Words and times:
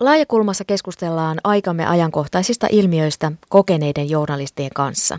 Laajakulmassa 0.00 0.64
keskustellaan 0.64 1.38
aikamme 1.44 1.86
ajankohtaisista 1.86 2.66
ilmiöistä 2.70 3.32
kokeneiden 3.48 4.10
journalistien 4.10 4.70
kanssa. 4.74 5.18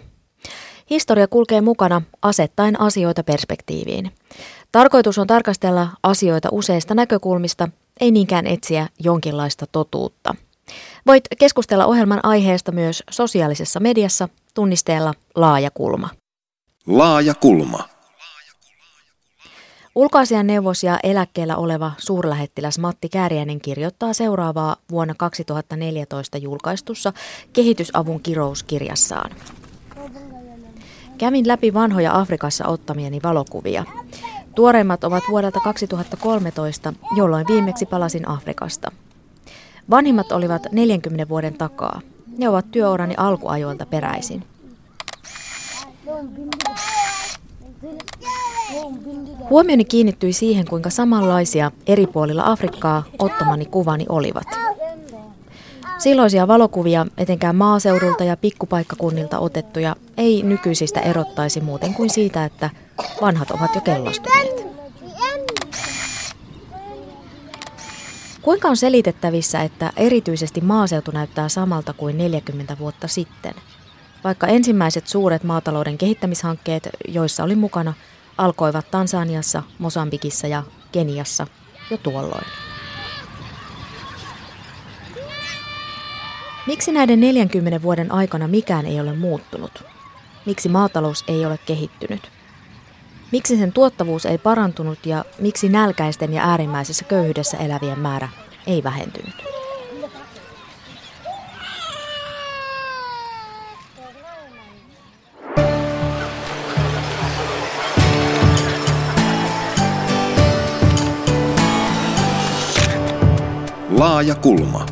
Historia 0.90 1.28
kulkee 1.28 1.62
mukana 1.62 2.02
asettaen 2.22 2.82
asioita 2.82 3.24
perspektiiviin. 3.24 4.12
Tarkoitus 4.72 5.18
on 5.18 5.28
tarkastella 5.28 5.88
asioita 6.04 6.50
useista 6.52 6.96
näkökulmista, 6.96 7.70
ei 8.02 8.12
niinkään 8.12 8.48
etsiä 8.48 8.88
jonkinlaista 9.00 9.66
totuutta. 9.72 10.36
Voit 11.08 11.24
keskustella 11.40 11.86
ohjelman 11.86 12.20
aiheesta 12.24 12.72
myös 12.72 13.04
sosiaalisessa 13.10 13.80
mediassa 13.80 14.30
tunnisteella 14.54 15.14
Laajakulma. 15.36 16.10
Laajakulma. 16.88 17.95
Ulkoasian 19.96 20.48
neuvos 20.48 20.84
ja 20.84 21.00
eläkkeellä 21.04 21.56
oleva 21.56 21.92
suurlähettiläs 21.98 22.80
Matti 22.80 23.10
Kääriäinen 23.10 23.62
kirjoittaa 23.62 24.14
seuraavaa 24.14 24.76
vuonna 24.92 25.14
2014 25.18 26.38
julkaistussa 26.38 27.14
kehitysavun 27.54 28.22
kirouskirjassaan. 28.22 29.32
Kävin 31.18 31.48
läpi 31.48 31.74
vanhoja 31.74 32.20
Afrikassa 32.20 32.68
ottamieni 32.68 33.20
valokuvia. 33.24 33.84
Tuoreimmat 34.56 35.04
ovat 35.04 35.24
vuodelta 35.30 35.60
2013, 35.60 36.94
jolloin 37.16 37.48
viimeksi 37.48 37.86
palasin 37.86 38.28
Afrikasta. 38.28 38.92
Vanhimmat 39.90 40.32
olivat 40.32 40.68
40 40.72 41.30
vuoden 41.30 41.58
takaa. 41.58 42.02
Ne 42.38 42.50
ovat 42.50 42.72
työurani 42.72 43.14
alkuajoilta 43.18 43.86
peräisin. 43.86 44.44
Huomioni 49.50 49.86
kiinnittyi 49.86 50.34
siihen, 50.34 50.66
kuinka 50.66 50.90
samanlaisia 50.90 51.72
eri 51.88 52.08
puolilla 52.08 52.44
Afrikkaa 52.46 53.04
ottamani 53.20 53.66
kuvani 53.66 54.06
olivat. 54.10 54.48
Silloisia 55.98 56.48
valokuvia, 56.48 57.06
etenkään 57.18 57.56
maaseudulta 57.56 58.24
ja 58.24 58.38
pikkupaikkakunnilta 58.38 59.40
otettuja, 59.40 59.96
ei 60.18 60.44
nykyisistä 60.44 61.00
erottaisi 61.00 61.62
muuten 61.62 61.94
kuin 61.94 62.10
siitä, 62.10 62.46
että 62.46 62.70
vanhat 63.22 63.52
ovat 63.52 63.76
jo 63.76 63.82
kellastuneet. 63.82 64.66
Kuinka 68.42 68.68
on 68.68 68.78
selitettävissä, 68.78 69.62
että 69.62 69.94
erityisesti 69.98 70.62
maaseutu 70.62 71.12
näyttää 71.12 71.50
samalta 71.50 71.94
kuin 71.94 72.18
40 72.18 72.78
vuotta 72.80 73.08
sitten? 73.08 73.54
Vaikka 74.24 74.48
ensimmäiset 74.48 75.08
suuret 75.08 75.44
maatalouden 75.44 75.98
kehittämishankkeet, 75.98 76.90
joissa 77.08 77.44
oli 77.44 77.56
mukana, 77.56 77.94
alkoivat 78.38 78.92
Tansaniassa, 78.92 79.64
Mosambikissa 79.80 80.48
ja 80.48 80.64
Keniassa 80.92 81.48
jo 81.92 81.98
tuolloin. 81.98 82.46
Miksi 86.68 86.92
näiden 86.92 87.20
40 87.20 87.82
vuoden 87.82 88.12
aikana 88.12 88.48
mikään 88.48 88.86
ei 88.86 89.00
ole 89.00 89.14
muuttunut? 89.14 89.84
Miksi 90.46 90.70
maatalous 90.70 91.24
ei 91.28 91.46
ole 91.46 91.60
kehittynyt? 91.66 92.32
Miksi 93.32 93.58
sen 93.58 93.74
tuottavuus 93.74 94.26
ei 94.26 94.38
parantunut 94.38 95.06
ja 95.06 95.26
miksi 95.40 95.70
nälkäisten 95.70 96.34
ja 96.34 96.50
äärimmäisessä 96.50 97.06
köyhyydessä 97.06 97.58
elävien 97.58 98.00
määrä 98.00 98.30
ei 98.68 98.84
vähentynyt? 98.84 99.55
Laaja 114.26 114.36
kulma. 114.42 114.86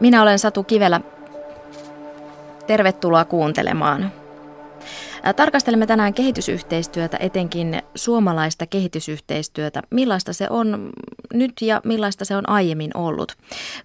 Minä 0.00 0.22
olen 0.22 0.38
Satu 0.38 0.64
Kivelä. 0.64 1.00
Tervetuloa 2.66 3.24
kuuntelemaan. 3.24 4.12
Tarkastelemme 5.36 5.86
tänään 5.86 6.14
kehitysyhteistyötä, 6.14 7.16
etenkin 7.20 7.82
suomalaista 7.94 8.66
kehitysyhteistyötä. 8.66 9.82
Millaista 9.90 10.32
se 10.32 10.46
on 10.50 10.90
nyt 11.34 11.52
ja 11.60 11.80
millaista 11.84 12.24
se 12.24 12.36
on 12.36 12.48
aiemmin 12.48 12.90
ollut. 12.94 13.32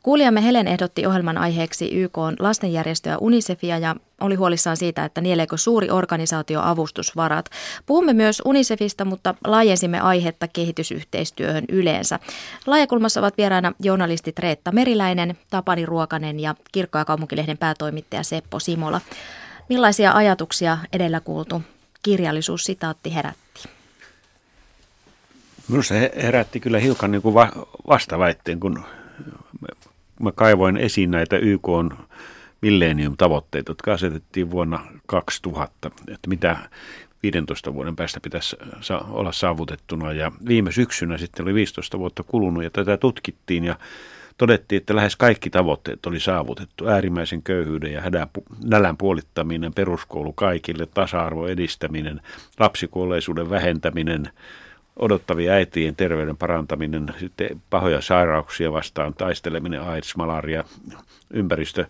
Kuulijamme 0.03 0.44
Helen 0.44 0.68
ehdotti 0.68 1.06
ohjelman 1.06 1.38
aiheeksi 1.38 1.96
YK 1.96 2.18
lastenjärjestöä 2.40 3.18
UNICEFia 3.18 3.78
ja 3.78 3.96
oli 4.22 4.36
huolissaan 4.36 4.78
siitä, 4.78 5.06
että 5.06 5.22
nieleekö 5.22 5.58
suuri 5.58 5.90
organisaatio 5.90 6.62
avustusvarat. 6.64 7.46
Puhumme 7.86 8.14
myös 8.14 8.42
UNICEFista, 8.46 9.06
mutta 9.06 9.36
laajensimme 9.48 10.00
aihetta 10.00 10.48
kehitysyhteistyöhön 10.48 11.66
yleensä. 11.69 12.19
Laajakulmassa 12.68 13.19
ovat 13.19 13.38
vieraana 13.38 13.74
journalistit 13.80 14.40
Reetta 14.40 14.72
Meriläinen, 14.72 15.38
Tapani 15.50 15.86
Ruokanen 15.86 16.40
ja 16.40 16.56
Kirkko- 16.72 16.98
ja 16.98 17.06
kaupunkilehden 17.06 17.58
päätoimittaja 17.58 18.24
Seppo 18.24 18.59
Simola. 18.59 19.02
Millaisia 19.69 20.11
ajatuksia 20.11 20.78
edellä 20.94 21.19
kuultu 21.19 21.61
kirjallisuussitaatti 22.03 23.16
herätti? 23.16 23.63
Minusta 25.67 25.88
se 25.88 26.11
herätti 26.22 26.59
kyllä 26.59 26.79
hiukan 26.79 27.11
niin 27.11 27.22
kuin 27.22 27.35
vastaväitteen, 27.88 28.59
kun 28.59 28.83
mä 30.19 30.31
kaivoin 30.31 30.77
esiin 30.77 31.11
näitä 31.11 31.38
YK 31.38 31.67
millennium-tavoitteita, 32.61 33.72
jotka 33.72 33.94
asetettiin 33.94 34.51
vuonna 34.51 34.88
2000, 35.06 35.91
että 36.07 36.29
mitä 36.29 36.57
15 37.23 37.73
vuoden 37.73 37.95
päästä 37.95 38.19
pitäisi 38.19 38.56
olla 39.09 39.31
saavutettuna. 39.31 40.13
Ja 40.13 40.31
viime 40.47 40.72
syksynä 40.72 41.17
sitten 41.17 41.44
oli 41.44 41.53
15 41.53 42.00
vuotta 42.00 42.23
kulunut 42.23 42.63
ja 42.63 42.69
tätä 42.69 42.97
tutkittiin 42.97 43.63
ja 43.63 43.75
todettiin, 44.38 44.78
että 44.78 44.96
lähes 44.96 45.16
kaikki 45.16 45.50
tavoitteet 45.50 46.06
oli 46.06 46.20
saavutettu. 46.20 46.88
Äärimmäisen 46.88 47.44
köyhyyden 47.44 47.94
ja 47.94 48.02
hädän, 48.02 48.28
nälän 48.64 48.98
puolittaminen, 48.98 49.74
peruskoulu 49.74 50.34
kaikille, 50.34 50.86
tasa-arvo 50.86 51.48
edistäminen, 51.48 52.22
lapsikuolleisuuden 52.59 53.50
vähentäminen, 53.50 54.30
odottavia 55.00 55.53
äitien 55.53 55.96
terveyden 55.96 56.38
parantaminen, 56.38 57.14
sitten 57.20 57.62
pahoja 57.70 58.02
sairauksia 58.02 58.72
vastaan 58.72 59.14
taisteleminen, 59.14 59.81
AIDS, 59.81 60.16
malaria, 60.16 60.64
ympäristö. 61.30 61.86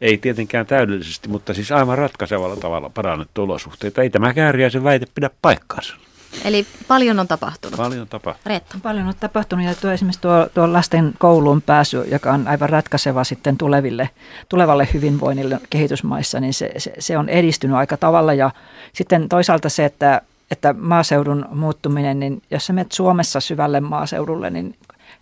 Ei 0.00 0.18
tietenkään 0.18 0.66
täydellisesti, 0.66 1.28
mutta 1.28 1.54
siis 1.54 1.72
aivan 1.72 1.98
ratkaisevalla 1.98 2.56
tavalla 2.56 2.90
parannettu 2.90 3.42
olosuhteita. 3.42 4.02
Ei 4.02 4.10
tämä 4.10 4.34
kääriäisen 4.34 4.84
väite 4.84 5.06
pidä 5.14 5.30
paikkaansa. 5.42 5.96
Eli 6.44 6.66
paljon 6.88 7.20
on 7.20 7.28
tapahtunut. 7.28 7.76
Paljon 7.76 8.00
on 8.00 8.08
tapahtunut. 8.08 8.46
Reetta. 8.46 8.78
Paljon 8.82 9.06
on 9.06 9.14
tapahtunut 9.20 9.64
ja 9.64 9.74
tuo 9.74 9.90
esimerkiksi 9.90 10.20
tuo, 10.20 10.48
tuo 10.54 10.72
lasten 10.72 11.14
kouluun 11.18 11.62
pääsy, 11.62 12.04
joka 12.10 12.32
on 12.32 12.48
aivan 12.48 12.70
ratkaiseva 12.70 13.24
sitten 13.24 13.56
tuleville, 13.56 14.10
tulevalle 14.48 14.88
hyvinvoinnille 14.94 15.60
kehitysmaissa, 15.70 16.40
niin 16.40 16.54
se, 16.54 16.72
se, 16.78 16.92
se 16.98 17.18
on 17.18 17.28
edistynyt 17.28 17.76
aika 17.76 17.96
tavalla. 17.96 18.34
Ja 18.34 18.50
sitten 18.92 19.28
toisaalta 19.28 19.68
se, 19.68 19.84
että 19.84 20.22
että 20.50 20.74
maaseudun 20.78 21.46
muuttuminen, 21.50 22.20
niin 22.20 22.42
jos 22.50 22.66
sä 22.66 22.72
menet 22.72 22.92
Suomessa 22.92 23.40
syvälle 23.40 23.80
maaseudulle, 23.80 24.50
niin 24.50 24.74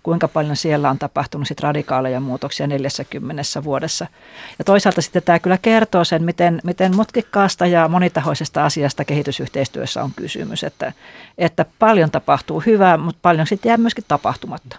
kuinka 0.05 0.29
paljon 0.29 0.57
siellä 0.57 0.91
on 0.91 0.99
tapahtunut 0.99 1.49
sit 1.49 1.61
radikaaleja 1.61 2.21
muutoksia 2.21 2.67
40 2.67 3.43
vuodessa. 3.65 4.07
Ja 4.59 4.65
toisaalta 4.65 5.03
sitten 5.03 5.23
tämä 5.23 5.39
kyllä 5.39 5.59
kertoo 5.63 6.05
sen, 6.05 6.25
miten, 6.25 6.61
miten 6.65 6.97
mutkikkaasta 6.97 7.67
ja 7.67 7.89
monitahoisesta 7.89 8.65
asiasta 8.65 9.05
kehitysyhteistyössä 9.05 10.03
on 10.03 10.11
kysymys, 10.17 10.65
että, 10.65 10.93
että 11.39 11.65
paljon 11.79 12.11
tapahtuu 12.11 12.61
hyvää, 12.61 12.97
mutta 12.97 13.19
paljon 13.23 13.47
sitten 13.47 13.71
jää 13.71 13.77
myöskin 13.77 14.05
tapahtumatta. 14.09 14.77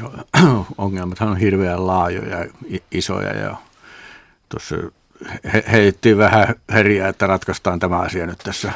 No 0.00 0.66
ongelmat 0.78 1.20
on 1.20 1.36
hirveän 1.36 1.86
laajoja, 1.86 2.46
isoja 2.90 3.36
ja 3.36 3.56
tuossa 4.48 4.76
he, 5.52 5.64
heittiin 5.72 6.18
vähän 6.18 6.54
heriä, 6.72 7.08
että 7.08 7.26
ratkaistaan 7.26 7.78
tämä 7.78 7.98
asia 7.98 8.26
nyt 8.26 8.38
tässä 8.38 8.72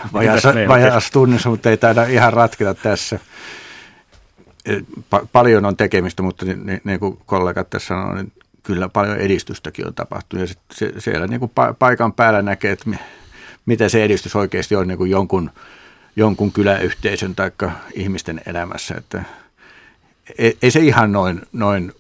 vajaassa 0.69 1.13
tunnissa, 1.13 1.51
mutta 1.51 1.71
ei 1.71 1.77
taida 1.77 2.05
ihan 2.05 2.33
ratketa 2.33 2.75
tässä. 2.75 3.19
Pa- 5.15 5.27
paljon 5.33 5.65
on 5.65 5.77
tekemistä, 5.77 6.23
mutta 6.23 6.45
niin, 6.45 6.67
niin, 6.67 6.81
niin 6.85 7.01
kuin 7.01 7.19
kollegat 7.27 7.71
tässä 7.71 7.89
sanoivat, 7.89 8.17
niin 8.17 8.33
kyllä 8.63 8.89
paljon 8.89 9.17
edistystäkin 9.17 9.87
on 9.87 9.95
tapahtunut. 9.95 10.41
Ja 10.41 10.47
sit 10.47 10.59
se, 10.73 10.93
siellä 10.99 11.27
niin 11.27 11.41
kuin 11.41 11.53
pa- 11.61 11.75
paikan 11.79 12.13
päällä 12.13 12.43
näkee, 12.43 12.73
että 12.73 12.91
mitä 13.67 13.89
se 13.89 14.05
edistys 14.05 14.37
oikeasti 14.37 14.77
on 14.77 14.89
niin 14.89 14.99
kuin 14.99 15.11
jonkun, 15.11 15.51
jonkun 16.17 16.53
kyläyhteisön 16.53 17.35
tai 17.35 17.51
ihmisten 17.95 18.41
elämässä. 18.47 18.95
Että 18.99 19.23
ei, 20.39 20.59
ei 20.63 20.71
se 20.71 20.81
ihan 20.81 21.13
noin, 21.13 21.41
noin 21.53 21.93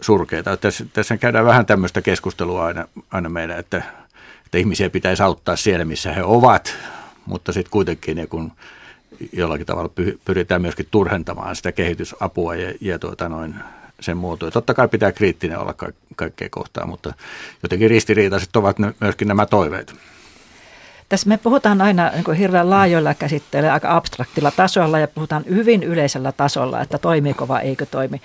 surkeita. 0.00 0.56
Tässä, 0.56 0.86
tässä 0.92 1.16
käydään 1.16 1.44
vähän 1.44 1.66
tämmöistä 1.66 2.02
keskustelua 2.02 2.64
aina, 2.64 2.88
aina 3.10 3.28
meidän, 3.28 3.58
että, 3.58 3.82
että 4.44 4.58
ihmisiä 4.58 4.90
pitäisi 4.90 5.22
auttaa 5.22 5.56
siellä, 5.56 5.84
missä 5.84 6.12
he 6.12 6.22
ovat, 6.22 6.74
mutta 7.26 7.52
sitten 7.52 7.70
kuitenkin 7.70 8.16
niin 8.16 8.28
kun 8.28 8.52
jollakin 9.32 9.66
tavalla 9.66 9.92
pyritään 10.24 10.62
myöskin 10.62 10.88
turhentamaan 10.90 11.56
sitä 11.56 11.72
kehitysapua 11.72 12.54
ja, 12.54 12.74
ja 12.80 12.98
tuota 12.98 13.28
noin, 13.28 13.54
sen 14.00 14.16
muotoja. 14.16 14.50
Totta 14.50 14.74
kai 14.74 14.88
pitää 14.88 15.12
kriittinen 15.12 15.58
olla 15.58 15.72
ka- 15.72 15.92
kaikkea 16.16 16.48
kohtaa, 16.50 16.86
mutta 16.86 17.14
jotenkin 17.62 17.90
ristiriitaiset 17.90 18.56
ovat 18.56 18.76
myöskin 19.00 19.28
nämä 19.28 19.46
toiveet. 19.46 19.94
Tässä 21.08 21.28
me 21.28 21.38
puhutaan 21.38 21.80
aina 21.80 22.10
niin 22.10 22.24
kuin 22.24 22.36
hirveän 22.36 22.70
laajoilla 22.70 23.14
käsitteillä, 23.14 23.72
aika 23.72 23.96
abstraktilla 23.96 24.50
tasolla 24.50 24.98
ja 24.98 25.08
puhutaan 25.08 25.44
hyvin 25.48 25.82
yleisellä 25.82 26.32
tasolla, 26.32 26.80
että 26.80 26.98
toimiiko 26.98 27.48
vai 27.48 27.62
eikö 27.62 27.86
toimi. 27.86 28.22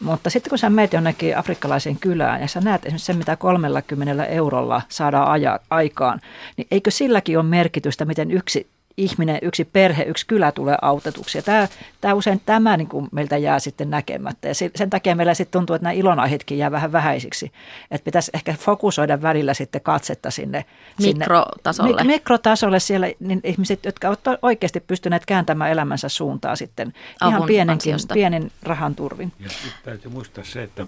Mutta 0.00 0.30
sitten 0.30 0.50
kun 0.50 0.58
sä 0.58 0.70
meet 0.70 0.92
jonnekin 0.92 1.36
afrikkalaiseen 1.36 1.98
kylään 2.00 2.40
ja 2.40 2.48
sä 2.48 2.60
näet 2.60 2.86
esimerkiksi 2.86 3.06
sen, 3.06 3.16
mitä 3.16 3.36
30 3.36 4.24
eurolla 4.24 4.82
saadaan 4.88 5.28
aja, 5.28 5.60
aikaan, 5.70 6.20
niin 6.56 6.66
eikö 6.70 6.90
silläkin 6.90 7.38
ole 7.38 7.46
merkitystä, 7.46 8.04
miten 8.04 8.30
yksi 8.30 8.66
ihminen, 8.98 9.38
yksi 9.42 9.64
perhe, 9.64 10.02
yksi 10.02 10.26
kylä 10.26 10.52
tulee 10.52 10.76
autetuksi. 10.82 11.38
Ja 11.38 11.42
tämä, 11.42 11.68
tämä 12.00 12.14
usein 12.14 12.40
tämä 12.46 12.76
niin 12.76 12.88
kuin 12.88 13.08
meiltä 13.12 13.36
jää 13.36 13.58
sitten 13.58 13.90
näkemättä. 13.90 14.48
Ja 14.48 14.54
sen 14.54 14.90
takia 14.90 15.14
meillä 15.16 15.34
sitten 15.34 15.58
tuntuu, 15.58 15.76
että 15.76 15.84
nämä 15.84 15.92
ilonaiheetkin 15.92 16.58
jää 16.58 16.70
vähän 16.70 16.92
vähäisiksi. 16.92 17.52
Että 17.90 18.04
pitäisi 18.04 18.30
ehkä 18.34 18.54
fokusoida 18.58 19.22
välillä 19.22 19.54
sitten 19.54 19.80
katsetta 19.80 20.30
sinne. 20.30 20.64
Mikrotasolle. 21.02 22.00
Sinne, 22.00 22.14
mikrotasolle 22.14 22.80
siellä 22.80 23.10
niin 23.20 23.40
ihmiset, 23.44 23.84
jotka 23.84 24.08
ovat 24.08 24.20
oikeasti 24.42 24.80
pystyneet 24.80 25.26
kääntämään 25.26 25.70
elämänsä 25.70 26.08
suuntaa 26.08 26.56
sitten 26.56 26.94
Avun 27.20 27.34
ihan 27.34 27.46
pienenkin, 27.46 27.96
pienen 28.12 28.50
rahan 28.62 28.94
turvin. 28.94 29.32
Ja 29.40 29.48
täytyy 29.84 30.10
muistaa 30.10 30.44
se, 30.44 30.62
että 30.62 30.86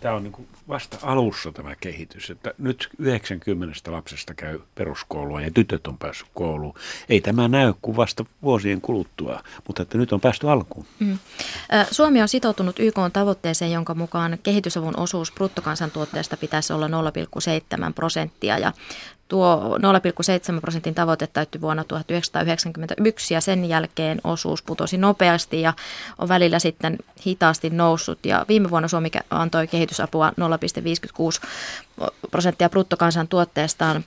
tämä 0.00 0.14
on 0.14 0.22
niin 0.22 0.46
vasta 0.68 0.98
alussa 1.02 1.52
tämä 1.52 1.76
kehitys, 1.76 2.30
että 2.30 2.54
nyt 2.58 2.88
90 2.98 3.92
lapsesta 3.92 4.34
käy 4.34 4.60
peruskoulua 4.74 5.40
ja 5.40 5.50
tytöt 5.50 5.86
on 5.86 5.98
päässyt 5.98 6.28
kouluun. 6.34 6.74
Ei 7.08 7.20
tämä 7.20 7.48
näy 7.48 7.74
kuin 7.82 7.96
vasta 7.96 8.24
vuosien 8.42 8.80
kuluttua, 8.80 9.42
mutta 9.66 9.82
että 9.82 9.98
nyt 9.98 10.12
on 10.12 10.20
päästy 10.20 10.50
alkuun. 10.50 10.86
Mm. 10.98 11.18
Suomi 11.90 12.22
on 12.22 12.28
sitoutunut 12.28 12.78
YK 12.78 12.96
tavoitteeseen, 13.12 13.72
jonka 13.72 13.94
mukaan 13.94 14.38
kehitysavun 14.42 14.96
osuus 14.96 15.32
bruttokansantuotteesta 15.32 16.36
pitäisi 16.36 16.72
olla 16.72 16.88
0,7 16.88 17.92
prosenttia 17.94 18.58
ja 18.58 18.72
Tuo 19.28 19.78
0,7 20.54 20.60
prosentin 20.60 20.94
tavoite 20.94 21.26
täyttyi 21.26 21.60
vuonna 21.60 21.84
1991 21.84 23.34
ja 23.34 23.40
sen 23.40 23.64
jälkeen 23.64 24.20
osuus 24.24 24.62
putosi 24.62 24.98
nopeasti 24.98 25.60
ja 25.60 25.72
on 26.18 26.28
välillä 26.28 26.58
sitten 26.58 26.98
hitaasti 27.26 27.70
noussut. 27.70 28.18
Ja 28.26 28.44
viime 28.48 28.70
vuonna 28.70 28.88
Suomi 28.88 29.10
antoi 29.30 29.66
kehitysapua 29.66 30.32
0,56 32.00 32.08
prosenttia 32.30 32.68
bruttokansantuotteestaan 32.68 34.04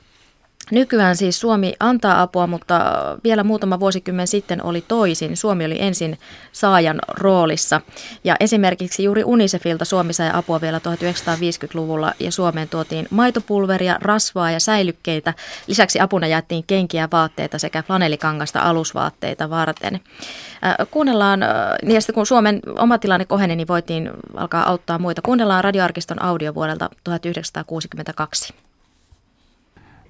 Nykyään 0.72 1.16
siis 1.16 1.40
Suomi 1.40 1.74
antaa 1.80 2.22
apua, 2.22 2.48
mutta 2.48 2.81
vielä 3.24 3.44
muutama 3.44 3.80
vuosikymmen 3.80 4.28
sitten 4.28 4.64
oli 4.64 4.84
toisin. 4.88 5.38
Suomi 5.38 5.66
oli 5.66 5.81
ensin 5.81 6.19
saajan 6.52 7.00
roolissa. 7.10 7.81
Ja 8.24 8.36
esimerkiksi 8.40 9.04
juuri 9.04 9.24
Unicefilta 9.24 9.86
Suomi 9.86 10.14
sai 10.14 10.30
apua 10.34 10.62
vielä 10.62 10.78
1950-luvulla 10.78 12.14
ja 12.19 12.31
Suomeen 12.31 12.69
tuotiin 12.69 13.08
maitopulveria, 13.10 13.98
rasvaa 14.02 14.52
ja 14.52 14.60
säilykkeitä. 14.60 15.34
Lisäksi 15.68 16.00
apuna 16.00 16.28
jaettiin 16.28 16.64
kenkiä, 16.68 17.08
vaatteita 17.12 17.60
sekä 17.60 17.84
flanellikangasta 17.84 18.60
alusvaatteita 18.60 19.50
varten. 19.50 19.96
Äh, 19.96 20.88
kuunnellaan, 20.92 21.40
niin 21.84 22.02
sitten 22.02 22.16
kun 22.16 22.25
Suomen 22.25 22.60
oma 22.78 22.98
tilanne 22.98 23.25
koheni, 23.25 23.56
niin 23.56 23.68
voitiin 23.68 24.12
alkaa 24.36 24.69
auttaa 24.69 25.00
muita. 25.00 25.22
Kuunnellaan 25.22 25.64
radioarkiston 25.64 26.22
audio 26.24 26.56
vuodelta 26.56 26.90
1962. 27.04 28.67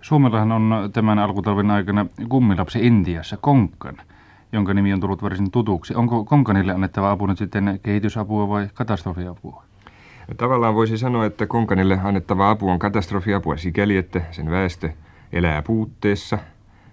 Suomellahan 0.01 0.51
on 0.51 0.89
tämän 0.93 1.19
alkutalven 1.19 1.71
aikana 1.71 2.05
kummilapsi 2.29 2.87
Intiassa, 2.87 3.37
Konkkan, 3.37 3.97
jonka 4.51 4.73
nimi 4.73 4.93
on 4.93 4.99
tullut 4.99 5.23
varsin 5.23 5.51
tutuksi. 5.51 5.95
Onko 5.95 6.25
Konkanille 6.25 6.73
annettava 6.73 7.11
apu 7.11 7.25
nyt 7.25 7.37
sitten 7.37 7.79
kehitysapua 7.83 8.49
vai 8.49 8.69
katastrofiapua? 8.73 9.63
Tavallaan 10.37 10.75
voisi 10.75 10.97
sanoa, 10.97 11.25
että 11.25 11.47
Konkanille 11.47 11.99
annettava 12.03 12.49
apu 12.49 12.69
on 12.69 12.79
katastrofiapua 12.79 13.57
sikäli, 13.57 13.97
että 13.97 14.21
sen 14.31 14.51
väestö 14.51 14.89
elää 15.33 15.61
puutteessa 15.61 16.37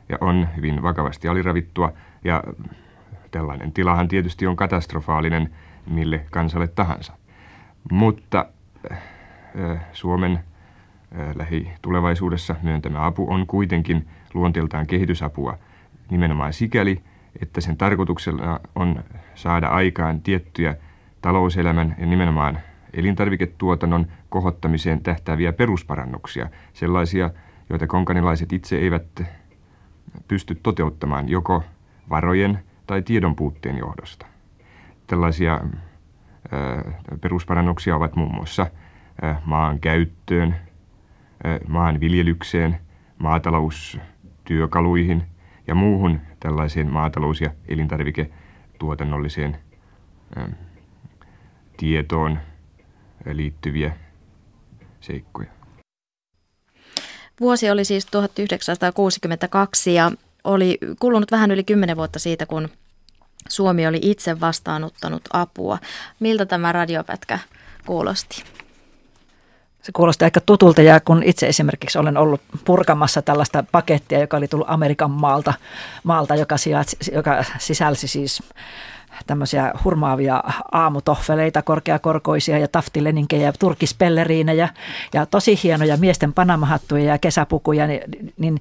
ja 0.08 0.18
on 0.20 0.48
hyvin 0.56 0.82
vakavasti 0.82 1.28
aliravittua. 1.28 1.92
Ja 2.24 2.44
tällainen 3.30 3.72
tilahan 3.72 4.08
tietysti 4.08 4.46
on 4.46 4.56
katastrofaalinen 4.56 5.50
mille 5.90 6.26
kansalle 6.30 6.68
tahansa. 6.68 7.12
Mutta 7.90 8.46
äh, 8.90 8.98
Suomen 9.92 10.40
lähitulevaisuudessa 11.34 12.56
myöntämä 12.62 13.06
apu 13.06 13.32
on 13.32 13.46
kuitenkin 13.46 14.08
luonteeltaan 14.34 14.86
kehitysapua 14.86 15.58
nimenomaan 16.10 16.52
sikäli, 16.52 17.02
että 17.42 17.60
sen 17.60 17.76
tarkoituksella 17.76 18.60
on 18.74 19.04
saada 19.34 19.68
aikaan 19.68 20.20
tiettyjä 20.20 20.76
talouselämän 21.20 21.96
ja 21.98 22.06
nimenomaan 22.06 22.58
elintarviketuotannon 22.92 24.06
kohottamiseen 24.28 25.00
tähtääviä 25.00 25.52
perusparannuksia, 25.52 26.48
sellaisia, 26.72 27.30
joita 27.70 27.86
konkanilaiset 27.86 28.52
itse 28.52 28.76
eivät 28.76 29.22
pysty 30.28 30.54
toteuttamaan 30.62 31.28
joko 31.28 31.62
varojen 32.10 32.58
tai 32.86 33.02
tiedon 33.02 33.36
puutteen 33.36 33.78
johdosta. 33.78 34.26
Tällaisia 35.06 35.60
perusparannuksia 37.20 37.96
ovat 37.96 38.16
muun 38.16 38.34
muassa 38.34 38.66
maan 39.44 39.80
käyttöön, 39.80 40.56
maanviljelykseen, 41.68 42.78
maataloustyökaluihin 43.18 45.22
ja 45.66 45.74
muuhun 45.74 46.20
tällaiseen 46.40 46.92
maatalous- 46.92 47.40
ja 47.40 47.50
elintarviketuotannolliseen 47.68 49.56
tietoon 51.76 52.38
liittyviä 53.32 53.96
seikkoja. 55.00 55.50
Vuosi 57.40 57.70
oli 57.70 57.84
siis 57.84 58.06
1962 58.06 59.94
ja 59.94 60.12
oli 60.44 60.78
kulunut 60.98 61.30
vähän 61.30 61.50
yli 61.50 61.64
kymmenen 61.64 61.96
vuotta 61.96 62.18
siitä, 62.18 62.46
kun 62.46 62.68
Suomi 63.48 63.86
oli 63.86 63.98
itse 64.02 64.40
vastaanottanut 64.40 65.22
apua. 65.32 65.78
Miltä 66.20 66.46
tämä 66.46 66.72
radiopätkä 66.72 67.38
kuulosti? 67.86 68.44
Se 69.84 69.92
kuulosti 69.92 70.24
aika 70.24 70.40
tutulta 70.40 70.82
ja 70.82 71.00
kun 71.00 71.22
itse 71.22 71.46
esimerkiksi 71.46 71.98
olen 71.98 72.16
ollut 72.16 72.40
purkamassa 72.64 73.22
tällaista 73.22 73.64
pakettia, 73.72 74.20
joka 74.20 74.36
oli 74.36 74.48
tullut 74.48 74.70
Amerikan 74.70 75.10
maalta, 75.10 75.54
maalta 76.04 76.34
joka, 76.34 76.56
sijaitsi, 76.56 76.96
joka 77.12 77.44
sisälsi 77.58 78.08
siis 78.08 78.42
tämmöisiä 79.26 79.72
hurmaavia 79.84 80.42
aamutohveleita, 80.72 81.62
korkeakorkoisia 81.62 82.58
ja 82.58 82.68
taftileninkejä 82.68 83.42
ja 83.42 83.52
turkispelleriinejä 83.52 84.68
ja 85.12 85.26
tosi 85.26 85.60
hienoja 85.62 85.96
miesten 85.96 86.32
panamahattuja 86.32 87.04
ja 87.04 87.18
kesäpukuja, 87.18 87.86
niin, 87.86 88.02
niin, 88.36 88.60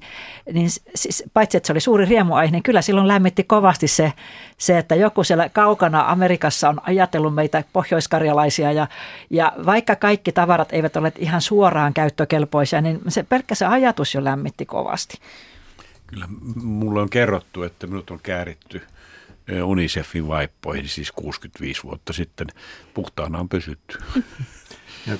niin 0.52 0.70
siis, 0.94 1.24
paitsi 1.34 1.56
että 1.56 1.66
se 1.66 1.72
oli 1.72 1.80
suuri 1.80 2.04
riemuaihe, 2.04 2.52
niin 2.52 2.62
kyllä 2.62 2.82
silloin 2.82 3.08
lämmitti 3.08 3.44
kovasti 3.44 3.88
se, 3.88 4.12
se, 4.58 4.78
että 4.78 4.94
joku 4.94 5.24
siellä 5.24 5.48
kaukana 5.48 6.04
Amerikassa 6.08 6.68
on 6.68 6.80
ajatellut 6.82 7.34
meitä 7.34 7.64
pohjoiskarjalaisia 7.72 8.72
ja, 8.72 8.86
ja 9.30 9.52
vaikka 9.66 9.96
kaikki 9.96 10.32
tavarat 10.32 10.72
eivät 10.72 10.96
ole 10.96 11.12
ihan 11.18 11.40
suoraan 11.40 11.94
käyttökelpoisia, 11.94 12.80
niin 12.80 13.00
se 13.08 13.22
pelkkä 13.22 13.54
se 13.54 13.66
ajatus 13.66 14.14
jo 14.14 14.24
lämmitti 14.24 14.66
kovasti. 14.66 15.18
Kyllä 16.06 16.28
mulle 16.62 17.00
on 17.00 17.10
kerrottu, 17.10 17.62
että 17.62 17.86
minut 17.86 18.10
on 18.10 18.20
kääritty– 18.22 18.82
Unicefin 19.64 20.28
vaippoihin 20.28 20.88
siis 20.88 21.12
65 21.12 21.82
vuotta 21.82 22.12
sitten. 22.12 22.46
Puhtaana 22.94 23.38
on 23.38 23.48
pysytty. 23.48 23.98
Ja 25.06 25.16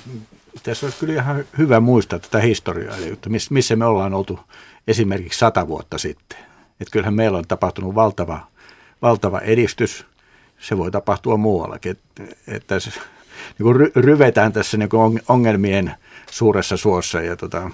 tässä 0.63 0.85
olisi 0.85 0.99
kyllä 0.99 1.13
ihan 1.13 1.45
hyvä 1.57 1.79
muistaa 1.79 2.19
tätä 2.19 2.39
historiaa, 2.39 2.97
eli 2.97 3.17
missä 3.49 3.75
me 3.75 3.85
ollaan 3.85 4.13
oltu 4.13 4.39
esimerkiksi 4.87 5.39
sata 5.39 5.67
vuotta 5.67 5.97
sitten. 5.97 6.37
Että 6.79 6.91
kyllähän 6.91 7.13
meillä 7.13 7.37
on 7.37 7.47
tapahtunut 7.47 7.95
valtava, 7.95 8.47
valtava 9.01 9.39
edistys. 9.39 10.05
Se 10.59 10.77
voi 10.77 10.91
tapahtua 10.91 11.37
muuallakin. 11.37 11.97
Että, 12.47 12.79
se, 12.79 12.89
niin 13.59 13.63
kuin 13.63 13.91
ryvetään 13.95 14.53
tässä 14.53 14.77
niin 14.77 14.89
kuin 14.89 15.21
ongelmien 15.27 15.93
suuressa 16.31 16.77
suossa 16.77 17.21
ja 17.21 17.35
tota, 17.35 17.71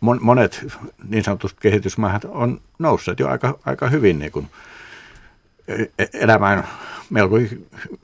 monet 0.00 0.66
niin 1.08 1.24
sanotut 1.24 1.56
kehitysmaat 1.60 2.24
on 2.24 2.60
nousseet 2.78 3.20
jo 3.20 3.28
aika, 3.28 3.58
aika 3.64 3.88
hyvin 3.88 4.18
niin 4.18 4.32
kuin 4.32 4.50
elämään 6.14 6.68
melko 7.10 7.36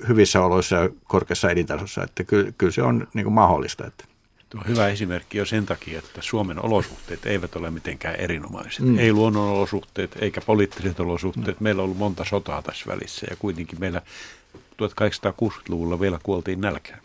hyvissä 0.08 0.42
oloissa 0.42 0.76
ja 0.76 0.88
korkeassa 1.04 1.50
elintasossa, 1.50 2.02
että 2.02 2.24
kyllä, 2.24 2.52
kyllä 2.58 2.72
se 2.72 2.82
on 2.82 3.08
niin 3.14 3.24
kuin 3.24 3.34
mahdollista. 3.34 3.86
Että. 3.86 4.04
Tuo 4.48 4.60
on 4.60 4.68
hyvä 4.68 4.88
esimerkki 4.88 5.38
jo 5.38 5.44
sen 5.44 5.66
takia, 5.66 5.98
että 5.98 6.22
Suomen 6.22 6.64
olosuhteet 6.64 7.26
eivät 7.26 7.56
ole 7.56 7.70
mitenkään 7.70 8.14
erinomaiset. 8.14 8.84
Mm. 8.84 8.98
Ei 8.98 9.12
luonnonolosuhteet 9.12 10.16
eikä 10.20 10.40
poliittiset 10.40 11.00
olosuhteet. 11.00 11.60
Mm. 11.60 11.64
Meillä 11.64 11.80
on 11.80 11.84
ollut 11.84 11.98
monta 11.98 12.24
sotaa 12.24 12.62
tässä 12.62 12.84
välissä 12.86 13.26
ja 13.30 13.36
kuitenkin 13.36 13.80
meillä 13.80 14.02
1860-luvulla 14.56 16.00
vielä 16.00 16.18
kuoltiin 16.22 16.60
nälkään. 16.60 17.00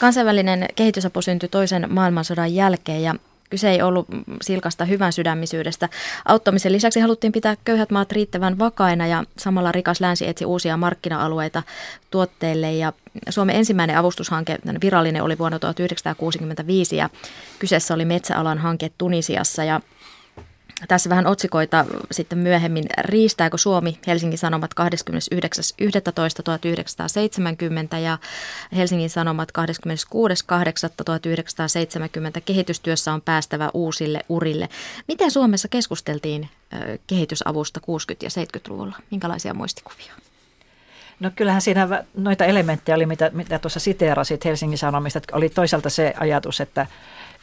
Kansainvälinen 0.00 0.66
kehitysapu 0.74 1.22
syntyi 1.22 1.48
toisen 1.48 1.86
maailmansodan 1.90 2.54
jälkeen 2.54 3.02
ja 3.02 3.14
Kyse 3.54 3.70
ei 3.70 3.82
ollut 3.82 4.06
silkasta 4.42 4.84
hyvän 4.84 5.12
sydämisyydestä. 5.12 5.88
Auttamisen 6.24 6.72
lisäksi 6.72 7.00
haluttiin 7.00 7.32
pitää 7.32 7.56
köyhät 7.64 7.90
maat 7.90 8.12
riittävän 8.12 8.58
vakaina 8.58 9.06
ja 9.06 9.24
samalla 9.38 9.72
rikas 9.72 10.00
länsi 10.00 10.28
etsi 10.28 10.44
uusia 10.44 10.76
markkina-alueita 10.76 11.62
tuotteille. 12.10 12.72
Ja 12.72 12.92
Suomen 13.30 13.56
ensimmäinen 13.56 13.98
avustushanke, 13.98 14.58
virallinen, 14.82 15.22
oli 15.22 15.38
vuonna 15.38 15.58
1965 15.58 16.96
ja 16.96 17.10
kyseessä 17.58 17.94
oli 17.94 18.04
metsäalan 18.04 18.58
hanke 18.58 18.90
Tunisiassa 18.98 19.64
ja 19.64 19.80
Tässä 20.88 21.10
vähän 21.10 21.26
otsikoita 21.26 21.84
sitten 22.10 22.38
myöhemmin. 22.38 22.84
Riistääkö 22.98 23.58
Suomi 23.58 23.98
Helsingin 24.06 24.38
Sanomat 24.38 24.70
29.11.1970 24.80 24.86
ja 27.98 28.18
Helsingin 28.76 29.10
Sanomat 29.10 29.48
26.8.1970 29.58 29.64
kehitystyössä 32.44 33.12
on 33.12 33.22
päästävä 33.22 33.70
uusille 33.74 34.20
urille. 34.28 34.68
Miten 35.08 35.30
Suomessa 35.30 35.68
keskusteltiin 35.68 36.48
kehitysavusta 37.06 37.80
60- 37.80 37.84
ja 38.22 38.28
70-luvulla? 38.28 38.96
Minkälaisia 39.10 39.54
muistikuvia? 39.54 40.12
No 41.20 41.30
kyllähän 41.36 41.62
siinä 41.62 42.04
noita 42.14 42.44
elementtejä 42.44 42.96
oli, 42.96 43.06
mitä, 43.06 43.30
mitä 43.34 43.58
tuossa 43.58 43.80
siteerasit 43.80 44.44
Helsingin 44.44 44.78
Sanomista. 44.78 45.20
Oli 45.32 45.48
toisaalta 45.48 45.90
se 45.90 46.14
ajatus, 46.16 46.60
että, 46.60 46.86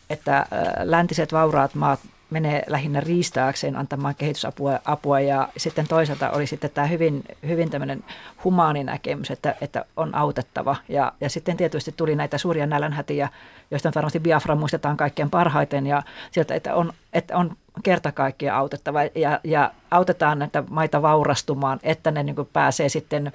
että 0.09 0.45
läntiset 0.83 1.33
vauraat 1.33 1.75
maat 1.75 1.99
menee 2.31 2.63
lähinnä 2.67 2.99
riistääkseen 2.99 3.75
antamaan 3.75 4.15
kehitysapua 4.15 4.79
apua, 4.85 5.19
ja 5.19 5.49
sitten 5.57 5.87
toisaalta 5.87 6.29
oli 6.29 6.47
sitten 6.47 6.69
tämä 6.73 6.87
hyvin, 6.87 7.23
hyvin 7.47 7.69
tämmöinen 7.69 8.03
humaani 8.43 8.83
näkemys, 8.83 9.31
että, 9.31 9.55
että 9.61 9.85
on 9.97 10.15
autettava. 10.15 10.75
Ja, 10.89 11.13
ja 11.21 11.29
sitten 11.29 11.57
tietysti 11.57 11.91
tuli 11.91 12.15
näitä 12.15 12.37
suuria 12.37 12.65
nälänhätiä, 12.65 13.29
joista 13.71 13.91
varmasti 13.95 14.19
Biafra 14.19 14.55
muistetaan 14.55 14.97
kaikkein 14.97 15.29
parhaiten, 15.29 15.87
ja 15.87 16.03
sieltä, 16.31 16.55
että 16.55 16.75
on, 16.75 16.93
että 17.13 17.37
on 17.37 17.55
kerta 17.83 18.11
kaikkiaan 18.11 18.59
autettava. 18.59 18.99
Ja, 19.15 19.39
ja 19.43 19.71
autetaan 19.91 20.39
näitä 20.39 20.63
maita 20.69 21.01
vaurastumaan, 21.01 21.79
että 21.83 22.11
ne 22.11 22.23
niin 22.23 22.35
pääsee 22.53 22.89
sitten 22.89 23.31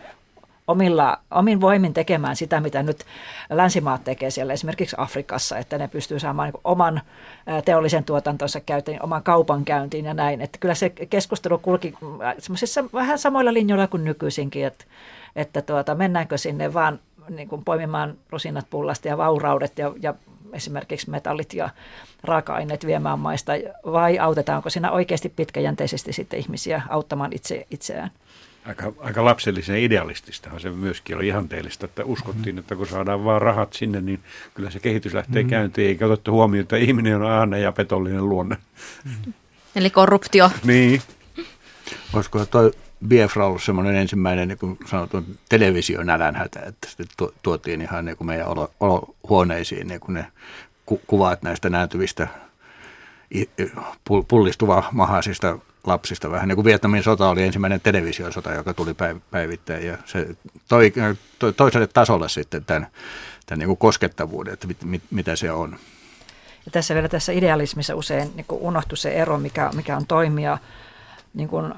omilla, 0.68 1.18
omin 1.30 1.60
voimin 1.60 1.94
tekemään 1.94 2.36
sitä, 2.36 2.60
mitä 2.60 2.82
nyt 2.82 3.04
länsimaat 3.50 4.04
tekee 4.04 4.30
siellä 4.30 4.52
esimerkiksi 4.52 4.96
Afrikassa, 4.98 5.58
että 5.58 5.78
ne 5.78 5.88
pystyy 5.88 6.18
saamaan 6.18 6.48
niin 6.48 6.60
oman 6.64 7.00
teollisen 7.64 8.04
tuotantonsa 8.04 8.60
käyttöön, 8.60 9.02
oman 9.02 9.22
kaupan 9.22 9.64
käyntiin 9.64 10.04
ja 10.04 10.14
näin. 10.14 10.40
Että 10.40 10.58
kyllä 10.58 10.74
se 10.74 10.90
keskustelu 10.90 11.58
kulki 11.58 11.94
vähän 12.92 13.18
samoilla 13.18 13.52
linjoilla 13.52 13.86
kuin 13.86 14.04
nykyisinkin, 14.04 14.66
että, 14.66 14.84
että 15.36 15.62
tuota, 15.62 15.94
mennäänkö 15.94 16.38
sinne 16.38 16.74
vaan 16.74 16.98
niin 17.28 17.48
kuin 17.48 17.64
poimimaan 17.64 18.14
rusinat 18.30 18.66
pullasta 18.70 19.08
ja 19.08 19.18
vauraudet 19.18 19.78
ja, 19.78 19.92
ja 20.02 20.14
esimerkiksi 20.52 21.10
metallit 21.10 21.54
ja 21.54 21.70
raaka-aineet 22.24 22.86
viemään 22.86 23.18
maista, 23.18 23.52
vai 23.92 24.18
autetaanko 24.18 24.70
siinä 24.70 24.90
oikeasti 24.90 25.28
pitkäjänteisesti 25.28 26.12
sitten 26.12 26.38
ihmisiä 26.40 26.82
auttamaan 26.88 27.32
itse, 27.32 27.66
itseään? 27.70 28.10
Aika, 28.68 28.92
aika 28.98 29.24
lapsellisen 29.24 29.78
idealististahan 29.78 30.60
se 30.60 30.70
myöskin 30.70 31.16
oli 31.16 31.28
ihanteellista, 31.28 31.84
että 31.84 32.04
uskottiin, 32.04 32.44
mm-hmm. 32.46 32.58
että 32.58 32.76
kun 32.76 32.86
saadaan 32.86 33.24
vaan 33.24 33.42
rahat 33.42 33.72
sinne, 33.72 34.00
niin 34.00 34.20
kyllä 34.54 34.70
se 34.70 34.80
kehitys 34.80 35.14
lähtee 35.14 35.42
mm-hmm. 35.42 35.50
käyntiin, 35.50 35.88
eikä 35.88 36.06
otettu 36.06 36.32
huomioon, 36.32 36.62
että 36.62 36.76
ihminen 36.76 37.16
on 37.16 37.30
aina 37.30 37.58
ja 37.58 37.72
petollinen 37.72 38.28
luonne. 38.28 38.56
Mm-hmm. 39.04 39.32
Eli 39.76 39.90
korruptio. 39.90 40.50
niin. 40.64 41.02
Olisiko 42.12 42.46
tuo 42.46 42.70
Biafra 43.08 43.46
ollut 43.46 43.62
semmoinen 43.62 43.94
ensimmäinen 43.94 44.48
niin 44.48 44.58
kuin 44.58 44.78
sanotun 44.86 45.38
televisionälänhätä, 45.48 46.60
että 46.60 46.88
sitten 46.88 47.28
tuotiin 47.42 47.80
ihan 47.80 48.04
niin 48.04 48.16
kuin 48.16 48.26
meidän 48.26 48.48
olo, 48.48 48.70
olohuoneisiin 48.80 49.88
niin 49.88 50.00
kuin 50.00 50.14
ne 50.14 50.26
ku, 50.86 51.00
kuvat 51.06 51.42
näistä 51.42 51.70
nääntyvistä 51.70 52.28
pullistuva 54.28 54.88
mahaisista 54.92 55.58
lapsista 55.84 56.30
vähän 56.30 56.48
niin 56.48 56.56
kuin 56.56 56.64
Vietnamin 56.64 57.02
sota 57.02 57.28
oli 57.28 57.42
ensimmäinen 57.42 57.80
televisiosota, 57.80 58.52
joka 58.52 58.74
tuli 58.74 58.94
päivittäin 59.30 59.86
ja 59.86 59.98
se 60.04 60.28
toi, 60.68 60.92
toi 61.38 61.52
toiselle 61.52 61.86
tasolle 61.86 62.28
sitten 62.28 62.64
tämän, 62.64 62.86
tämän 63.46 63.58
niin 63.58 63.66
kuin 63.66 63.76
koskettavuuden, 63.76 64.52
että 64.52 64.66
mit, 64.66 64.84
mit, 64.84 65.02
mitä 65.10 65.36
se 65.36 65.52
on. 65.52 65.76
Ja 66.66 66.72
tässä 66.72 66.94
vielä 66.94 67.08
tässä 67.08 67.32
idealismissa 67.32 67.94
usein 67.94 68.32
niin 68.34 68.46
unohtui 68.50 68.98
se 68.98 69.10
ero, 69.10 69.38
mikä, 69.38 69.70
mikä 69.74 69.96
on 69.96 70.06
toimia 70.06 70.58
niin 71.34 71.48
kuin 71.48 71.74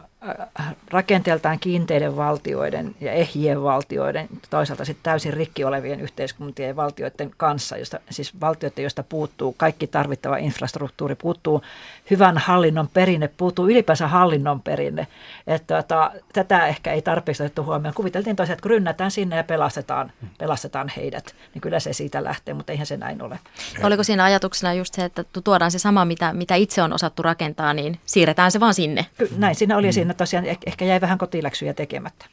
rakenteeltaan 0.90 1.58
kiinteiden 1.58 2.16
valtioiden 2.16 2.94
ja 3.00 3.12
ehjien 3.12 3.62
valtioiden, 3.62 4.28
toisaalta 4.50 4.84
sitten 4.84 5.02
täysin 5.02 5.32
rikki 5.32 5.64
olevien 5.64 6.00
yhteiskuntien 6.00 6.68
ja 6.68 6.76
valtioiden 6.76 7.30
kanssa, 7.36 7.76
josta, 7.76 8.00
siis 8.10 8.40
valtioiden, 8.40 8.82
joista 8.82 9.02
puuttuu 9.02 9.54
kaikki 9.56 9.86
tarvittava 9.86 10.36
infrastruktuuri, 10.36 11.14
puuttuu 11.14 11.62
hyvän 12.10 12.38
hallinnon 12.38 12.88
perinne, 12.88 13.28
puuttuu 13.28 13.68
ylipäänsä 13.68 14.08
hallinnon 14.08 14.60
perinne. 14.60 15.06
Että 15.46 15.82
tota, 15.82 16.10
tätä 16.32 16.66
ehkä 16.66 16.92
ei 16.92 17.02
tarpeeksi 17.02 17.42
otettu 17.42 17.64
huomioon. 17.64 17.94
Kuviteltiin 17.94 18.36
tosiaan, 18.36 18.54
että 18.54 18.62
kun 18.62 18.70
rynnätään 18.70 19.10
sinne 19.10 19.36
ja 19.36 19.44
pelastetaan, 19.44 20.12
pelastetaan 20.38 20.92
heidät, 20.96 21.34
niin 21.54 21.60
kyllä 21.60 21.80
se 21.80 21.92
siitä 21.92 22.24
lähtee, 22.24 22.54
mutta 22.54 22.72
eihän 22.72 22.86
se 22.86 22.96
näin 22.96 23.22
ole. 23.22 23.38
Oliko 23.82 24.04
siinä 24.04 24.24
ajatuksena 24.24 24.74
just 24.74 24.94
se, 24.94 25.04
että 25.04 25.24
tuodaan 25.44 25.70
se 25.70 25.78
sama, 25.78 26.04
mitä, 26.04 26.32
mitä 26.32 26.54
itse 26.54 26.82
on 26.82 26.92
osattu 26.92 27.22
rakentaa, 27.22 27.74
niin 27.74 28.00
siirretään 28.06 28.52
se 28.52 28.60
vaan 28.60 28.74
sinne? 28.74 29.06
Näin 29.36 29.54
siinä 29.54 29.76
oli 29.76 29.92
siinä 29.92 30.14
tosiaan 30.14 30.46
ehkä 30.66 30.84
jäi 30.84 31.00
vähän 31.00 31.18
kotiläksyjä 31.18 31.74
tekemättä. 31.74 32.26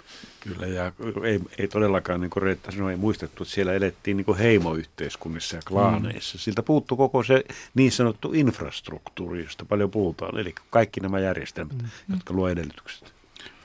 Kyllä, 0.48 0.68
ja 0.68 0.92
ei, 1.24 1.40
ei 1.58 1.68
todellakaan, 1.68 2.22
niin 2.22 2.30
kuin 2.30 2.44
Reetta 2.44 2.72
sanoi, 2.72 2.92
ei 2.92 2.98
muistettu, 2.98 3.44
että 3.44 3.54
siellä 3.54 3.74
elettiin 3.74 4.18
niin 4.18 4.25
kuin 4.25 4.38
heimoyhteiskunnissa 4.38 5.56
ja 5.56 5.62
klaaneissa. 5.68 6.38
Mm. 6.38 6.40
Siltä 6.40 6.64
puuttuu 6.64 6.98
koko 6.98 7.24
se 7.24 7.44
niin 7.75 7.92
sanottu 7.92 8.34
infrastruktuuri, 8.34 9.44
josta 9.44 9.66
paljon 9.66 9.92
puhutaan, 9.92 10.40
eli 10.40 10.56
kaikki 10.70 11.00
nämä 11.00 11.20
järjestelmät, 11.20 11.82
mm. 11.82 11.88
jotka 12.10 12.34
luo 12.34 12.50
edellytykset. 12.50 13.14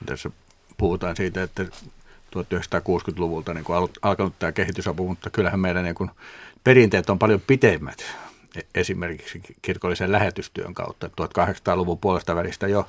Tässä 0.07 0.31
puhutaan 0.79 1.17
siitä, 1.17 1.43
että 1.43 1.63
1960-luvulta 2.37 3.55
niin 3.55 3.65
alkanut 4.03 4.39
tämä 4.39 4.53
kehitysapu, 4.53 5.09
mutta 5.09 5.31
kyllähän 5.31 5.61
meidän 5.61 5.85
niin 5.85 5.95
kuin 5.95 6.11
perinteet 6.65 7.11
on 7.11 7.19
paljon 7.19 7.41
pitemmät 7.47 8.05
esimerkiksi 8.75 9.43
kirkollisen 9.63 10.13
lähetystyön 10.13 10.75
kautta 10.75 11.07
1800-luvun 11.07 11.99
puolesta 11.99 12.35
välistä 12.35 12.69
jo 12.69 12.89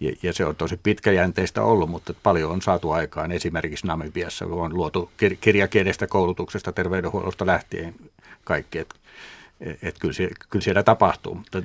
ja, 0.00 0.12
ja 0.22 0.32
se 0.32 0.44
on 0.44 0.56
tosi 0.56 0.80
pitkäjänteistä 0.82 1.62
ollut, 1.62 1.90
mutta 1.90 2.14
paljon 2.22 2.50
on 2.50 2.62
saatu 2.62 2.90
aikaan 2.90 3.32
esimerkiksi 3.32 3.86
Namibiassa, 3.86 4.46
kun 4.46 4.64
on 4.64 4.76
luotu 4.76 5.10
kir- 5.22 5.36
kirjakielestä 5.40 6.06
koulutuksesta, 6.06 6.72
terveydenhuollosta 6.72 7.46
lähtien 7.46 7.94
kaikki. 8.44 8.78
Että 8.78 8.94
et 9.82 9.98
kyllä, 9.98 10.14
se, 10.14 10.30
kyllä 10.50 10.62
siellä 10.62 10.82
tapahtuu, 10.82 11.34
mutta 11.34 11.62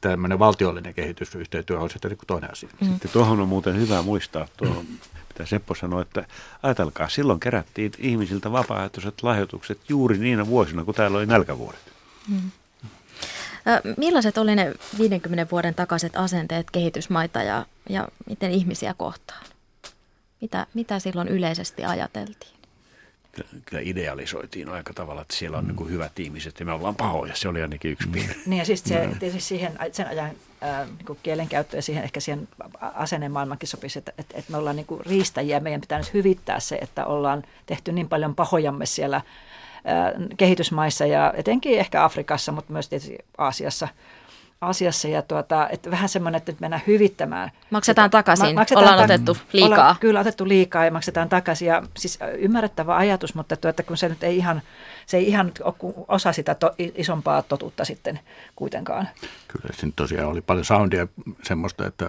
tämmöinen 0.00 0.38
valtiollinen 0.38 0.94
kehitysyhteistyö 0.94 1.80
on 1.80 1.90
sitten 1.90 2.10
niin 2.10 2.18
toinen 2.26 2.50
asia. 2.50 2.68
Mm. 2.80 2.88
Sitten 2.88 3.10
tuohon 3.10 3.40
on 3.40 3.48
muuten 3.48 3.80
hyvä 3.80 4.02
muistaa, 4.02 4.48
tuohon, 4.56 4.84
mitä 5.28 5.46
Seppo 5.46 5.74
sanoi, 5.74 6.02
että 6.02 6.24
ajatelkaa, 6.62 7.08
silloin 7.08 7.40
kerättiin 7.40 7.92
ihmisiltä 7.98 8.52
vapaaehtoiset 8.52 9.22
lahjoitukset 9.22 9.78
juuri 9.88 10.18
niinä 10.18 10.46
vuosina, 10.46 10.84
kun 10.84 10.94
täällä 10.94 11.18
oli 11.18 11.26
nälkävuodet. 11.26 11.92
Mm. 12.28 12.50
Millaiset 13.96 14.38
oli 14.38 14.54
ne 14.54 14.74
50 14.98 15.46
vuoden 15.50 15.74
takaiset 15.74 16.16
asenteet 16.16 16.70
kehitysmaita 16.70 17.42
ja, 17.42 17.66
ja 17.88 18.08
miten 18.26 18.50
ihmisiä 18.50 18.94
kohtaan? 18.94 19.46
Mitä, 20.40 20.66
mitä 20.74 20.98
silloin 20.98 21.28
yleisesti 21.28 21.84
ajateltiin? 21.84 22.58
Kyllä 23.64 23.82
idealisoitiin 23.82 24.68
aika 24.68 24.92
tavalla, 24.94 25.22
että 25.22 25.36
siellä 25.36 25.58
on 25.58 25.64
mm. 25.64 25.76
niin 25.76 25.90
hyvät 25.90 26.18
ihmiset 26.18 26.60
ja 26.60 26.66
me 26.66 26.72
ollaan 26.72 26.96
pahoja. 26.96 27.36
Se 27.36 27.48
oli 27.48 27.62
ainakin 27.62 27.90
yksi 27.90 28.08
piirre. 28.08 28.34
Niin 28.46 28.58
ja 28.58 28.64
siis 28.64 28.84
se, 28.84 29.06
mm. 29.06 29.18
tietysti 29.18 29.48
siihen, 29.48 29.78
sen 29.92 30.08
ajan 30.08 30.30
äh, 30.62 30.86
niin 30.86 31.18
kielenkäyttö 31.22 31.76
ja 31.76 31.82
siihen 31.82 32.04
ehkä 32.04 32.20
siihen 32.20 32.48
asennemaailmankin 32.80 33.68
sopisi, 33.68 33.98
että, 33.98 34.12
että, 34.18 34.38
että 34.38 34.52
me 34.52 34.58
ollaan 34.58 34.76
niin 34.76 34.86
riistäjiä. 35.00 35.60
Meidän 35.60 35.80
pitää 35.80 35.98
nyt 35.98 36.14
hyvittää 36.14 36.60
se, 36.60 36.76
että 36.76 37.06
ollaan 37.06 37.42
tehty 37.66 37.92
niin 37.92 38.08
paljon 38.08 38.34
pahojamme 38.34 38.86
siellä 38.86 39.20
kehitysmaissa 40.36 41.06
ja 41.06 41.34
etenkin 41.36 41.78
ehkä 41.78 42.04
Afrikassa, 42.04 42.52
mutta 42.52 42.72
myös 42.72 42.88
tietysti 42.88 43.18
Aasiassa. 43.38 43.88
Aasiassa 44.60 45.08
ja 45.08 45.22
tuota, 45.22 45.68
että 45.68 45.90
vähän 45.90 46.08
semmoinen, 46.08 46.36
että 46.38 46.52
nyt 46.52 46.60
mennään 46.60 46.82
hyvittämään. 46.86 47.50
Maksetaan 47.70 48.10
takaisin, 48.10 48.46
ma- 48.46 48.52
maksetaan 48.60 48.88
ollaan 48.88 48.98
ta- 49.08 49.14
otettu 49.14 49.36
liikaa. 49.52 49.68
Ollaan, 49.68 49.96
kyllä 50.00 50.20
otettu 50.20 50.48
liikaa 50.48 50.84
ja 50.84 50.90
maksetaan 50.90 51.28
takaisin. 51.28 51.68
Ja 51.68 51.82
siis 51.96 52.18
ymmärrettävä 52.38 52.96
ajatus, 52.96 53.34
mutta 53.34 53.56
tuota, 53.56 53.82
kun 53.82 53.96
se 53.96 54.08
nyt 54.08 54.22
ei 54.22 54.36
ihan, 54.36 54.62
se 55.06 55.16
ei 55.16 55.28
ihan 55.28 55.52
ole 55.62 55.94
osa 56.08 56.32
sitä 56.32 56.54
to, 56.54 56.74
isompaa 56.78 57.42
totuutta 57.42 57.84
sitten 57.84 58.20
kuitenkaan. 58.56 59.08
Kyllä 59.48 59.74
siinä 59.76 59.92
tosiaan 59.96 60.28
oli 60.28 60.40
paljon 60.40 60.64
soundia 60.64 61.06
semmoista, 61.42 61.86
että 61.86 62.06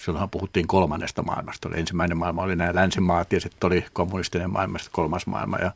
silloinhan 0.00 0.30
puhuttiin 0.30 0.66
kolmannesta 0.66 1.22
maailmasta. 1.22 1.68
Oli 1.68 1.80
ensimmäinen 1.80 2.18
maailma 2.18 2.42
oli 2.42 2.56
nämä 2.56 2.74
länsimaat 2.74 3.32
ja 3.32 3.40
sitten 3.40 3.66
oli 3.66 3.84
kommunistinen 3.92 4.50
maailma, 4.50 4.78
kolmas 4.92 5.26
maailma 5.26 5.56
ja 5.56 5.72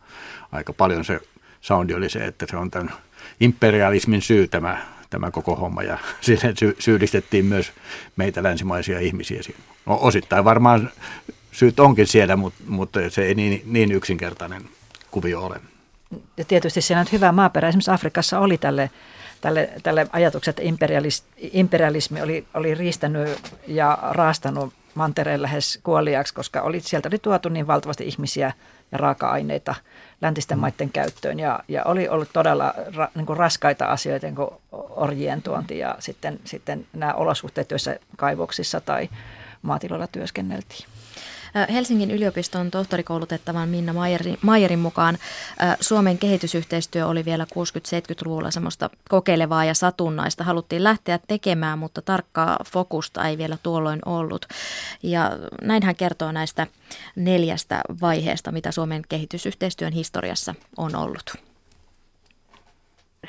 aika 0.52 0.72
paljon 0.72 1.04
se 1.04 1.20
soundi 1.60 1.94
oli 1.94 2.08
se, 2.08 2.24
että 2.24 2.46
se 2.50 2.56
on 2.56 2.70
tämän 2.70 2.92
imperialismin 3.40 4.22
syy 4.22 4.48
tämä, 4.48 4.82
tämä 5.10 5.30
koko 5.30 5.56
homma 5.56 5.82
ja 5.82 5.98
siihen 6.20 6.56
sy- 6.56 6.76
syyllistettiin 6.78 7.44
myös 7.44 7.72
meitä 8.16 8.42
länsimaisia 8.42 9.00
ihmisiä. 9.00 9.40
No, 9.86 9.98
osittain 10.00 10.44
varmaan 10.44 10.90
syyt 11.52 11.80
onkin 11.80 12.06
siellä, 12.06 12.36
mutta, 12.36 12.62
mutta 12.66 13.10
se 13.10 13.24
ei 13.24 13.34
niin, 13.34 13.62
niin 13.66 13.92
yksinkertainen 13.92 14.62
kuvio 15.10 15.44
ole. 15.44 15.60
Ja 16.36 16.44
tietysti 16.44 16.80
siinä 16.80 17.00
on 17.00 17.06
hyvä 17.12 17.32
maaperä. 17.32 17.68
Esimerkiksi 17.68 17.90
Afrikassa 17.90 18.38
oli 18.38 18.58
tälle 18.58 18.90
tälle, 19.40 19.70
tälle 19.82 20.06
ajatukset, 20.12 20.58
että 20.58 20.62
imperialismi 21.52 22.22
oli, 22.22 22.46
oli 22.54 22.74
riistänyt 22.74 23.40
ja 23.66 23.98
raastanut 24.02 24.74
mantereen 24.94 25.42
lähes 25.42 25.80
kuoliaksi, 25.82 26.34
koska 26.34 26.62
oli, 26.62 26.80
sieltä 26.80 27.08
oli 27.08 27.18
tuotu 27.18 27.48
niin 27.48 27.66
valtavasti 27.66 28.06
ihmisiä 28.06 28.52
ja 28.92 28.98
raaka-aineita 28.98 29.74
läntisten 30.20 30.58
mm. 30.58 30.60
maiden 30.60 30.90
käyttöön. 30.90 31.38
Ja, 31.38 31.60
ja 31.68 31.84
oli 31.84 32.08
ollut 32.08 32.28
todella 32.32 32.74
ra, 32.96 33.08
niin 33.14 33.26
kuin 33.26 33.36
raskaita 33.36 33.86
asioita, 33.86 34.26
niin 34.26 34.36
kuin 34.36 34.50
orjien 34.72 35.42
tuonti 35.42 35.78
ja 35.78 35.96
sitten, 35.98 36.40
sitten 36.44 36.86
nämä 36.92 37.14
olosuhteet, 37.14 37.70
joissa 37.70 37.94
kaivoksissa 38.16 38.80
tai 38.80 39.08
maatiloilla 39.62 40.06
työskenneltiin. 40.06 40.86
Helsingin 41.72 42.10
yliopiston 42.10 42.70
tohtorikoulutettavan 42.70 43.68
Minna 43.68 43.92
Mayerin 44.42 44.78
mukaan 44.78 45.18
Suomen 45.80 46.18
kehitysyhteistyö 46.18 47.06
oli 47.06 47.24
vielä 47.24 47.44
60-70-luvulla 47.44 48.50
semmoista 48.50 48.90
kokeilevaa 49.08 49.64
ja 49.64 49.74
satunnaista. 49.74 50.44
Haluttiin 50.44 50.84
lähteä 50.84 51.18
tekemään, 51.28 51.78
mutta 51.78 52.02
tarkkaa 52.02 52.56
fokusta 52.72 53.28
ei 53.28 53.38
vielä 53.38 53.56
tuolloin 53.62 54.00
ollut. 54.06 54.46
Ja 55.02 55.30
näin 55.62 55.82
hän 55.82 55.96
kertoo 55.96 56.32
näistä 56.32 56.66
neljästä 57.16 57.80
vaiheesta, 58.00 58.52
mitä 58.52 58.72
Suomen 58.72 59.02
kehitysyhteistyön 59.08 59.92
historiassa 59.92 60.54
on 60.76 60.96
ollut. 60.96 61.34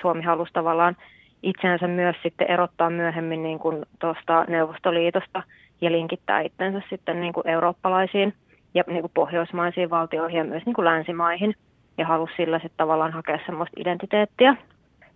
Suomi 0.02 0.24
halusi 0.24 0.54
tavallaan 0.54 0.98
itseänsä 1.44 1.88
myös 1.88 2.16
sitten 2.24 2.52
erottaa 2.52 2.90
myöhemmin 2.90 3.44
niin 3.44 3.60
kuin 3.60 3.86
tuosta 4.00 4.46
Neuvostoliitosta– 4.48 5.44
ja 5.82 5.92
linkittää 5.92 6.42
itsensä 6.42 6.82
sitten 6.90 7.22
niin 7.22 7.34
kuin 7.34 7.48
eurooppalaisiin 7.48 8.34
ja 8.74 8.84
niin 8.88 9.02
kuin 9.02 9.12
pohjoismaisiin 9.14 9.90
valtioihin 9.90 10.38
ja 10.38 10.44
myös 10.44 10.66
niin 10.66 10.74
kuin 10.74 10.86
länsimaihin 10.86 11.56
ja 11.98 12.06
halusi 12.06 12.34
sillä 12.38 12.60
sitten 12.60 12.78
tavallaan 12.78 13.14
hakea 13.14 13.40
semmoista 13.46 13.82
identiteettiä. 13.82 14.56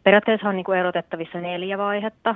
Periaatteessa 0.04 0.50
on 0.50 0.56
niin 0.56 0.64
kuin 0.64 0.80
erotettavissa 0.80 1.42
neljä 1.42 1.78
vaihetta, 1.78 2.36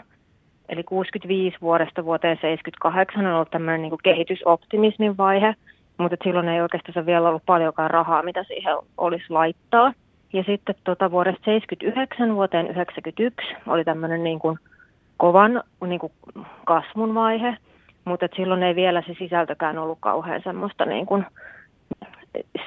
eli 0.70 0.84
65 0.84 1.58
vuodesta 1.62 2.06
vuoteen 2.06 2.38
78 2.42 3.26
on 3.26 3.34
ollut 3.34 3.52
tämmöinen 3.52 3.82
niin 3.82 3.90
kuin 3.90 4.00
kehitysoptimismin 4.04 5.18
vaihe, 5.18 5.56
mutta 5.98 6.18
silloin 6.24 6.50
ei 6.50 6.62
oikeastaan 6.62 7.06
vielä 7.06 7.30
ollut 7.30 7.46
paljonkaan 7.46 7.92
rahaa, 7.92 8.24
mitä 8.24 8.44
siihen 8.44 8.76
olisi 8.98 9.26
laittaa. 9.30 9.94
Ja 10.34 10.44
sitten 10.44 10.76
tuota, 10.84 11.12
vuodesta 11.12 11.46
79 11.46 12.36
vuoteen 12.36 12.68
91 12.68 13.38
oli 13.68 13.84
tämmöinen 13.84 14.24
niin 14.24 14.40
kuin 14.40 14.60
kovan 15.18 15.64
niin 15.88 16.00
kuin 16.00 16.12
kasvun 16.66 17.16
vaihe, 17.16 17.58
mutta 18.08 18.28
silloin 18.36 18.64
ei 18.64 18.76
vielä 18.76 19.04
se 19.08 19.16
sisältökään 19.20 19.78
ollut 19.78 19.98
kauhean 20.02 20.42
semmoista 20.44 20.86
niin 20.86 21.06
kuin 21.06 21.26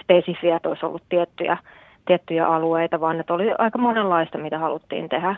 spesifiä, 0.00 0.56
että 0.56 0.68
olisi 0.68 0.86
ollut 0.86 1.02
tiettyjä, 1.08 1.58
tiettyjä 2.06 2.46
alueita, 2.46 3.00
vaan 3.00 3.20
että 3.20 3.34
oli 3.34 3.52
aika 3.58 3.78
monenlaista, 3.78 4.38
mitä 4.38 4.58
haluttiin 4.58 5.08
tehdä. 5.08 5.36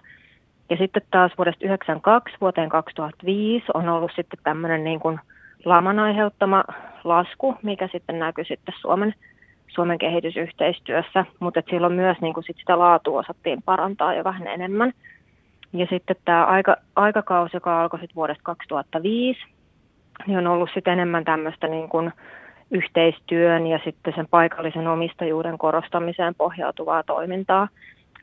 Ja 0.71 0.76
sitten 0.76 1.02
taas 1.11 1.32
vuodesta 1.38 1.59
1992 1.59 2.37
vuoteen 2.40 2.68
2005 2.68 3.66
on 3.75 3.88
ollut 3.88 4.12
sitten 4.16 4.38
tämmöinen 4.44 4.85
niin 4.85 5.00
kuin 5.00 5.21
laman 5.64 5.99
aiheuttama 5.99 6.64
lasku, 7.04 7.54
mikä 7.62 7.88
sitten 7.92 8.18
näkyy 8.18 8.44
sitten 8.44 8.75
Suomen, 8.80 9.14
Suomen 9.68 9.99
kehitysyhteistyössä, 9.99 11.25
mutta 11.40 11.62
silloin 11.71 11.92
myös 11.92 12.16
niin 12.21 12.35
kuin 12.35 12.44
sit 12.44 12.56
sitä 12.56 12.78
laatua 12.78 13.21
osattiin 13.21 13.62
parantaa 13.62 14.14
jo 14.14 14.25
vähän 14.25 14.47
enemmän. 14.47 14.92
Ja 15.73 15.87
sitten 15.90 16.16
tämä 16.25 16.44
aika, 16.44 16.76
aikakausi, 16.97 17.56
joka 17.56 17.82
alkoi 17.82 18.00
sitten 18.00 18.16
vuodesta 18.16 18.42
2005, 18.42 19.40
niin 20.26 20.38
on 20.38 20.47
ollut 20.47 20.71
sitten 20.75 20.92
enemmän 20.92 21.25
tämmöistä 21.25 21.69
niin 21.69 21.88
kuin 21.88 22.12
yhteistyön 22.71 23.66
ja 23.66 23.81
sitten 23.85 24.12
sen 24.16 24.26
paikallisen 24.31 24.88
omistajuuden 24.88 25.59
korostamiseen 25.59 26.35
pohjautuvaa 26.35 27.02
toimintaa. 27.02 27.69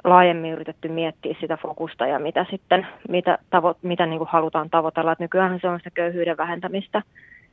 Laajemmin 0.03 0.51
yritetty 0.51 0.87
miettiä 0.87 1.35
sitä 1.39 1.57
fokusta 1.57 2.07
ja 2.07 2.19
mitä 2.19 2.45
sitten, 2.49 2.87
mitä, 3.09 3.37
tavo, 3.49 3.75
mitä 3.81 4.05
niin 4.05 4.17
kuin 4.17 4.29
halutaan 4.31 4.69
tavoitella. 4.69 5.11
Et 5.11 5.19
nykyään 5.19 5.59
se 5.61 5.67
on 5.67 5.79
sitä 5.79 5.89
köyhyyden 5.89 6.37
vähentämistä, 6.37 7.01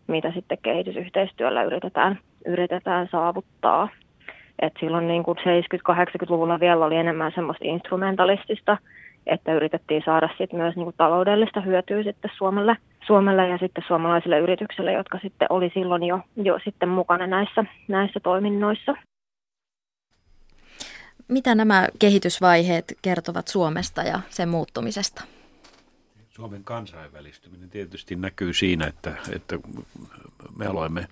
mitä 0.06 0.32
sitten 0.32 0.58
kehitysyhteistyöllä 0.62 1.62
yritetään, 1.62 2.18
yritetään 2.46 3.08
saavuttaa. 3.10 3.88
Et 4.58 4.72
silloin 4.80 5.08
niin 5.08 5.22
kuin 5.22 5.38
70-80-luvulla 5.38 6.60
vielä 6.60 6.84
oli 6.84 6.96
enemmän 6.96 7.32
semmoista 7.34 7.64
instrumentalistista, 7.64 8.78
että 9.26 9.54
yritettiin 9.54 10.02
saada 10.04 10.28
sit 10.38 10.52
myös 10.52 10.76
niin 10.76 10.84
kuin 10.84 10.96
taloudellista 10.96 11.60
hyötyä 11.60 12.02
sitten 12.02 12.30
Suomelle– 12.38 12.76
Suomelle 13.06 13.48
ja 13.48 13.58
sitten 13.58 13.84
suomalaisille 13.86 14.38
yrityksille, 14.38 14.92
jotka 14.92 15.18
sitten 15.22 15.48
oli 15.50 15.70
silloin 15.74 16.02
jo, 16.02 16.20
jo 16.36 16.58
sitten 16.64 16.88
mukana 16.88 17.26
näissä, 17.26 17.64
näissä 17.88 18.20
toiminnoissa. 18.20 18.94
Mitä 21.28 21.54
nämä 21.54 21.88
kehitysvaiheet 21.98 22.84
kertovat 23.02 23.48
Suomesta 23.48 24.02
ja 24.02 24.20
sen 24.30 24.48
muuttumisesta? 24.48 25.22
Suomen 26.28 26.64
kansainvälistyminen 26.64 27.70
tietysti 27.70 28.16
näkyy 28.16 28.52
siinä, 28.52 28.86
että, 28.86 29.14
että 29.34 29.58
me 30.58 30.68
olemme 30.68 31.06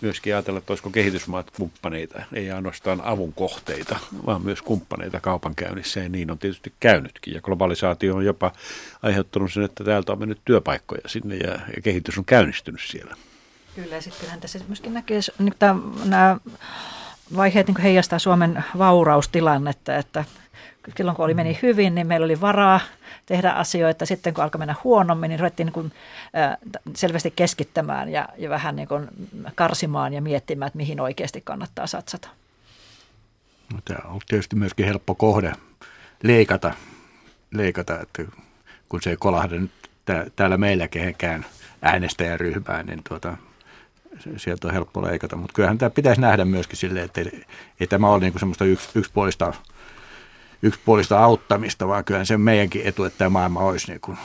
myöskin 0.00 0.34
ajatella, 0.34 0.58
että 0.58 0.72
olisiko 0.72 0.90
kehitysmaat 0.90 1.50
kumppaneita, 1.50 2.22
ei 2.32 2.50
ainoastaan 2.50 3.00
avun 3.04 3.32
kohteita, 3.32 3.98
vaan 4.26 4.42
myös 4.42 4.62
kumppaneita 4.62 5.20
kaupankäynnissä, 5.20 6.00
ja 6.00 6.08
niin 6.08 6.30
on 6.30 6.38
tietysti 6.38 6.72
käynytkin. 6.80 7.34
Ja 7.34 7.40
globalisaatio 7.40 8.14
on 8.14 8.24
jopa 8.24 8.52
aiheuttanut 9.02 9.52
sen, 9.52 9.62
että 9.62 9.84
täältä 9.84 10.12
on 10.12 10.18
mennyt 10.18 10.40
työpaikkoja 10.44 11.00
sinne, 11.06 11.36
ja, 11.36 11.52
ja 11.52 11.82
kehitys 11.82 12.18
on 12.18 12.24
käynnistynyt 12.24 12.80
siellä. 12.84 13.16
Kyllä, 13.74 13.94
ja 13.94 14.02
sittenhän 14.02 14.40
tässä 14.40 14.58
myöskin 14.68 14.94
näkee, 14.94 15.20
nyt 15.38 15.56
nämä 16.04 16.36
vaiheet 17.36 17.66
niin 17.66 17.80
heijastaa 17.80 18.18
Suomen 18.18 18.64
vauraustilannetta, 18.78 19.96
että 19.96 20.24
silloin 20.96 21.16
kun 21.16 21.24
oli 21.24 21.34
meni 21.34 21.58
hyvin, 21.62 21.94
niin 21.94 22.06
meillä 22.06 22.24
oli 22.24 22.40
varaa 22.40 22.80
tehdä 23.28 23.50
asioita. 23.50 24.06
Sitten 24.06 24.34
kun 24.34 24.44
alkoi 24.44 24.58
mennä 24.58 24.74
huonommin, 24.84 25.28
niin 25.28 25.40
ruvettiin 25.40 25.66
niin 25.66 25.72
kuin, 25.72 25.92
äh, 26.36 26.56
selvästi 26.94 27.30
keskittämään 27.36 28.08
ja, 28.08 28.28
ja 28.38 28.50
vähän 28.50 28.76
niin 28.76 28.88
kuin 28.88 29.08
karsimaan 29.54 30.12
ja 30.12 30.22
miettimään, 30.22 30.66
että 30.66 30.76
mihin 30.76 31.00
oikeasti 31.00 31.40
kannattaa 31.40 31.86
satsata. 31.86 32.28
No, 33.72 33.78
tämä 33.84 34.10
on 34.10 34.20
tietysti 34.28 34.56
myöskin 34.56 34.86
helppo 34.86 35.14
kohde 35.14 35.52
leikata, 36.22 36.74
leikata 37.54 38.00
että 38.00 38.22
kun 38.88 39.02
se 39.02 39.10
ei 39.10 39.16
kolahda 39.16 39.56
nyt 39.56 39.70
täällä 40.36 40.56
meillä 40.56 40.88
kehenkään 40.88 41.46
äänestäjäryhmään, 41.82 42.86
niin 42.86 43.02
tuota, 43.08 43.36
sieltä 44.36 44.68
on 44.68 44.74
helppo 44.74 45.02
leikata. 45.02 45.36
Mutta 45.36 45.54
kyllähän 45.54 45.78
tämä 45.78 45.90
pitäisi 45.90 46.20
nähdä 46.20 46.44
myöskin 46.44 46.76
silleen, 46.76 47.04
että 47.04 47.20
ei, 47.20 47.44
ei 47.80 47.86
tämä 47.86 48.08
ole 48.08 48.20
niin 48.20 48.38
semmoista 48.38 48.64
yks, 48.64 48.88
yksipuolista 48.94 49.52
yksipuolista 50.62 51.24
auttamista, 51.24 51.88
vaan 51.88 52.04
kyllä 52.04 52.24
se 52.24 52.38
meidänkin 52.38 52.82
etu, 52.84 53.04
että 53.04 53.18
tämä 53.18 53.30
maailma 53.30 53.60
olisi 53.60 53.90
niin 53.90 54.00
kuin 54.00 54.18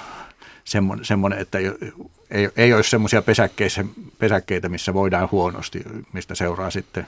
semmoinen, 0.64 1.06
semmoinen, 1.06 1.40
että 1.40 1.58
ei, 1.58 1.72
ei, 2.32 2.50
ei 2.56 2.74
olisi 2.74 2.90
semmoisia 2.90 3.24
pesäkkeitä, 4.20 4.70
missä 4.70 4.94
voidaan 4.94 5.32
huonosti, 5.32 5.82
mistä 6.14 6.36
seuraa 6.36 6.70
sitten, 6.70 7.08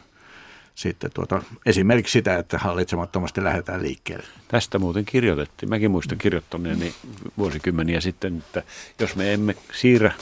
sitten 0.75 1.11
tuota, 1.13 1.41
esimerkiksi 1.65 2.11
sitä, 2.11 2.37
että 2.37 2.57
hallitsemattomasti 2.57 3.43
lähdetään 3.43 3.81
liikkeelle. 3.81 4.25
Tästä 4.47 4.79
muuten 4.79 5.05
kirjoitettiin. 5.05 5.69
Mäkin 5.69 5.91
muistan 5.91 6.17
kirjoittaneeni 6.17 6.93
vuosikymmeniä 7.37 8.01
sitten, 8.01 8.37
että 8.37 8.63
jos 8.99 9.15
me 9.15 9.33
emme 9.33 9.55
siirrä 9.73 10.13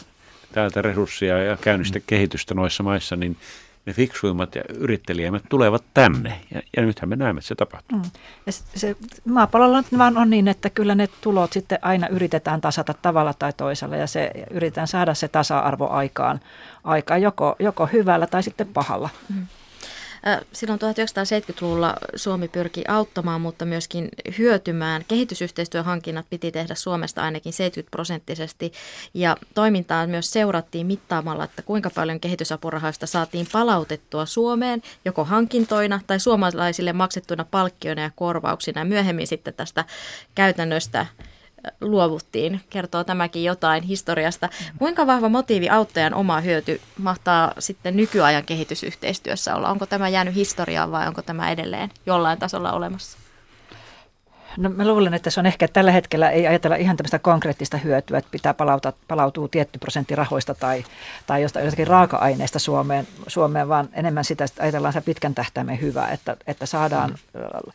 täältä 0.51 0.81
resursseja 0.81 1.43
ja 1.43 1.57
käynnistä 1.61 1.99
kehitystä 2.07 2.53
noissa 2.53 2.83
maissa, 2.83 3.15
niin– 3.15 3.37
ne 3.85 3.93
fiksuimmat 3.93 4.55
ja 4.55 4.61
yrittelijämmät 4.77 5.43
tulevat 5.49 5.83
tänne. 5.93 6.41
Ja, 6.53 6.61
ja 6.77 6.83
nythän 6.83 7.09
me 7.09 7.15
näemme, 7.15 7.39
että 7.39 7.47
se 7.47 7.55
tapahtuu. 7.55 7.97
Mm. 7.97 8.11
Ja 8.45 8.51
se, 8.51 8.95
maapallolla 9.25 9.77
nyt 9.81 9.97
vaan 9.97 10.17
on 10.17 10.29
niin, 10.29 10.47
että 10.47 10.69
kyllä 10.69 10.95
ne 10.95 11.07
tulot 11.21 11.53
sitten 11.53 11.79
aina 11.81 12.07
yritetään 12.07 12.61
tasata 12.61 12.93
tavalla 13.01 13.33
tai 13.33 13.53
toisella. 13.53 13.95
Ja 13.95 14.07
se 14.07 14.31
yritetään 14.51 14.87
saada 14.87 15.13
se 15.13 15.27
tasa-arvo 15.27 15.89
aikaan, 15.89 16.39
aikaan 16.83 17.21
joko, 17.21 17.55
joko 17.59 17.85
hyvällä 17.85 18.27
tai 18.27 18.43
sitten 18.43 18.67
pahalla. 18.67 19.09
Mm. 19.35 19.47
Silloin 20.53 20.79
1970-luvulla 20.79 21.95
Suomi 22.15 22.47
pyrki 22.47 22.83
auttamaan, 22.87 23.41
mutta 23.41 23.65
myöskin 23.65 24.09
hyötymään. 24.37 25.05
Kehitysyhteistyöhankinnat 25.07 26.25
piti 26.29 26.51
tehdä 26.51 26.75
Suomesta 26.75 27.21
ainakin 27.21 27.53
70 27.53 27.91
prosenttisesti 27.91 28.73
ja 29.13 29.37
toimintaa 29.53 30.07
myös 30.07 30.31
seurattiin 30.31 30.87
mittaamalla, 30.87 31.43
että 31.43 31.61
kuinka 31.61 31.89
paljon 31.89 32.19
kehitysapurahoista 32.19 33.07
saatiin 33.07 33.47
palautettua 33.51 34.25
Suomeen 34.25 34.81
joko 35.05 35.25
hankintoina 35.25 35.99
tai 36.07 36.19
suomalaisille 36.19 36.93
maksettuina 36.93 37.45
palkkioina 37.51 38.01
ja 38.01 38.11
korvauksina. 38.15 38.81
Ja 38.81 38.85
myöhemmin 38.85 39.27
sitten 39.27 39.53
tästä 39.53 39.85
käytännöstä 40.35 41.05
luovuttiin. 41.81 42.61
Kertoo 42.69 43.03
tämäkin 43.03 43.43
jotain 43.43 43.83
historiasta. 43.83 44.49
Kuinka 44.77 45.07
vahva 45.07 45.29
motiivi 45.29 45.69
auttajan 45.69 46.13
oma 46.13 46.41
hyöty 46.41 46.81
mahtaa 46.97 47.53
sitten 47.59 47.95
nykyajan 47.95 48.43
kehitysyhteistyössä 48.43 49.55
olla? 49.55 49.69
Onko 49.69 49.85
tämä 49.85 50.09
jäänyt 50.09 50.35
historiaan 50.35 50.91
vai 50.91 51.07
onko 51.07 51.21
tämä 51.21 51.51
edelleen 51.51 51.89
jollain 52.05 52.39
tasolla 52.39 52.71
olemassa? 52.71 53.17
No 54.57 54.69
mä 54.69 54.87
luulen, 54.87 55.13
että 55.13 55.29
se 55.29 55.39
on 55.39 55.45
ehkä 55.45 55.67
tällä 55.67 55.91
hetkellä 55.91 56.29
ei 56.29 56.47
ajatella 56.47 56.75
ihan 56.75 56.97
tämmöistä 56.97 57.19
konkreettista 57.19 57.77
hyötyä, 57.77 58.17
että 58.17 58.31
pitää 58.31 58.53
palauta, 58.53 58.93
palautua 59.07 59.47
tietty 59.47 59.79
prosentti 59.79 60.15
rahoista 60.15 60.53
tai, 60.55 60.85
tai 61.27 61.41
jostain, 61.41 61.65
jostakin 61.65 61.87
raaka-aineista 61.87 62.59
Suomeen, 62.59 63.07
Suomeen, 63.27 63.69
vaan 63.69 63.89
enemmän 63.93 64.25
sitä, 64.25 64.43
että 64.43 64.63
ajatellaan 64.63 64.93
se 64.93 65.01
pitkän 65.01 65.35
tähtäimen 65.35 65.81
hyvää, 65.81 66.11
että, 66.11 66.37
että 66.47 66.65
saadaan 66.65 67.09
mm 67.09 67.71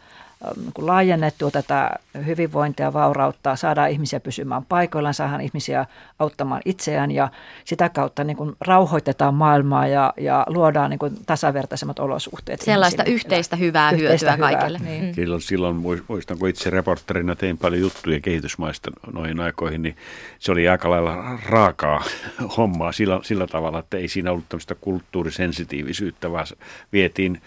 laajennettua 0.79 1.51
tätä 1.51 1.90
hyvinvointia 2.27 2.87
ja 2.87 2.92
vaurautta, 2.92 3.57
saadaan 3.57 3.90
ihmisiä 3.90 4.20
pysymään 4.20 4.64
paikoillaan, 4.64 5.14
saadaan 5.14 5.40
ihmisiä 5.40 5.87
auttamaan 6.18 6.62
itseään 6.64 7.11
ja 7.11 7.29
sitä 7.64 7.88
kautta 7.88 8.24
niin 8.24 8.37
kuin 8.37 8.57
rauhoitetaan 8.61 9.35
maailmaa 9.35 9.87
ja, 9.87 10.14
ja 10.20 10.46
luodaan 10.48 10.90
niin 10.90 10.98
kuin 10.98 11.16
tasavertaisemmat 11.27 11.98
olosuhteet. 11.98 12.61
Sellaista 12.61 13.03
ihmisille. 13.03 13.14
yhteistä 13.14 13.57
hyvää 13.57 13.90
yhteistä 13.90 14.31
hyötyä 14.31 14.48
hyvää, 14.48 14.61
kaikille. 14.61 14.79
Niin. 14.79 15.05
Mm. 15.05 15.14
Silloin, 15.14 15.42
silloin 15.42 15.77
muistan, 16.09 16.38
kun 16.38 16.48
itse 16.48 16.70
reporterina 16.70 17.37
tein 17.37 17.59
paljon 17.59 17.81
juttuja 17.81 18.20
kehitysmaista 18.20 18.90
noihin 19.12 19.40
aikoihin, 19.40 19.83
niin 19.83 19.96
se 20.38 20.53
oli 20.53 20.68
aika 20.68 20.90
lailla 20.90 21.38
raakaa 21.48 22.05
hommaa 22.57 22.92
sillä, 22.92 23.20
sillä 23.22 23.46
tavalla, 23.46 23.79
että 23.79 23.96
ei 23.96 24.09
siinä 24.09 24.33
ollut 24.33 24.48
tämmöistä 24.48 24.74
kulttuurisensitiivisyyttä, 24.74 26.33
vaan 26.33 26.46
vietiin 26.92 27.40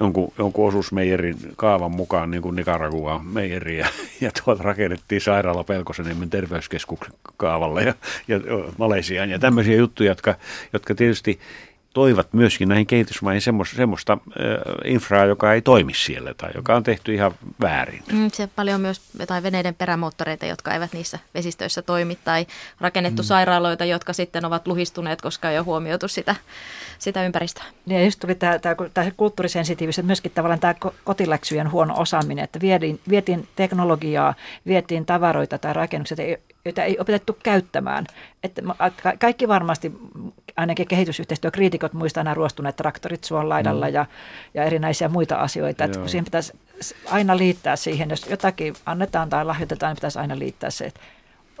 jonkun, 0.00 0.32
jonkun 0.38 0.68
osuusmeijerin 0.68 1.36
kaavan 1.56 1.90
mukaan 1.90 2.30
niin 2.30 2.42
kuin 2.42 2.56
Nicaragua 2.56 3.20
meijeriä 3.32 3.88
ja 4.20 4.30
tuolta 4.44 4.62
rakennettiin 4.62 5.20
sairaala 5.20 5.64
Pelkoseniemen 5.64 6.30
terveyskeskuksen 6.30 7.14
kaavalle 7.36 7.82
ja, 7.82 7.94
ja 8.28 8.40
Malesiaan 8.78 9.30
ja 9.30 9.38
tämmöisiä 9.38 9.76
juttuja, 9.76 10.10
jotka, 10.10 10.34
jotka 10.72 10.94
tietysti 10.94 11.40
toivat 11.94 12.32
myöskin 12.32 12.68
näihin 12.68 12.86
kehitysmaihin 12.86 13.42
semmoista, 13.42 13.76
semmoista 13.76 14.18
infraa, 14.84 15.24
joka 15.24 15.54
ei 15.54 15.62
toimi 15.62 15.94
siellä 15.94 16.34
tai 16.34 16.50
joka 16.54 16.76
on 16.76 16.82
tehty 16.82 17.14
ihan 17.14 17.34
väärin. 17.60 18.02
Mm, 18.12 18.30
se 18.32 18.46
paljon 18.46 18.80
myös 18.80 19.00
tai 19.26 19.42
veneiden 19.42 19.74
perämoottoreita, 19.74 20.46
jotka 20.46 20.74
eivät 20.74 20.92
niissä 20.92 21.18
vesistöissä 21.34 21.82
toimi 21.82 22.18
tai 22.24 22.46
rakennettu 22.80 23.22
mm. 23.22 23.26
sairaaloita, 23.26 23.84
jotka 23.84 24.12
sitten 24.12 24.44
ovat 24.44 24.66
luhistuneet, 24.66 25.22
koska 25.22 25.50
ei 25.50 25.58
ole 25.58 25.64
huomioitu 25.64 26.08
sitä, 26.08 26.34
sitä 26.98 27.24
ympäristöä. 27.26 27.64
Ja 27.86 28.04
just 28.04 28.20
tuli 28.20 28.34
tämä, 28.34 28.58
tämä, 28.58 28.74
tämä 28.94 29.10
kulttuurisensitiivisyys, 29.16 30.06
myöskin 30.06 30.32
tavallaan 30.32 30.60
tämä 30.60 30.74
kotiläksyjen 31.04 31.70
huono 31.70 31.94
osaaminen, 31.96 32.44
että 32.44 32.60
vietiin, 32.60 33.00
vietiin 33.08 33.48
teknologiaa, 33.56 34.34
vietiin 34.66 35.06
tavaroita 35.06 35.58
tai 35.58 35.72
rakennukset, 35.72 36.18
joita 36.64 36.84
ei 36.84 36.96
opetettu 36.98 37.38
käyttämään. 37.42 38.06
Että 38.42 38.62
kaikki 39.18 39.48
varmasti, 39.48 39.92
ainakin 40.56 40.88
kehitysyhteistyökriitikot 40.88 41.92
muistaa 41.92 42.24
nämä 42.24 42.34
ruostuneet 42.34 42.76
traktorit 42.76 43.24
suon 43.24 43.48
laidalla 43.48 43.86
mm. 43.86 43.94
ja, 43.94 44.06
ja 44.54 44.64
erinäisiä 44.64 45.08
muita 45.08 45.36
asioita. 45.36 45.84
Että 45.84 46.08
siihen 46.08 46.24
pitäisi 46.24 46.52
aina 47.06 47.36
liittää 47.36 47.76
siihen, 47.76 48.10
jos 48.10 48.26
jotakin 48.30 48.74
annetaan 48.86 49.28
tai 49.28 49.44
lahjoitetaan, 49.44 49.90
niin 49.90 49.96
pitäisi 49.96 50.18
aina 50.18 50.38
liittää 50.38 50.70
se, 50.70 50.84
että 50.84 51.00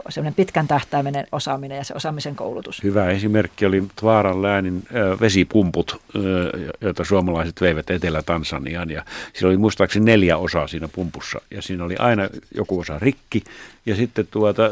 semmoinen 0.08 0.34
pitkän 0.34 0.68
tähtäimen 0.68 1.26
osaaminen 1.32 1.78
ja 1.78 1.84
se 1.84 1.94
osaamisen 1.94 2.36
koulutus. 2.36 2.82
Hyvä 2.82 3.10
esimerkki 3.10 3.66
oli 3.66 3.84
Tvaaran 4.00 4.42
läänin 4.42 4.82
vesipumput, 5.20 6.00
joita 6.80 7.04
suomalaiset 7.04 7.60
veivät 7.60 7.90
Etelä-Tansaniaan. 7.90 8.90
Ja 8.90 9.04
siinä 9.32 9.48
oli 9.48 9.56
muistaakseni 9.56 10.04
neljä 10.04 10.36
osaa 10.36 10.66
siinä 10.66 10.88
pumpussa 10.88 11.40
ja 11.50 11.62
siinä 11.62 11.84
oli 11.84 11.96
aina 11.96 12.28
joku 12.54 12.80
osa 12.80 12.98
rikki. 12.98 13.44
Ja 13.86 13.96
sitten 13.96 14.26
tuota, 14.30 14.70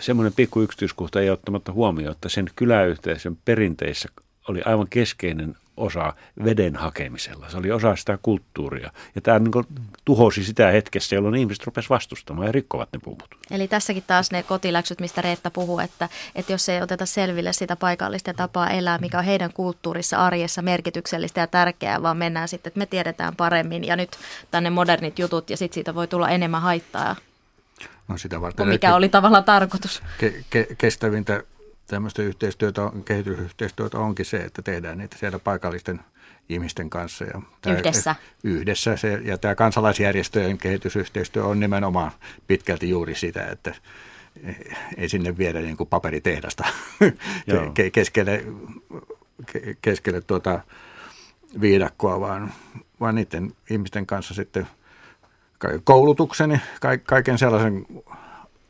semmoinen 0.00 0.32
pikku 0.36 0.60
yksityiskohta 0.60 1.20
ei 1.20 1.30
ottamatta 1.30 1.72
huomioon, 1.72 2.12
että 2.12 2.28
sen 2.28 2.46
kyläyhteisön 2.56 3.36
perinteissä 3.44 4.08
oli 4.48 4.62
aivan 4.64 4.86
keskeinen 4.90 5.54
osa 5.76 6.12
veden 6.44 6.76
hakemisella. 6.76 7.50
Se 7.50 7.56
oli 7.56 7.70
osa 7.70 7.96
sitä 7.96 8.18
kulttuuria. 8.22 8.90
Ja 9.14 9.20
tämä 9.20 9.38
niin 9.38 9.86
tuhosi 10.04 10.44
sitä 10.44 10.70
hetkessä, 10.70 11.14
jolloin 11.14 11.34
ihmiset 11.34 11.66
rupesivat 11.66 11.90
vastustamaan 11.90 12.46
ja 12.46 12.52
rikkovat 12.52 12.88
ne 12.92 12.98
pumput. 13.04 13.34
Eli 13.50 13.68
tässäkin 13.68 14.04
taas 14.06 14.30
ne 14.30 14.42
kotiläksyt, 14.42 15.00
mistä 15.00 15.22
Reetta 15.22 15.50
puhuu, 15.50 15.78
että, 15.78 16.08
että 16.34 16.52
jos 16.52 16.68
ei 16.68 16.82
oteta 16.82 17.06
selville 17.06 17.52
sitä 17.52 17.76
paikallista 17.76 18.34
tapaa 18.34 18.70
elää, 18.70 18.98
mikä 18.98 19.18
on 19.18 19.24
heidän 19.24 19.52
kulttuurissa, 19.52 20.16
arjessa 20.26 20.62
merkityksellistä 20.62 21.40
ja 21.40 21.46
tärkeää, 21.46 22.02
vaan 22.02 22.16
mennään 22.16 22.48
sitten, 22.48 22.70
että 22.70 22.78
me 22.78 22.86
tiedetään 22.86 23.36
paremmin 23.36 23.84
ja 23.84 23.96
nyt 23.96 24.16
tänne 24.50 24.70
modernit 24.70 25.18
jutut 25.18 25.50
ja 25.50 25.56
sitten 25.56 25.74
siitä 25.74 25.94
voi 25.94 26.08
tulla 26.08 26.30
enemmän 26.30 26.62
haittaa. 26.62 27.16
No 28.08 28.18
sitä 28.18 28.40
varten 28.40 28.68
mikä 28.68 28.94
oli 28.94 29.08
tavallaan 29.08 29.44
tarkoitus. 29.44 30.02
Ke- 30.22 30.44
ke- 30.56 30.74
kestävintä 30.78 31.42
tämmöistä 31.86 32.22
yhteistyötä, 32.22 32.82
kehitysyhteistyötä 33.04 33.98
onkin 33.98 34.26
se, 34.26 34.36
että 34.36 34.62
tehdään 34.62 34.98
niitä 34.98 35.18
siellä 35.18 35.38
paikallisten 35.38 36.00
ihmisten 36.48 36.90
kanssa. 36.90 37.24
Ja 37.24 37.42
tämä, 37.62 37.76
yhdessä. 37.76 38.14
Yhdessä. 38.44 38.96
Se, 38.96 39.20
ja 39.24 39.38
tämä 39.38 39.54
kansalaisjärjestöjen 39.54 40.58
kehitysyhteistyö 40.58 41.44
on 41.44 41.60
nimenomaan 41.60 42.12
pitkälti 42.46 42.90
juuri 42.90 43.14
sitä, 43.14 43.46
että 43.46 43.74
ei 44.96 45.08
sinne 45.08 45.38
viedä 45.38 45.60
niin 45.60 45.76
kuin 45.76 45.88
paperitehdasta 45.88 46.64
keskelle, 47.92 48.44
keskelle 49.82 50.20
tuota 50.20 50.60
viidakkoa, 51.60 52.20
vaan, 52.20 52.52
vaan 53.00 53.14
niiden 53.14 53.52
ihmisten 53.70 54.06
kanssa 54.06 54.34
sitten 54.34 54.66
koulutukseni, 55.84 56.60
kaiken 57.06 57.38
sellaisen 57.38 57.86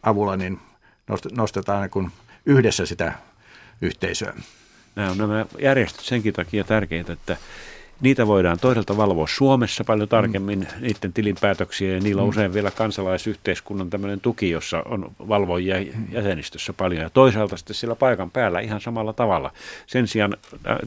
avulla 0.02 0.37
niin 0.37 0.61
nostetaan 1.37 1.83
niin 1.83 1.90
kuin– 1.90 2.11
yhdessä 2.46 2.87
sitä 2.87 3.12
yhteisöä. 3.80 4.35
Nämä 4.96 5.11
on 5.11 5.18
nämä 5.18 5.46
järjestöt 5.62 6.04
senkin 6.04 6.32
takia 6.32 6.64
tärkeitä, 6.64 7.12
että 7.12 7.37
niitä 8.00 8.26
voidaan 8.26 8.59
toisaalta 8.61 8.96
valvoa 8.96 9.26
Suomessa 9.26 9.85
paljon 9.85 10.09
tarkemmin, 10.09 10.59
mm. 10.59 10.80
niiden 10.80 11.12
tilinpäätöksiä, 11.12 11.94
ja 11.94 12.00
niillä 12.00 12.22
on 12.22 12.28
mm. 12.28 12.30
usein 12.30 12.54
vielä 12.54 12.70
kansalaisyhteiskunnan 12.70 13.90
tämmöinen 13.90 14.20
tuki, 14.20 14.50
jossa 14.50 14.82
on 14.85 15.12
valvojia 15.28 15.76
jäsenistössä 16.12 16.72
paljon, 16.72 17.02
ja 17.02 17.11
toisaalta 17.11 17.56
sitten 17.56 17.76
sillä 17.76 17.94
paikan 17.94 18.30
päällä 18.30 18.61
ihan 18.61 18.80
samalla 18.80 19.12
tavalla. 19.12 19.52
Sen 19.87 20.09
sijaan 20.09 20.37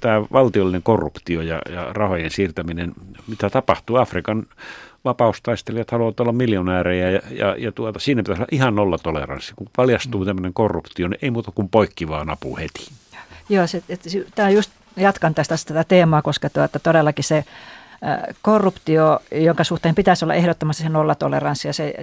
tämä 0.02 0.22
valtiollinen 0.32 0.84
korruptio 0.84 1.42
ja, 1.42 1.62
ja 1.70 1.94
rahojen 1.94 2.32
siirtäminen, 2.32 2.94
mitä 3.28 3.50
tapahtuu 3.50 3.96
Afrikan 3.96 4.46
vapaustaistelijat 5.06 5.92
haluavat 5.92 6.20
olla 6.20 6.32
miljonäärejä 6.32 7.10
ja, 7.10 7.22
ja, 7.32 7.56
ja 7.58 7.72
tuota, 7.72 8.00
siinä 8.00 8.24
pitäisi 8.24 8.42
olla 8.42 8.50
ihan 8.52 8.76
nolla 8.76 8.98
toleranssi. 8.98 9.54
Kun 9.56 9.68
paljastuu 9.76 10.26
tämmöinen 10.26 10.54
korruptio, 10.54 11.08
niin 11.08 11.20
ei 11.22 11.32
muuta 11.32 11.52
kuin 11.52 11.70
poikkivaan 11.70 12.30
apu 12.30 12.58
heti. 12.58 12.92
Joo, 13.50 13.68
se, 13.68 13.84
tämä 14.36 14.50
just 14.50 14.72
jatkan 14.98 15.36
tästä 15.36 15.56
tätä 15.66 15.84
teemaa, 15.84 16.22
koska 16.22 16.50
tuota, 16.50 16.80
todellakin 16.80 17.24
se 17.24 17.46
korruptio, 18.42 19.20
jonka 19.32 19.64
suhteen 19.64 19.96
pitäisi 19.96 20.26
olla 20.26 20.34
ehdottomasti 20.34 20.84
se 20.84 20.90
nollatoleranssi 20.90 21.68
ja 21.68 21.74
se, 21.74 21.94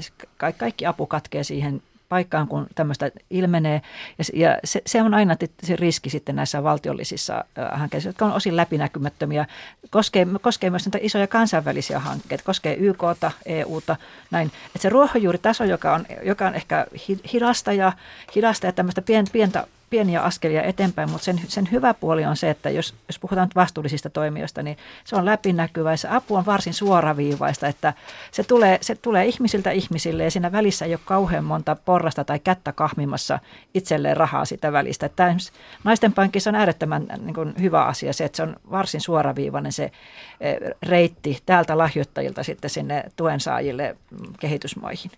kaikki 0.57 0.87
apu 0.87 1.07
katkee 1.07 1.45
siihen 1.45 1.83
paikkaan, 2.09 2.49
kun 2.49 2.67
tämmöistä 2.75 3.11
ilmenee. 3.31 3.83
Ja, 4.19 4.25
ja 4.35 4.59
se, 4.65 4.83
se 4.87 5.03
on 5.03 5.15
aina 5.15 5.37
se 5.63 5.77
riski 5.77 6.11
sitten 6.11 6.37
näissä 6.37 6.63
valtiollisissa 6.63 7.45
hankkeissa, 7.73 8.09
jotka 8.09 8.25
on 8.25 8.33
osin 8.33 8.57
läpinäkymättömiä. 8.57 9.47
Koskee, 9.91 10.27
koskee 10.41 10.71
myös 10.71 10.87
näitä 10.87 10.99
isoja 11.03 11.27
kansainvälisiä 11.27 11.99
hankkeita, 11.99 12.45
koskee 12.45 12.75
YKta, 12.75 13.33
EUta, 13.47 13.97
näin. 14.31 14.53
Että 14.67 14.79
se 14.79 14.89
ruohonjuuritaso, 14.89 15.65
joka 15.65 15.95
on, 15.95 16.07
joka 16.23 16.47
on 16.47 16.55
ehkä 16.55 16.87
hidasta 17.33 17.73
ja, 17.73 17.93
hidasta 18.35 18.67
ja 18.67 18.73
tämmöistä 18.73 19.03
pientä 19.33 19.67
pieniä 19.91 20.23
askelia 20.23 20.63
eteenpäin, 20.63 21.11
mutta 21.11 21.25
sen, 21.25 21.41
sen 21.49 21.69
hyvä 21.73 21.95
puoli 21.95 22.25
on 22.25 22.37
se, 22.37 22.51
että 22.51 22.71
jos, 22.71 22.95
jos 23.09 23.19
puhutaan 23.19 23.49
vastuullisista 23.55 24.11
toimijoista, 24.11 24.63
niin 24.63 24.77
se 25.05 25.17
on 25.17 25.25
läpinäkyvä 25.25 25.91
ja 25.91 25.97
se 25.97 26.09
apu 26.09 26.35
on 26.35 26.47
varsin 26.47 26.75
suoraviivaista, 26.75 27.69
että 27.69 27.93
se 28.31 28.45
tulee, 28.45 28.79
se 28.81 28.95
tulee 28.95 29.27
ihmisiltä 29.27 29.71
ihmisille 29.71 30.25
ja 30.25 30.31
siinä 30.31 30.53
välissä 30.53 30.85
ei 30.85 30.93
ole 30.93 31.01
kauhean 31.05 31.45
monta 31.45 31.77
porrasta 31.77 32.25
tai 32.25 32.39
kättä 32.39 32.73
kahmimassa 32.73 33.39
itselleen 33.75 34.17
rahaa 34.17 34.45
sitä 34.45 34.73
välistä. 34.73 35.07
Että 35.07 35.37
naisten 35.85 36.13
pankissa 36.13 36.51
on 36.51 36.55
äärettömän 36.55 37.07
niin 37.21 37.35
kuin, 37.35 37.55
hyvä 37.61 37.85
asia 37.85 38.13
se, 38.13 38.25
että 38.25 38.37
se 38.37 38.43
on 38.43 38.57
varsin 38.71 39.01
suoraviivainen 39.01 39.73
se 39.73 39.93
eh, 40.41 40.57
reitti 40.83 41.39
täältä 41.47 41.79
lahjoittajilta 41.79 42.43
sitten 42.43 42.71
sinne 42.71 43.05
tuensaajille 43.17 43.97
mm, 44.11 44.33
kehitysmaihin. 44.41 45.11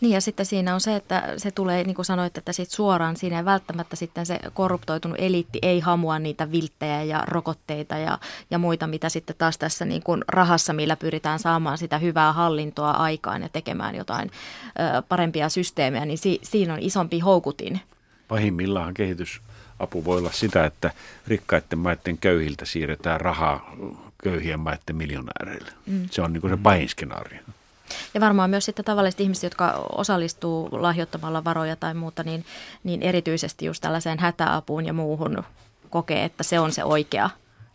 Niin 0.00 0.12
ja 0.12 0.20
sitten 0.20 0.46
siinä 0.46 0.74
on 0.74 0.80
se, 0.80 0.96
että 0.96 1.34
se 1.36 1.50
tulee, 1.50 1.84
niin 1.84 1.94
kuin 1.94 2.06
sanoit, 2.06 2.38
että 2.38 2.52
sit 2.52 2.70
suoraan 2.70 3.16
siinä 3.16 3.38
ei 3.38 3.44
välttämättä 3.44 3.96
sitten 3.96 4.26
se 4.26 4.38
korruptoitunut 4.54 5.16
eliitti 5.20 5.58
ei 5.62 5.80
hamua 5.80 6.18
niitä 6.18 6.50
vilttejä 6.50 7.02
ja 7.02 7.24
rokotteita 7.26 7.98
ja, 7.98 8.18
ja 8.50 8.58
muita, 8.58 8.86
mitä 8.86 9.08
sitten 9.08 9.36
taas 9.38 9.58
tässä 9.58 9.84
niin 9.84 10.02
kuin 10.02 10.24
rahassa, 10.28 10.72
millä 10.72 10.96
pyritään 10.96 11.38
saamaan 11.38 11.78
sitä 11.78 11.98
hyvää 11.98 12.32
hallintoa 12.32 12.90
aikaan 12.90 13.42
ja 13.42 13.48
tekemään 13.48 13.94
jotain 13.94 14.30
ö, 14.66 15.02
parempia 15.02 15.48
systeemejä, 15.48 16.04
niin 16.04 16.18
si, 16.18 16.40
siinä 16.42 16.74
on 16.74 16.80
isompi 16.82 17.20
houkutin. 17.20 17.80
Pahimmillaan 18.28 18.94
kehitysapu 18.94 20.04
voi 20.04 20.18
olla 20.18 20.32
sitä, 20.32 20.64
että 20.64 20.90
rikkaiden 21.26 21.78
maiden 21.78 22.18
köyhiltä 22.18 22.64
siirretään 22.64 23.20
rahaa 23.20 23.74
köyhien 24.22 24.60
maiden 24.60 24.96
miljonääreille. 24.96 25.70
Mm. 25.86 26.08
Se 26.10 26.22
on 26.22 26.32
niin 26.32 26.40
kuin 26.40 26.50
se 26.50 26.58
pahin 26.62 26.88
skenaario. 26.88 27.40
Ja 28.14 28.20
varmaan 28.20 28.50
myös 28.50 28.64
sitten 28.64 28.84
tavalliset 28.84 29.20
ihmiset, 29.20 29.42
jotka 29.42 29.86
osallistuu 29.92 30.68
lahjoittamalla 30.72 31.44
varoja 31.44 31.76
tai 31.76 31.94
muuta, 31.94 32.22
niin, 32.22 32.44
niin 32.84 33.02
erityisesti 33.02 33.66
just 33.66 33.80
tällaiseen 33.80 34.18
hätäapuun 34.18 34.86
ja 34.86 34.92
muuhun 34.92 35.44
kokee, 35.90 36.24
että 36.24 36.42
se 36.42 36.60
on 36.60 36.72
se 36.72 36.84
oikea, 36.84 37.30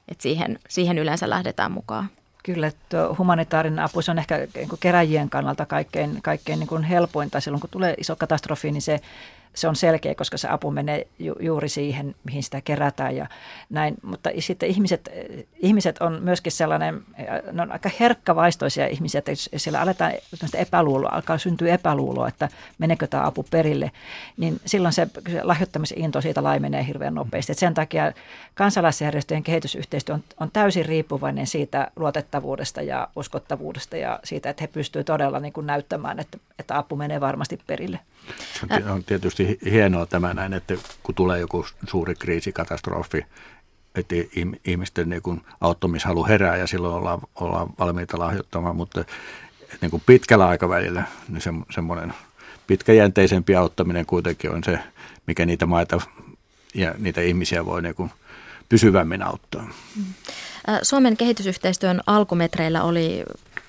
että 0.08 0.22
siihen, 0.22 0.60
siihen 0.70 0.98
yleensä 0.98 1.30
lähdetään 1.30 1.72
mukaan. 1.72 2.10
Kyllä, 2.44 2.72
tuo 2.90 3.16
humanitaarinen 3.18 3.80
apu 3.80 4.02
se 4.02 4.12
on 4.12 4.20
ehkä 4.20 4.38
niin 4.38 4.70
keräjien 4.80 5.30
kannalta 5.30 5.66
kaikkein, 5.66 6.20
kaikkein 6.22 6.60
niin 6.60 6.68
kuin 6.68 6.84
helpointa. 6.84 7.40
Silloin 7.40 7.62
kun 7.62 7.70
tulee 7.70 7.96
iso 7.98 8.16
katastrofi, 8.16 8.72
niin 8.72 8.82
se 8.82 9.00
se 9.58 9.68
on 9.68 9.76
selkeä, 9.76 10.16
koska 10.16 10.38
se 10.38 10.48
apu 10.50 10.72
menee 10.72 11.08
ju, 11.20 11.36
juuri 11.40 11.70
siihen, 11.70 12.16
mihin 12.24 12.44
sitä 12.44 12.62
kerätään 12.62 13.16
ja 13.16 13.28
näin. 13.70 13.96
Mutta 14.02 14.30
sitten 14.40 14.70
ihmiset, 14.70 15.10
ihmiset 15.56 15.98
on 15.98 16.20
myöskin 16.22 16.52
sellainen, 16.52 17.04
ne 17.52 17.62
on 17.62 17.72
aika 17.72 17.90
herkkävaistoisia 18.00 18.88
ihmisiä, 18.88 19.20
että 19.20 19.32
jos 19.32 19.50
siellä 19.58 19.82
aletaan 19.82 20.14
epäluuloa, 20.54 21.10
alkaa 21.14 21.38
syntyä 21.38 21.74
epäluuloa, 21.74 22.28
että 22.28 22.50
menekö 22.78 23.08
tämä 23.08 23.26
apu 23.26 23.46
perille, 23.52 23.92
niin 24.38 24.60
silloin 24.66 24.94
se, 24.94 25.08
se 25.32 25.44
lahjoittamisen 25.44 26.00
into 26.00 26.22
siitä 26.22 26.44
laimenee 26.44 26.88
hirveän 26.88 27.16
nopeasti. 27.16 27.52
Et 27.52 27.58
sen 27.58 27.74
takia 27.74 28.12
kansalaisjärjestöjen 28.56 29.44
kehitysyhteistyö 29.44 30.16
on, 30.16 30.24
on 30.40 30.52
täysin 30.52 30.86
riippuvainen 30.86 31.48
siitä 31.48 31.92
luotettavuudesta 31.96 32.82
ja 32.82 33.08
uskottavuudesta 33.16 33.98
ja 33.98 34.20
siitä, 34.24 34.50
että 34.50 34.64
he 34.64 34.68
pystyvät 34.68 35.06
todella 35.06 35.40
niin 35.40 35.54
kuin 35.54 35.68
näyttämään, 35.68 36.20
että, 36.20 36.38
että 36.60 36.78
apu 36.78 36.96
menee 36.96 37.22
varmasti 37.22 37.60
perille. 37.68 38.00
On 38.92 39.04
tietysti 39.04 39.60
hienoa 39.66 40.06
tämä 40.06 40.34
näin, 40.34 40.54
että 40.54 40.74
kun 41.04 41.16
tulee 41.16 41.40
joku 41.40 41.66
suuri 41.88 42.16
kriisi, 42.16 42.52
katastrofi, 42.52 43.26
että 43.96 44.16
ihmisten 44.66 45.10
niin 45.10 45.22
kuin 45.22 45.42
auttamishalu 45.62 46.26
herää 46.26 46.58
ja 46.58 46.68
silloin 46.68 46.96
ollaan, 46.96 47.20
ollaan 47.36 47.70
valmiita 47.80 48.20
lahjoittamaan, 48.20 48.76
mutta 48.76 49.06
niin 49.82 49.92
kuin 49.92 50.04
pitkällä 50.06 50.48
aikavälillä 50.48 51.04
niin 51.30 51.42
se, 51.42 51.50
semmoinen 51.70 52.14
pitkäjänteisempi 52.68 53.56
auttaminen 53.56 54.06
kuitenkin 54.06 54.52
on 54.52 54.64
se, 54.64 54.80
mikä 55.28 55.46
niitä 55.46 55.66
maita 55.66 56.02
ja 56.74 56.96
niitä 56.98 57.22
ihmisiä 57.22 57.66
voi 57.66 57.82
niin 57.82 57.96
kuin 57.96 58.12
pysyvämmin 58.70 59.24
auttaa. 59.24 59.70
Mm. 59.96 60.04
Suomen 60.82 61.18
kehitysyhteistyön 61.18 62.02
alkumetreillä 62.08 62.84
oli 62.84 63.24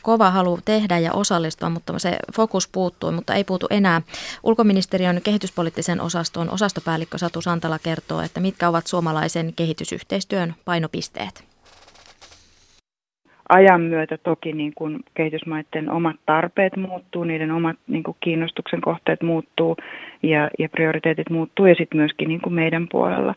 kova 0.08 0.30
halu 0.30 0.58
tehdä 0.64 0.98
ja 0.98 1.12
osallistua, 1.12 1.70
mutta 1.70 1.98
se 1.98 2.18
fokus 2.36 2.68
puuttui, 2.68 3.12
mutta 3.12 3.34
ei 3.34 3.44
puutu 3.44 3.66
enää. 3.70 4.02
Ulkoministeriön 4.42 5.20
kehityspoliittisen 5.24 6.00
osaston 6.00 6.50
osastopäällikkö 6.50 7.18
Satu 7.18 7.40
Santala 7.40 7.78
kertoo, 7.78 8.20
että 8.20 8.40
mitkä 8.40 8.68
ovat 8.68 8.86
suomalaisen 8.86 9.52
kehitysyhteistyön 9.54 10.54
painopisteet 10.64 11.47
ajan 13.48 13.80
myötä 13.80 14.18
toki 14.18 14.52
niin 14.52 14.72
kuin 14.74 15.00
kehitysmaiden 15.14 15.90
omat 15.90 16.16
tarpeet 16.26 16.76
muuttuu, 16.76 17.24
niiden 17.24 17.50
omat 17.50 17.76
niin 17.86 18.02
kuin 18.02 18.16
kiinnostuksen 18.20 18.80
kohteet 18.80 19.22
muuttuu 19.22 19.76
ja, 20.22 20.50
ja 20.58 20.68
prioriteetit 20.68 21.30
muuttuu 21.30 21.66
ja 21.66 21.74
sitten 21.74 21.98
myöskin 21.98 22.28
niin 22.28 22.40
kuin 22.40 22.54
meidän 22.54 22.86
puolella. 22.90 23.34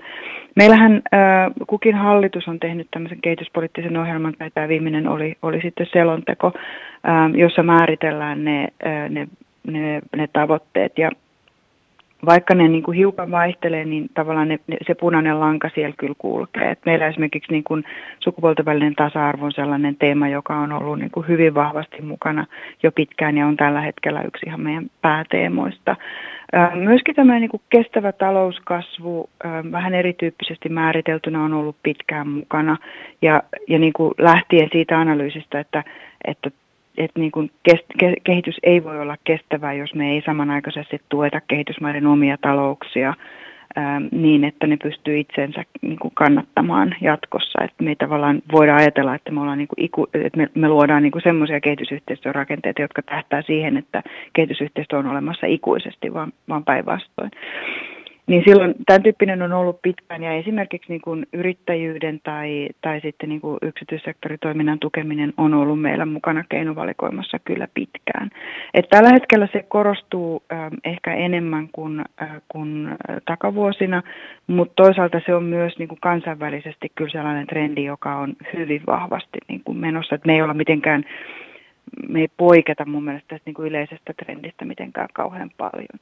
Meillähän 0.56 1.02
äh, 1.14 1.22
kukin 1.68 1.96
hallitus 1.96 2.48
on 2.48 2.60
tehnyt 2.60 2.88
tämmöisen 2.92 3.22
kehityspoliittisen 3.22 3.98
ohjelman, 3.98 4.34
tai 4.38 4.52
tämä 4.52 4.68
viimeinen 4.68 5.08
oli, 5.08 5.36
oli 5.42 5.62
sitten 5.62 5.88
selonteko, 5.94 6.52
äh, 6.56 7.32
jossa 7.34 7.64
määritellään 7.64 8.46
ne, 8.46 8.68
äh, 8.86 9.10
ne, 9.10 9.28
ne, 9.68 10.02
ne 10.16 10.28
tavoitteet 10.34 10.98
ja 10.98 11.12
vaikka 12.26 12.56
ne 12.56 12.68
niin 12.68 12.84
kuin 12.84 12.98
hiukan 12.98 13.32
vaihtelee, 13.32 13.86
niin 13.86 14.10
tavallaan 14.14 14.48
ne, 14.48 14.60
ne, 14.68 14.78
se 14.88 14.96
punainen 14.96 15.40
lanka 15.40 15.70
siellä 15.76 15.96
kyllä 15.98 16.16
kulkee. 16.18 16.72
Et 16.72 16.80
meillä 16.86 17.08
esimerkiksi 17.08 17.52
niin 17.52 17.64
kuin 17.64 17.84
sukupuolten 18.20 18.66
välinen 18.66 18.96
tasa-arvo 18.96 19.46
on 19.46 19.52
sellainen 19.52 19.96
teema, 19.96 20.28
joka 20.28 20.56
on 20.56 20.72
ollut 20.72 21.00
niin 21.00 21.12
kuin 21.12 21.28
hyvin 21.28 21.54
vahvasti 21.54 22.02
mukana 22.02 22.46
jo 22.84 22.92
pitkään 22.92 23.38
ja 23.38 23.48
on 23.48 23.58
tällä 23.58 23.82
hetkellä 23.82 24.22
yksi 24.22 24.46
ihan 24.46 24.62
meidän 24.62 24.90
pääteemoista. 25.02 25.96
Myöskin 26.76 27.16
tämä 27.16 27.40
niin 27.40 27.50
kuin 27.50 27.62
kestävä 27.70 28.12
talouskasvu 28.12 29.30
vähän 29.72 29.94
erityyppisesti 29.94 30.70
määriteltynä 30.70 31.44
on 31.44 31.54
ollut 31.54 31.76
pitkään 31.84 32.28
mukana 32.28 32.78
ja, 33.22 33.44
ja 33.68 33.80
niin 33.80 33.94
kuin 33.94 34.14
lähtien 34.18 34.70
siitä 34.72 35.00
analyysistä, 35.00 35.60
että, 35.60 35.84
että 36.26 36.52
että 36.98 37.20
niin 37.20 37.32
kuin 37.32 37.52
kehitys 38.24 38.58
ei 38.64 38.84
voi 38.84 39.00
olla 39.00 39.16
kestävää, 39.24 39.74
jos 39.74 39.96
me 39.96 40.12
ei 40.12 40.22
samanaikaisesti 40.26 41.02
tueta 41.10 41.42
kehitysmaiden 41.42 42.08
omia 42.08 42.38
talouksia 42.42 43.14
ää, 43.76 44.02
niin, 44.12 44.44
että 44.44 44.68
ne 44.68 44.78
pystyy 44.78 45.20
itsensä 45.20 45.64
niin 45.82 46.00
kuin 46.00 46.12
kannattamaan 46.14 46.96
jatkossa. 47.02 47.64
Että 47.64 47.84
me 47.84 47.96
tavallaan 47.96 48.42
voidaan 48.52 48.80
ajatella, 48.80 49.16
että 49.16 49.32
me, 49.32 49.42
ollaan 49.42 49.58
niin 49.58 49.68
kuin 49.68 49.86
iku, 49.86 50.08
että 50.14 50.38
me, 50.38 50.50
me 50.56 50.70
luodaan 50.70 51.04
niin 51.04 51.12
kuin 51.12 51.22
semmoisia 51.22 51.62
kehitysyhteistyön 51.62 52.36
rakenteita, 52.36 52.82
jotka 52.82 53.02
tähtää 53.02 53.42
siihen, 53.42 53.78
että 53.78 54.04
kehitysyhteistyö 54.34 55.00
on 55.00 55.08
olemassa 55.08 55.48
ikuisesti, 55.48 56.14
vaan, 56.14 56.34
vaan 56.50 56.64
päinvastoin. 56.64 57.32
Niin 58.32 58.44
silloin 58.48 58.76
tämän 58.86 59.04
tyyppinen 59.04 59.42
on 59.42 59.54
ollut 59.54 59.82
pitkään 59.82 60.24
ja 60.24 60.32
esimerkiksi 60.32 60.90
niin 60.90 61.02
kuin 61.02 61.26
yrittäjyyden 61.34 62.20
tai, 62.24 62.70
tai 62.82 63.02
sitten 63.02 63.30
niin 63.30 63.42
kuin 63.42 63.58
yksityissektoritoiminnan 63.62 64.80
tukeminen 64.80 65.34
on 65.38 65.54
ollut 65.54 65.82
meillä 65.82 66.06
mukana 66.06 66.44
keinovalikoimassa 66.50 67.40
kyllä 67.40 67.68
pitkään. 67.74 68.30
Et 68.74 68.90
tällä 68.90 69.10
hetkellä 69.10 69.48
se 69.54 69.66
korostuu 69.68 70.44
äh, 70.52 70.72
ehkä 70.84 71.14
enemmän 71.14 71.70
kuin, 71.72 72.02
äh, 72.22 72.42
kuin 72.48 72.90
takavuosina, 73.26 74.04
mutta 74.48 74.84
toisaalta 74.84 75.22
se 75.26 75.36
on 75.36 75.44
myös 75.44 75.80
niin 75.80 75.90
kuin 75.90 76.02
kansainvälisesti 76.02 76.92
kyllä 76.96 77.12
sellainen 77.12 77.48
trendi, 77.48 77.84
joka 77.84 78.16
on 78.16 78.34
hyvin 78.58 78.82
vahvasti 78.88 79.38
niin 79.48 79.62
kuin 79.64 79.78
menossa. 79.78 80.16
Et 80.16 80.26
me 80.26 80.34
ei 80.34 80.42
olla 80.42 80.54
mitenkään 80.54 81.06
me 82.10 82.20
ei 82.20 82.28
poiketa 82.38 82.86
mun 82.86 83.04
mielestä 83.04 83.28
tästä 83.28 83.44
niin 83.46 83.54
kuin 83.54 83.68
yleisestä 83.68 84.14
trendistä 84.14 84.66
mitenkään 84.66 85.08
kauhean 85.14 85.52
paljon. 85.58 86.00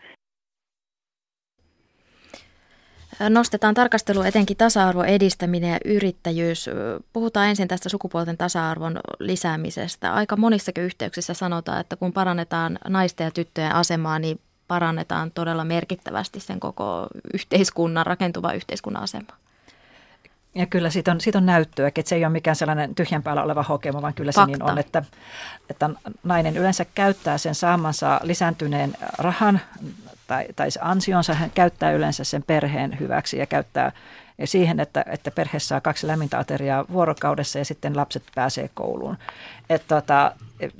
Nostetaan 3.30 3.74
tarkastelu 3.74 4.22
etenkin 4.22 4.58
tasa-arvon 4.58 5.06
edistäminen 5.06 5.72
ja 5.72 5.78
yrittäjyys. 5.86 6.70
Puhutaan 7.14 7.48
ensin 7.48 7.68
tästä 7.68 7.90
sukupuolten 7.90 8.38
tasa-arvon 8.38 9.00
lisäämisestä. 9.20 10.14
Aika 10.14 10.38
monissakin 10.38 10.84
yhteyksissä 10.84 11.34
sanotaan, 11.34 11.80
että 11.80 11.96
kun 11.96 12.14
parannetaan 12.14 12.80
naisten 12.88 13.26
ja 13.26 13.32
tyttöjen 13.32 13.76
asemaa, 13.76 14.20
niin 14.20 14.40
parannetaan 14.68 15.32
todella 15.32 15.66
merkittävästi 15.66 16.40
sen 16.40 16.60
koko 16.60 17.08
yhteiskunnan, 17.34 18.06
rakentuva 18.06 18.54
yhteiskunnan 18.54 19.04
asemaa. 19.04 19.38
Ja 20.56 20.66
kyllä 20.66 20.90
siitä 20.90 21.12
on, 21.12 21.22
siitä 21.22 21.38
on 21.38 21.46
näyttöä, 21.46 21.88
että 21.88 22.02
se 22.06 22.16
ei 22.16 22.26
ole 22.26 22.32
mikään 22.32 22.56
sellainen 22.56 22.96
tyhjän 22.96 23.24
päällä 23.24 23.44
oleva 23.44 23.64
hokema, 23.64 24.02
vaan 24.02 24.14
kyllä 24.14 24.32
Fakta. 24.32 24.54
se 24.54 24.58
niin 24.58 24.72
on, 24.72 24.78
että, 24.78 25.04
että 25.70 25.90
nainen 26.24 26.58
yleensä 26.58 26.86
käyttää 26.96 27.38
sen 27.38 27.56
saamansa 27.56 28.20
lisääntyneen 28.24 28.94
rahan 29.18 29.62
tai, 30.30 30.46
tai 30.56 30.68
ansionsa 30.82 31.34
hän 31.34 31.52
käyttää 31.52 31.92
yleensä 31.92 32.24
sen 32.24 32.44
perheen 32.44 33.00
hyväksi 33.00 33.38
ja 33.38 33.46
käyttää 33.46 33.92
ja 34.38 34.48
siihen, 34.48 34.80
että, 34.80 35.06
että 35.08 35.32
perhe 35.32 35.60
saa 35.60 35.82
kaksi 35.82 36.08
lämmintä 36.08 36.40
ateriaa 36.40 36.86
vuorokaudessa 36.92 37.60
ja 37.60 37.66
sitten 37.66 37.98
lapset 37.98 38.24
pääsee 38.36 38.70
kouluun. 38.74 39.18
Et 39.70 39.84
tota, 39.88 40.32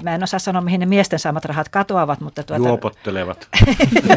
mä 0.04 0.16
en 0.16 0.24
osaa 0.24 0.40
sanoa, 0.40 0.62
mihin 0.62 0.80
ne 0.80 0.86
miesten 0.86 1.20
saamat 1.20 1.46
rahat 1.46 1.70
katoavat. 1.70 2.22
Mutta 2.22 2.44
tuota, 2.44 2.68
Juopottelevat. 2.68 3.48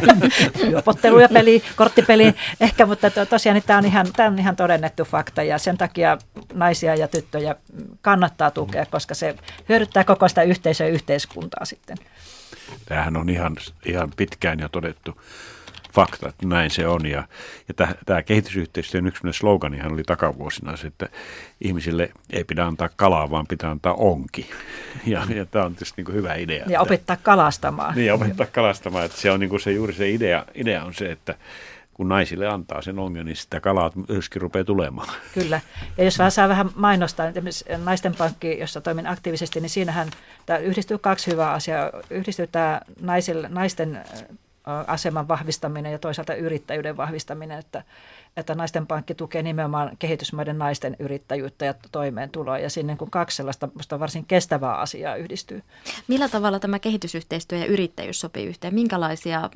Juopottelu 0.70 1.18
ja 1.18 1.28
peli, 1.28 1.62
korttipeli 1.76 2.34
ehkä, 2.60 2.86
mutta 2.86 3.10
to, 3.10 3.26
tosiaan 3.26 3.54
niin 3.54 3.64
tämä 3.66 3.78
on, 3.78 3.86
ihan, 3.86 4.06
tämä 4.16 4.28
on 4.28 4.38
ihan 4.38 4.56
todennettu 4.56 5.04
fakta 5.04 5.42
ja 5.42 5.58
sen 5.58 5.78
takia 5.78 6.18
naisia 6.54 6.94
ja 6.94 7.08
tyttöjä 7.08 7.56
kannattaa 8.00 8.50
tukea, 8.50 8.86
koska 8.86 9.14
se 9.14 9.34
hyödyttää 9.68 10.04
koko 10.04 10.28
sitä 10.28 10.42
yhteisöä 10.42 10.86
ja 10.86 10.92
yhteiskuntaa 10.92 11.64
sitten. 11.64 11.96
Tämähän 12.86 13.16
on 13.16 13.28
ihan, 13.28 13.56
ihan 13.86 14.12
pitkään 14.16 14.60
jo 14.60 14.68
todettu 14.68 15.16
fakta, 15.92 16.28
että 16.28 16.46
näin 16.46 16.70
se 16.70 16.86
on. 16.86 17.06
Ja, 17.06 17.28
ja 17.68 17.86
tämä 18.06 18.22
kehitysyhteistyön 18.22 19.06
yksi 19.06 19.22
sloganihan 19.30 19.92
oli 19.92 20.02
takavuosina 20.02 20.76
se, 20.76 20.86
että 20.86 21.08
ihmisille 21.60 22.10
ei 22.30 22.44
pidä 22.44 22.64
antaa 22.64 22.88
kalaa, 22.96 23.30
vaan 23.30 23.46
pitää 23.46 23.70
antaa 23.70 23.94
onki. 23.94 24.50
Ja, 25.06 25.26
ja 25.34 25.46
tämä 25.46 25.64
on 25.64 25.72
tietysti 25.72 26.02
niin 26.02 26.14
hyvä 26.14 26.34
idea. 26.34 26.64
Ja 26.68 26.80
opettaa 26.80 27.16
kalastamaan. 27.16 27.94
Niin, 27.94 28.12
opettaa 28.12 28.46
kalastamaan. 28.46 29.04
Että 29.04 29.20
se 29.20 29.30
on 29.30 29.40
niin 29.40 29.50
kuin 29.50 29.60
se, 29.60 29.72
juuri 29.72 29.92
se 29.92 30.10
idea, 30.10 30.44
idea 30.54 30.84
on 30.84 30.94
se, 30.94 31.12
että 31.12 31.34
kun 31.94 32.08
naisille 32.08 32.48
antaa 32.48 32.82
sen 32.82 32.98
ongelman, 32.98 33.26
niin 33.26 33.36
sitä 33.36 33.60
kalaa 33.60 33.90
myöskin 34.08 34.42
rupeaa 34.42 34.64
tulemaan. 34.64 35.08
Kyllä. 35.34 35.60
Ja 35.98 36.04
jos 36.04 36.18
saa 36.28 36.48
vähän 36.48 36.70
mainostaa, 36.74 37.28
esimerkiksi 37.28 37.64
Naisten 37.84 38.14
pankki, 38.14 38.58
jossa 38.58 38.80
toimin 38.80 39.06
aktiivisesti, 39.06 39.60
niin 39.60 39.70
siinähän 39.70 40.08
tämä 40.46 40.58
yhdistyy 40.58 40.98
kaksi 40.98 41.30
hyvää 41.30 41.52
asiaa. 41.52 41.90
Yhdistyy 42.10 42.46
tämä 42.46 42.80
naisille, 43.00 43.48
naisten 43.48 44.04
aseman 44.86 45.28
vahvistaminen 45.28 45.92
ja 45.92 45.98
toisaalta 45.98 46.34
yrittäjyyden 46.34 46.96
vahvistaminen, 46.96 47.58
että, 47.58 47.82
että 48.36 48.54
naisten 48.54 48.86
pankki 48.86 49.14
tukee 49.14 49.42
nimenomaan 49.42 49.96
kehitysmaiden 49.98 50.58
naisten 50.58 50.96
yrittäjyyttä 50.98 51.64
ja 51.64 51.74
toimeentuloa 51.92 52.58
ja 52.58 52.70
sinne 52.70 52.96
kun 52.96 53.10
kaksi 53.10 53.36
sellaista 53.36 54.00
varsin 54.00 54.24
kestävää 54.24 54.74
asiaa 54.74 55.16
yhdistyy. 55.16 55.62
Millä 56.08 56.28
tavalla 56.28 56.60
tämä 56.60 56.78
kehitysyhteistyö 56.78 57.58
ja 57.58 57.66
yrittäjyys 57.66 58.20
sopii 58.20 58.46
yhteen? 58.46 58.74
Minkälaisia 58.74 59.50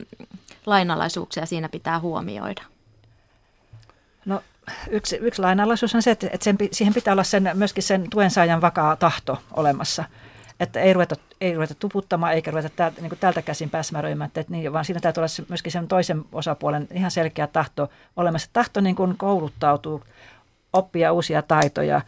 lainalaisuuksia 0.67 1.47
siinä 1.47 1.69
pitää 1.69 2.01
huomioida? 2.01 2.63
No 4.25 4.43
yksi, 4.91 5.17
yksi 5.17 5.43
lainalaisuus 5.43 5.95
on 5.95 6.03
se, 6.03 6.11
että, 6.11 6.27
että 6.33 6.45
sen, 6.45 6.59
siihen 6.73 6.95
pitää 6.95 7.13
olla 7.13 7.25
sen, 7.25 7.51
myöskin 7.55 7.83
sen 7.83 8.11
tuensaajan 8.11 8.61
vakaa 8.61 8.97
tahto 8.97 9.39
olemassa– 9.57 10.05
että 10.61 10.81
ei 10.81 10.93
ruveta, 10.93 11.17
ei 11.41 11.55
ruveta 11.55 11.75
tuputtamaan 11.75 12.35
eikä 12.35 12.51
ruveta 12.51 12.69
täältä, 12.69 13.01
niin 13.01 13.19
täältä 13.21 13.43
käsin 13.43 13.71
pääsmäröimään, 13.71 14.31
että 14.35 14.53
niin, 14.53 14.73
vaan 14.73 14.85
siinä 14.85 15.01
täytyy 15.01 15.21
olla 15.21 15.45
myöskin 15.49 15.73
sen 15.73 15.89
toisen 15.89 16.25
osapuolen 16.33 16.89
ihan 16.93 17.11
selkeä 17.11 17.47
tahto 17.47 17.91
olemassa. 18.17 18.51
Tahto 18.53 18.81
niin 18.81 18.97
kuin 18.97 19.17
kouluttautuu 19.17 20.03
oppia 20.73 21.13
uusia 21.13 21.43
taitoja, 21.43 22.01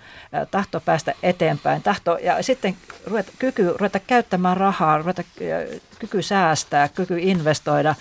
tahto 0.51 0.81
päästä 0.81 1.15
eteenpäin, 1.23 1.83
tahto 1.83 2.19
ja 2.23 2.43
sitten 2.43 2.77
ruveta, 3.07 3.33
kyky 3.39 3.73
ruveta 3.73 4.01
käyttämään 4.01 4.57
rahaa, 4.57 4.99
ruveta, 4.99 5.23
kyky 5.99 6.23
säästää, 6.23 6.89
kyky 6.89 7.19
investoida, 7.19 7.95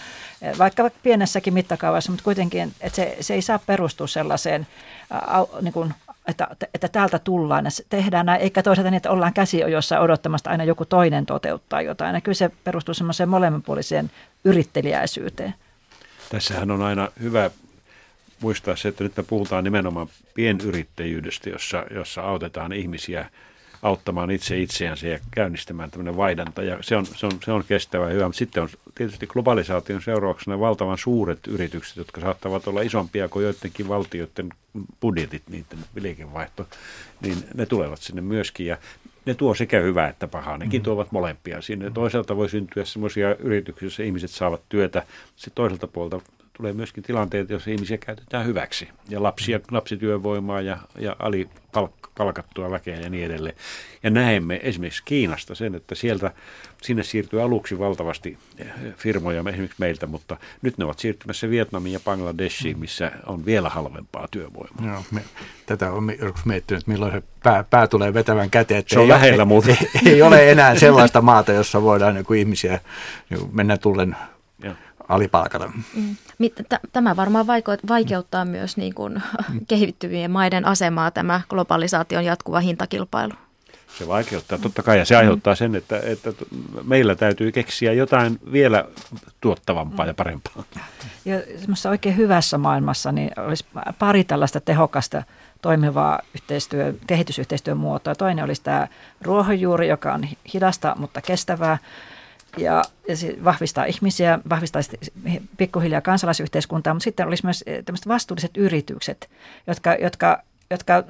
vaikka 0.57 0.89
pienessäkin 1.03 1.53
mittakaavassa, 1.53 2.11
mutta 2.11 2.23
kuitenkin, 2.23 2.73
että 2.81 2.95
se, 2.95 3.17
se 3.21 3.33
ei 3.33 3.41
saa 3.41 3.59
perustua 3.59 4.07
sellaiseen 4.07 4.67
niin 5.61 5.73
kuin 5.73 5.93
että, 6.27 6.47
että 6.73 6.87
täältä 6.87 7.19
tullaan 7.19 7.65
ja 7.65 7.71
tehdään 7.89 8.25
näin, 8.25 8.41
eikä 8.41 8.63
toisaalta 8.63 8.91
niin, 8.91 8.97
että 8.97 9.11
ollaan 9.11 9.33
käsiojossa 9.33 9.99
odottamasta 9.99 10.49
aina 10.49 10.63
joku 10.63 10.85
toinen 10.85 11.25
toteuttaa 11.25 11.81
jotain. 11.81 12.15
Ja 12.15 12.21
kyllä 12.21 12.35
se 12.35 12.51
perustuu 12.63 12.93
semmoiseen 12.93 13.29
molemminpuoliseen 13.29 14.11
yrittelijäisyyteen. 14.43 15.53
Tässähän 16.29 16.71
on 16.71 16.81
aina 16.81 17.09
hyvä 17.21 17.49
muistaa 18.41 18.75
se, 18.75 18.87
että 18.87 19.03
nyt 19.03 19.17
me 19.17 19.23
puhutaan 19.23 19.63
nimenomaan 19.63 20.07
pienyrittäjyydestä, 20.33 21.49
jossa, 21.49 21.85
jossa 21.91 22.21
autetaan 22.21 22.73
ihmisiä 22.73 23.29
auttamaan 23.81 24.31
itse 24.31 24.59
itseänsä 24.59 25.07
ja 25.07 25.19
käynnistämään 25.31 25.91
tämmöinen 25.91 26.17
vaihdanta. 26.17 26.63
Ja 26.63 26.77
se 26.81 26.95
on, 26.95 27.05
se 27.05 27.25
on, 27.25 27.31
se 27.45 27.51
on 27.51 27.63
kestävä 27.67 28.05
ja 28.05 28.13
hyvä, 28.13 28.25
mutta 28.25 28.37
sitten 28.37 28.63
on 28.63 28.69
tietysti 28.95 29.27
globalisaation 29.27 30.01
seurauksena 30.01 30.59
valtavan 30.59 30.97
suuret 30.97 31.47
yritykset, 31.47 31.97
jotka 31.97 32.21
saattavat 32.21 32.67
olla 32.67 32.81
isompia 32.81 33.27
kuin 33.27 33.43
joidenkin 33.43 33.87
valtioiden 33.87 34.49
budjetit, 34.99 35.43
niiden 35.49 35.79
liikevaihto, 35.95 36.67
niin 37.21 37.37
ne 37.53 37.65
tulevat 37.65 37.99
sinne 38.01 38.21
myöskin. 38.21 38.65
Ja 38.65 38.77
ne 39.25 39.33
tuo 39.33 39.55
sekä 39.55 39.79
hyvää 39.79 40.09
että 40.09 40.27
pahaa. 40.27 40.57
Nekin 40.57 40.81
mm. 40.81 40.83
tuovat 40.83 41.11
molempia 41.11 41.61
sinne. 41.61 41.91
Toisaalta 41.91 42.35
voi 42.35 42.49
syntyä 42.49 42.85
sellaisia 42.85 43.35
yrityksiä, 43.35 43.85
joissa 43.85 44.03
ihmiset 44.03 44.31
saavat 44.31 44.61
työtä. 44.69 45.03
Sitten 45.35 45.55
toiselta 45.55 45.87
puolelta 45.87 46.21
tulee 46.53 46.73
myöskin 46.73 47.03
tilanteita, 47.03 47.53
joissa 47.53 47.71
ihmisiä 47.71 47.97
käytetään 47.97 48.45
hyväksi. 48.45 48.89
Ja 49.09 49.23
lapsia, 49.23 49.59
lapsityövoimaa 49.71 50.61
ja, 50.61 50.77
ja 50.99 51.15
alipalkattua 52.19 52.71
väkeä 52.71 52.99
ja 52.99 53.09
niin 53.09 53.25
edelleen. 53.25 53.55
Ja 54.03 54.09
näemme 54.09 54.59
esimerkiksi 54.63 55.03
Kiinasta 55.05 55.55
sen, 55.55 55.75
että 55.75 55.95
sieltä 55.95 56.31
sinne 56.81 57.03
siirtyy 57.03 57.41
aluksi 57.41 57.79
valtavasti 57.79 58.37
eh, 58.57 58.67
firmoja 58.97 59.43
esimerkiksi 59.47 59.77
meiltä, 59.79 60.07
mutta 60.07 60.37
nyt 60.61 60.77
ne 60.77 60.85
ovat 60.85 60.99
siirtymässä 60.99 61.49
Vietnamiin 61.49 61.93
ja 61.93 61.99
Bangladeshiin, 61.99 62.79
missä 62.79 63.11
on 63.25 63.45
vielä 63.45 63.69
halvempaa 63.69 64.27
työvoimaa. 64.31 64.85
Joo, 64.85 65.03
me, 65.11 65.21
tätä 65.65 65.91
on 65.91 66.11
joskus 66.19 66.45
miettinyt, 66.45 66.87
milloin 66.87 67.11
se 67.11 67.23
pää, 67.43 67.63
pää 67.63 67.87
tulee 67.87 68.13
vetävän 68.13 68.49
käteen. 68.49 68.83
Se 68.87 68.99
on 68.99 69.03
ei 69.03 69.09
lähellä 69.09 69.43
ole, 69.43 69.77
Ei, 70.05 70.13
ei 70.13 70.21
ole 70.21 70.51
enää 70.51 70.75
sellaista 70.75 71.21
maata, 71.21 71.51
jossa 71.51 71.81
voidaan 71.81 72.13
niin 72.13 72.25
kuin 72.25 72.39
ihmisiä 72.39 72.79
niin 73.29 73.49
mennä 73.51 73.77
tullen 73.77 74.15
alipalkata. 75.09 75.71
Mm. 75.95 76.15
Tämä 76.93 77.15
varmaan 77.15 77.47
vaikeuttaa 77.87 78.45
myös 78.45 78.77
niin 78.77 78.93
kuin 78.93 79.23
kehittyvien 79.69 80.31
maiden 80.31 80.65
asemaa, 80.65 81.11
tämä 81.11 81.41
globalisaation 81.49 82.25
jatkuva 82.25 82.59
hintakilpailu. 82.59 83.33
Se 83.97 84.07
vaikeuttaa 84.07 84.57
totta 84.57 84.83
kai 84.83 84.97
ja 84.97 85.05
se 85.05 85.15
aiheuttaa 85.15 85.55
sen, 85.55 85.75
että, 85.75 85.99
että 85.99 86.33
meillä 86.83 87.15
täytyy 87.15 87.51
keksiä 87.51 87.93
jotain 87.93 88.39
vielä 88.51 88.85
tuottavampaa 89.41 90.05
ja 90.05 90.13
parempaa. 90.13 90.63
Ja 91.25 91.41
semmoisessa 91.59 91.89
oikein 91.89 92.17
hyvässä 92.17 92.57
maailmassa 92.57 93.11
niin 93.11 93.31
olisi 93.39 93.65
pari 93.99 94.23
tällaista 94.23 94.59
tehokasta 94.59 95.23
toimivaa 95.61 96.19
yhteistyö, 96.35 96.93
kehitysyhteistyön 97.07 97.77
muotoa. 97.77 98.15
Toinen 98.15 98.45
olisi 98.45 98.63
tämä 98.63 98.87
ruohonjuuri, 99.21 99.87
joka 99.87 100.13
on 100.13 100.27
hidasta, 100.53 100.95
mutta 100.99 101.21
kestävää 101.21 101.77
ja, 102.57 102.81
se 103.13 103.37
vahvistaa 103.43 103.85
ihmisiä, 103.85 104.39
vahvistaa 104.49 104.81
pikkuhiljaa 105.57 106.01
kansalaisyhteiskuntaa, 106.01 106.93
mutta 106.93 107.03
sitten 107.03 107.27
olisi 107.27 107.45
myös 107.45 107.63
eh, 107.67 107.83
tämmöiset 107.85 108.07
vastuulliset 108.07 108.57
yritykset, 108.57 109.29
jotka, 109.67 109.93
jotka, 109.93 110.43
jotka 110.71 111.03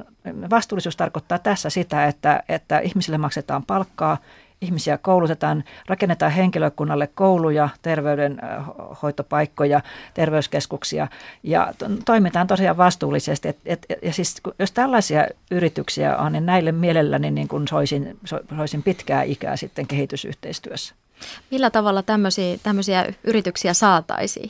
vastuullisuus 0.50 0.96
tarkoittaa 0.96 1.40
tässä 1.40 1.70
sitä, 1.70 2.06
että, 2.06 2.44
että 2.50 2.80
ihmisille 2.80 3.18
maksetaan 3.18 3.64
palkkaa, 3.64 4.18
ihmisiä 4.62 4.98
koulutetaan, 4.98 5.64
rakennetaan 5.88 6.32
henkilökunnalle 6.32 7.08
kouluja, 7.08 7.70
terveydenhoitopaikkoja, 7.82 9.82
terveyskeskuksia 10.14 11.08
ja 11.44 11.74
toimitaan 12.06 12.48
tosiaan 12.48 12.78
vastuullisesti. 12.78 13.48
Et, 13.48 13.58
et, 13.66 13.86
ja 14.02 14.14
siis, 14.14 14.36
jos 14.60 14.72
tällaisia 14.72 15.28
yrityksiä 15.52 16.18
on, 16.18 16.32
niin 16.32 16.46
näille 16.46 16.72
mielelläni 16.72 17.32
niin 17.32 17.48
kuin 17.48 17.68
soisin, 17.68 18.18
soisin 18.58 18.84
pitkää 18.84 19.24
ikää 19.24 19.56
sitten 19.56 19.88
kehitysyhteistyössä. 19.88 20.96
Millä 21.52 21.70
tavalla 21.70 22.04
tämmöisiä, 22.04 22.58
tämmöisiä 22.64 23.06
yrityksiä 23.24 23.74
saataisiin? 23.74 24.50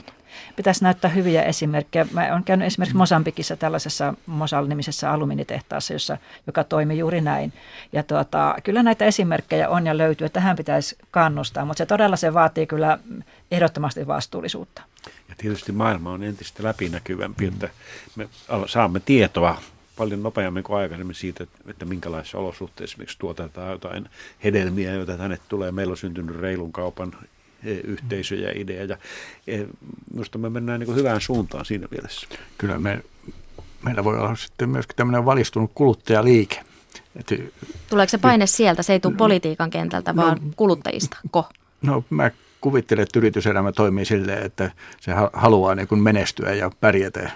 Pitäisi 0.56 0.84
näyttää 0.84 1.12
hyviä 1.12 1.44
esimerkkejä. 1.44 2.08
Mä 2.12 2.28
olen 2.32 2.44
käynyt 2.44 2.68
esimerkiksi 2.68 2.98
Mosambikissa 2.98 3.56
tällaisessa 3.58 4.14
Mosal-nimisessä 4.26 5.12
alumiinitehtaassa, 5.12 5.94
jossa, 5.94 6.18
joka 6.48 6.64
toimii 6.64 6.98
juuri 6.98 7.22
näin. 7.22 7.54
Ja 7.94 8.04
tuota, 8.04 8.56
kyllä 8.64 8.84
näitä 8.84 9.06
esimerkkejä 9.06 9.70
on 9.70 9.86
ja 9.86 9.98
löytyy, 9.98 10.26
että 10.26 10.40
tähän 10.40 10.56
pitäisi 10.56 10.98
kannustaa, 11.12 11.66
mutta 11.66 11.78
se 11.78 11.86
todella 11.86 12.16
se 12.16 12.34
vaatii 12.34 12.68
kyllä 12.68 13.00
ehdottomasti 13.52 14.08
vastuullisuutta. 14.08 14.82
Ja 15.30 15.36
tietysti 15.38 15.72
maailma 15.72 16.12
on 16.12 16.24
entistä 16.24 16.64
läpinäkyvämpi, 16.64 17.46
että 17.46 17.70
me 18.16 18.30
saamme 18.66 19.00
tietoa 19.00 19.62
paljon 19.98 20.24
nopeammin 20.24 20.64
kuin 20.64 20.78
aikaisemmin 20.78 21.16
siitä, 21.16 21.48
että 21.68 21.86
minkälaisissa 21.86 22.38
olosuhteissa 22.38 22.94
esimerkiksi 22.94 23.20
tuotetaan 23.20 23.72
jotain 23.72 24.10
hedelmiä, 24.44 24.94
joita 24.94 25.18
tänne 25.18 25.38
tulee. 25.50 25.72
Meillä 25.72 25.92
on 25.92 25.98
syntynyt 25.98 26.36
reilun 26.36 26.72
kaupan 26.72 27.14
e, 27.64 27.72
yhteisö 27.74 28.36
ja 28.36 28.52
idea. 28.56 28.84
Ja 28.84 28.98
e, 29.48 29.66
minusta 30.14 30.38
me 30.38 30.50
mennään 30.50 30.80
niin 30.80 30.96
hyvään 30.96 31.22
suuntaan 31.22 31.66
siinä 31.66 31.88
mielessä. 31.92 32.28
Kyllä 32.58 32.80
me, 32.80 33.04
meillä 33.82 34.04
voi 34.04 34.20
olla 34.20 34.36
sitten 34.36 34.70
myöskin 34.70 34.96
tämmöinen 34.96 35.26
valistunut 35.26 35.72
kuluttajaliike. 35.76 36.64
Että, 37.16 37.36
Tuleeko 37.90 38.10
se 38.10 38.18
paine 38.18 38.48
sieltä? 38.48 38.84
Se 38.84 38.94
ei 38.94 39.00
tule 39.00 39.14
no, 39.14 39.18
politiikan 39.18 39.70
kentältä, 39.70 40.14
no, 40.14 40.24
vaan 40.24 40.40
kuluttajista? 40.56 41.18
Ko? 41.32 41.46
No 41.82 42.04
mä 42.10 42.32
kuvittelen, 42.62 43.04
että 43.04 43.20
yrityselämä 43.20 43.72
toimii 43.72 44.06
silleen, 44.06 44.46
että 44.46 44.72
se 45.00 45.12
haluaa 45.34 45.76
niin 45.76 45.88
kuin 45.88 46.02
menestyä 46.02 46.54
ja 46.54 46.72
pärjätä 46.80 47.32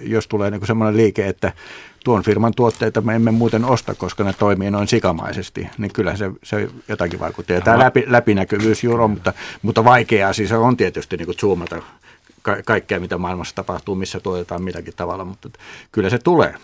jos 0.00 0.28
tulee 0.28 0.50
niin 0.50 0.66
semmoinen 0.66 0.96
liike, 0.96 1.28
että 1.28 1.52
tuon 2.04 2.22
firman 2.22 2.52
tuotteita 2.56 3.00
me 3.00 3.14
emme 3.14 3.30
muuten 3.30 3.64
osta, 3.64 3.94
koska 3.94 4.24
ne 4.24 4.32
toimii 4.32 4.70
noin 4.70 4.88
sikamaisesti, 4.88 5.68
niin 5.78 5.92
kyllä 5.92 6.16
se, 6.16 6.30
se 6.42 6.68
jotakin 6.88 7.20
vaikuttaa. 7.20 7.60
Tämä 7.60 7.78
läpi, 7.78 8.04
läpinäkyvyys 8.06 8.84
juuri 8.84 9.02
on, 9.02 9.10
mutta, 9.10 9.32
mutta 9.62 9.84
vaikeaa 9.84 10.32
siis 10.32 10.52
on 10.52 10.76
tietysti 10.76 11.16
niin 11.16 11.34
zoomata 11.40 11.82
ka- 12.42 12.62
kaikkea, 12.64 13.00
mitä 13.00 13.18
maailmassa 13.18 13.54
tapahtuu, 13.54 13.94
missä 13.94 14.20
tuotetaan 14.20 14.62
milläkin 14.62 14.94
tavalla, 14.96 15.24
mutta 15.24 15.48
kyllä 15.92 16.10
se 16.10 16.18
tulee. 16.18 16.54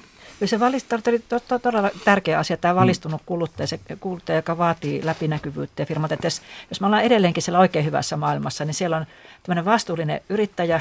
Se 0.44 0.60
valistunut 0.60 1.06
oli 1.08 1.22
todella 1.62 1.90
tärkeä 2.04 2.38
asia, 2.38 2.56
tämä 2.56 2.74
valistunut 2.74 3.22
kuluttaja, 3.26 3.66
se 3.66 3.80
kuluttaja, 4.00 4.38
joka 4.38 4.58
vaatii 4.58 5.00
läpinäkyvyyttä 5.04 5.82
ja 5.82 5.86
firmat. 5.86 6.12
Että 6.12 6.26
jos, 6.26 6.80
me 6.80 6.86
ollaan 6.86 7.02
edelleenkin 7.02 7.42
siellä 7.42 7.58
oikein 7.58 7.84
hyvässä 7.84 8.16
maailmassa, 8.16 8.64
niin 8.64 8.74
siellä 8.74 8.96
on 8.96 9.06
tämmöinen 9.42 9.64
vastuullinen 9.64 10.20
yrittäjä, 10.28 10.80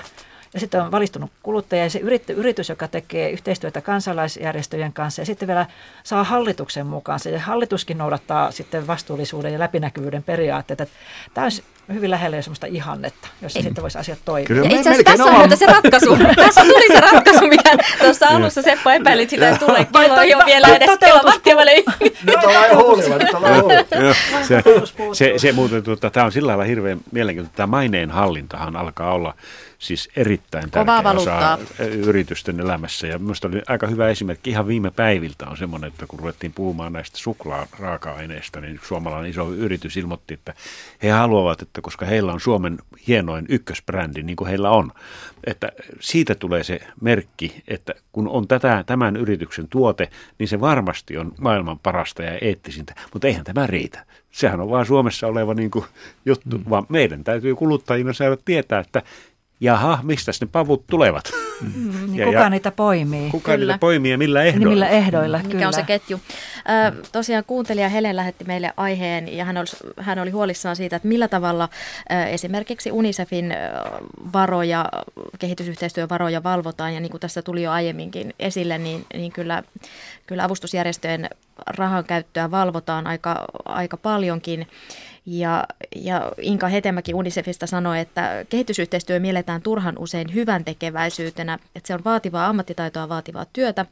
ja 0.53 0.59
sitten 0.59 0.81
on 0.81 0.91
valistunut 0.91 1.31
kuluttaja 1.43 1.83
ja 1.83 1.89
se 1.89 1.99
yritys, 2.35 2.69
joka 2.69 2.87
tekee 2.87 3.29
yhteistyötä 3.29 3.81
kansalaisjärjestöjen 3.81 4.93
kanssa 4.93 5.21
ja 5.21 5.25
sitten 5.25 5.47
vielä 5.47 5.65
saa 6.03 6.23
hallituksen 6.23 6.87
mukaan. 6.87 7.19
Se 7.19 7.37
hallituskin 7.37 7.97
noudattaa 7.97 8.51
sitten 8.51 8.87
vastuullisuuden 8.87 9.53
ja 9.53 9.59
läpinäkyvyyden 9.59 10.23
periaatteita. 10.23 10.85
Tämä 11.33 11.45
olisi 11.45 11.63
hyvin 11.93 12.11
lähellä 12.11 12.37
jo 12.37 12.41
sellaista 12.41 12.67
ihannetta, 12.67 13.27
jossa 13.41 13.61
sitten 13.61 13.81
voisi 13.81 13.97
asiat 13.97 14.19
toimia. 14.25 14.47
Kyllä, 14.47 14.67
itse 14.67 14.79
asiassa 14.79 15.03
tässä 15.03 15.23
on 15.23 15.33
muuten 15.33 15.57
se 15.57 15.65
ratkaisu. 15.65 16.17
tässä 16.35 16.61
tuli 16.61 16.87
se 16.87 16.99
ratkaisu, 16.99 17.47
mikä 17.47 17.77
tuossa 17.99 18.27
alussa 18.27 18.61
Seppo 18.61 18.89
epäili, 18.89 19.21
että 19.21 19.29
sitä 19.29 19.49
ei 19.49 19.57
tule. 19.57 19.87
Kello 19.93 20.21
ei 20.21 20.35
ole 20.35 20.45
vielä 20.45 20.67
edes 20.67 20.89
kello. 20.99 21.31
Nyt 22.23 22.43
ollaan 22.43 22.69
jo 22.69 22.75
huulilla, 22.75 23.17
nyt 23.17 23.33
ollaan 23.33 23.63
Se, 24.47 24.63
se, 25.13 25.33
se 25.37 25.51
muuten, 25.51 25.83
tuota, 25.83 26.09
tämä 26.09 26.25
on 26.25 26.31
sillä 26.31 26.47
lailla 26.47 26.63
hirveän 26.63 26.99
mielenkiintoista. 27.11 27.57
Tämä 27.57 27.67
maineen 27.67 28.11
hallintahan 28.11 28.75
alkaa 28.75 29.13
olla 29.13 29.33
siis 29.79 30.09
erittäin 30.15 30.71
tärkeä 30.71 31.11
osa 31.11 31.59
yritysten 31.91 32.59
elämässä. 32.59 33.07
Ja 33.07 33.19
minusta 33.19 33.47
oli 33.47 33.61
aika 33.67 33.87
hyvä 33.87 34.09
esimerkki 34.09 34.49
ihan 34.49 34.67
viime 34.67 34.91
päiviltä 34.91 35.47
on 35.47 35.57
semmoinen, 35.57 35.87
että 35.87 36.05
kun 36.07 36.19
ruvettiin 36.19 36.53
puhumaan 36.53 36.93
näistä 36.93 37.17
suklaaraaka-aineista, 37.17 38.61
niin 38.61 38.79
suomalainen 38.83 39.31
iso 39.31 39.53
yritys 39.53 39.97
ilmoitti, 39.97 40.33
että 40.33 40.53
he 41.03 41.09
haluavat, 41.09 41.61
että 41.61 41.81
koska 41.81 42.05
heillä 42.05 42.33
on 42.33 42.39
Suomen 42.39 42.77
hienoin 43.07 43.45
ykkösbrändi, 43.49 44.23
niin 44.23 44.35
kuin 44.35 44.47
heillä 44.47 44.69
on, 44.69 44.91
että 45.43 45.71
siitä 45.99 46.35
tulee 46.35 46.63
se 46.63 46.79
merkki, 47.01 47.63
että 47.67 47.93
kun 48.11 48.27
on 48.27 48.47
tätä, 48.47 48.83
tämän 48.87 49.15
yrityksen 49.17 49.67
tuote, 49.69 50.09
niin 50.39 50.47
se 50.47 50.59
varmasti 50.59 51.17
on 51.17 51.31
maailman 51.39 51.79
parasta 51.79 52.23
ja 52.23 52.37
eettisintä, 52.41 52.95
mutta 53.13 53.27
eihän 53.27 53.43
tämä 53.43 53.67
riitä. 53.67 54.05
Sehän 54.31 54.59
on 54.59 54.69
vaan 54.69 54.85
Suomessa 54.85 55.27
oleva 55.27 55.53
niin 55.53 55.71
kuin 55.71 55.85
juttu, 56.25 56.57
mm. 56.57 56.63
vaan 56.69 56.85
meidän 56.89 57.23
täytyy 57.23 57.55
kuluttajina 57.55 58.13
saada 58.13 58.37
tietää, 58.45 58.79
että 58.79 59.01
jaha, 59.59 59.99
mistä 60.03 60.31
ne 60.41 60.47
pavut 60.51 60.87
tulevat? 60.87 61.31
Mm, 61.61 62.11
niin 62.11 62.25
kuka 62.25 62.39
ja, 62.39 62.49
niitä 62.49 62.71
poimii? 62.71 63.29
Kuka 63.31 63.51
kyllä. 63.51 63.73
niitä 63.73 63.79
poimii 63.79 64.11
ja 64.11 64.17
millä 64.17 64.43
ehdoilla? 64.43 64.69
Niin 64.69 64.69
millä 64.69 64.89
ehdoilla, 64.89 65.37
Mikä 65.37 65.49
kyllä. 65.49 65.67
on 65.67 65.73
se 65.73 65.83
ketju? 65.83 66.19
Äh, 66.69 66.93
tosiaan 67.11 67.43
kuuntelija 67.47 67.89
Helen 67.89 68.15
lähetti 68.15 68.43
meille 68.45 68.73
aiheen 68.77 69.37
ja 69.37 69.45
hän 69.45 69.57
oli, 69.57 69.93
hän 69.99 70.19
oli 70.19 70.31
huolissaan 70.31 70.75
siitä, 70.75 70.95
että 70.95 71.07
millä 71.07 71.27
tavalla 71.27 71.69
äh, 72.11 72.33
esimerkiksi 72.33 72.91
UNICEFin 72.91 73.53
varoja, 74.33 74.85
kehitysyhteistyövaroja 75.39 76.43
valvotaan 76.43 76.93
ja 76.93 76.99
niin 76.99 77.11
kuin 77.11 77.21
tässä 77.21 77.41
tuli 77.41 77.63
jo 77.63 77.71
aiemminkin 77.71 78.33
esille, 78.39 78.77
niin, 78.77 79.05
niin 79.13 79.31
kyllä, 79.31 79.63
kyllä 80.27 80.43
avustusjärjestöjen 80.43 81.29
rahan 81.67 82.03
käyttöä 82.03 82.51
valvotaan 82.51 83.07
aika, 83.07 83.45
aika 83.65 83.97
paljonkin. 83.97 84.67
Ja, 85.29 85.63
ja 85.95 86.31
Inka 86.41 86.67
Hetemäki 86.67 87.13
Unicefista 87.13 87.67
sanoi, 87.67 87.99
että 87.99 88.45
kehitysyhteistyö 88.49 89.19
mielletään 89.19 89.61
turhan 89.61 89.97
usein 89.99 90.33
hyvän 90.33 90.65
tekeväisyytenä, 90.65 91.59
että 91.75 91.87
se 91.87 91.93
on 91.93 92.03
vaativaa 92.03 92.47
ammattitaitoa 92.47 93.09
vaativaa 93.09 93.45
työtä, 93.53 93.85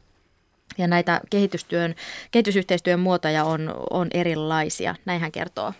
ja 0.78 0.86
näitä 0.86 1.20
kehitystyön, 1.30 1.94
kehitysyhteistyön 2.30 3.00
muotoja 3.00 3.44
on, 3.44 3.74
on 3.90 4.08
erilaisia, 4.14 4.94
näin 5.04 5.20
hän 5.20 5.32
kertoo 5.32 5.72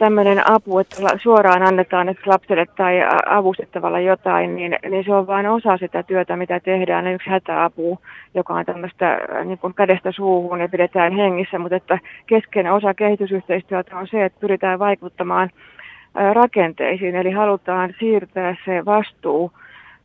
tämmöinen 0.00 0.50
apu, 0.50 0.78
että 0.78 0.96
suoraan 1.22 1.62
annetaan 1.62 2.08
että 2.08 2.30
lapselle 2.30 2.66
tai 2.76 2.94
avustettavalla 3.26 4.00
jotain, 4.00 4.56
niin, 4.56 4.76
niin 4.90 5.04
se 5.04 5.14
on 5.14 5.26
vain 5.26 5.46
osa 5.46 5.76
sitä 5.76 6.02
työtä, 6.02 6.36
mitä 6.36 6.60
tehdään. 6.60 7.06
Yksi 7.06 7.30
hätäapu, 7.30 7.98
joka 8.34 8.54
on 8.54 8.66
tämmöistä 8.66 9.18
niin 9.44 9.58
kuin 9.58 9.74
kädestä 9.74 10.12
suuhun 10.12 10.60
ja 10.60 10.68
pidetään 10.68 11.12
hengissä, 11.12 11.58
mutta 11.58 11.76
että 11.76 11.98
keskeinen 12.26 12.72
osa 12.72 12.94
kehitysyhteistyötä 12.94 13.96
on 13.96 14.06
se, 14.08 14.24
että 14.24 14.40
pyritään 14.40 14.78
vaikuttamaan 14.78 15.50
rakenteisiin, 16.32 17.16
eli 17.16 17.30
halutaan 17.30 17.94
siirtää 17.98 18.56
se 18.64 18.84
vastuu 18.84 19.52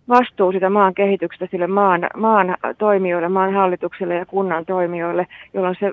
vastuu 0.10 0.52
sitä 0.52 0.70
maan 0.70 0.94
kehityksestä 0.94 1.48
sille 1.52 1.68
maan, 1.68 2.08
maan 2.18 2.58
toimijoille, 2.78 3.30
maan 3.30 3.54
hallitukselle 3.54 4.16
ja 4.16 4.26
kunnan 4.26 4.66
toimijoille, 4.66 5.28
jolloin 5.54 5.76
se 5.80 5.92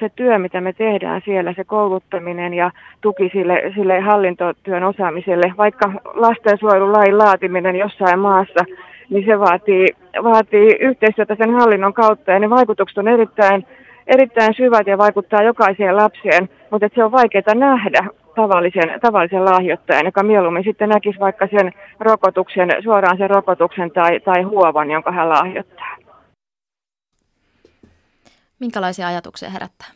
se 0.00 0.08
työ, 0.16 0.38
mitä 0.38 0.60
me 0.60 0.72
tehdään 0.72 1.22
siellä, 1.24 1.52
se 1.52 1.64
kouluttaminen 1.64 2.54
ja 2.54 2.70
tuki 3.00 3.30
sille, 3.32 3.72
sille 3.74 4.00
hallintotyön 4.00 4.84
osaamiselle, 4.84 5.52
vaikka 5.58 5.92
lastensuojelulain 6.04 7.18
laatiminen 7.18 7.76
jossain 7.76 8.18
maassa, 8.18 8.64
niin 9.10 9.24
se 9.26 9.40
vaatii, 9.40 9.86
vaatii 10.22 10.76
yhteistyötä 10.80 11.34
sen 11.34 11.54
hallinnon 11.54 11.92
kautta 11.92 12.30
ja 12.30 12.38
ne 12.38 12.50
vaikutukset 12.50 12.98
on 12.98 13.08
erittäin, 13.08 13.66
erittäin 14.06 14.54
syvät 14.54 14.86
ja 14.86 14.98
vaikuttaa 14.98 15.42
jokaiseen 15.42 15.96
lapseen, 15.96 16.48
mutta 16.70 16.88
se 16.94 17.04
on 17.04 17.12
vaikeaa 17.12 17.54
nähdä 17.54 18.06
tavallisen, 18.34 19.00
tavallisen 19.00 19.44
lahjoittajan, 19.44 20.06
joka 20.06 20.22
mieluummin 20.22 20.64
sitten 20.64 20.88
näkisi 20.88 21.20
vaikka 21.20 21.46
sen 21.46 21.72
rokotuksen, 22.00 22.68
suoraan 22.82 23.18
sen 23.18 23.30
rokotuksen 23.30 23.90
tai, 23.90 24.20
tai 24.20 24.42
huovan, 24.42 24.90
jonka 24.90 25.12
hän 25.12 25.28
lahjoittaa. 25.28 25.96
Minkälaisia 28.60 29.06
ajatuksia 29.06 29.50
herättää? 29.50 29.88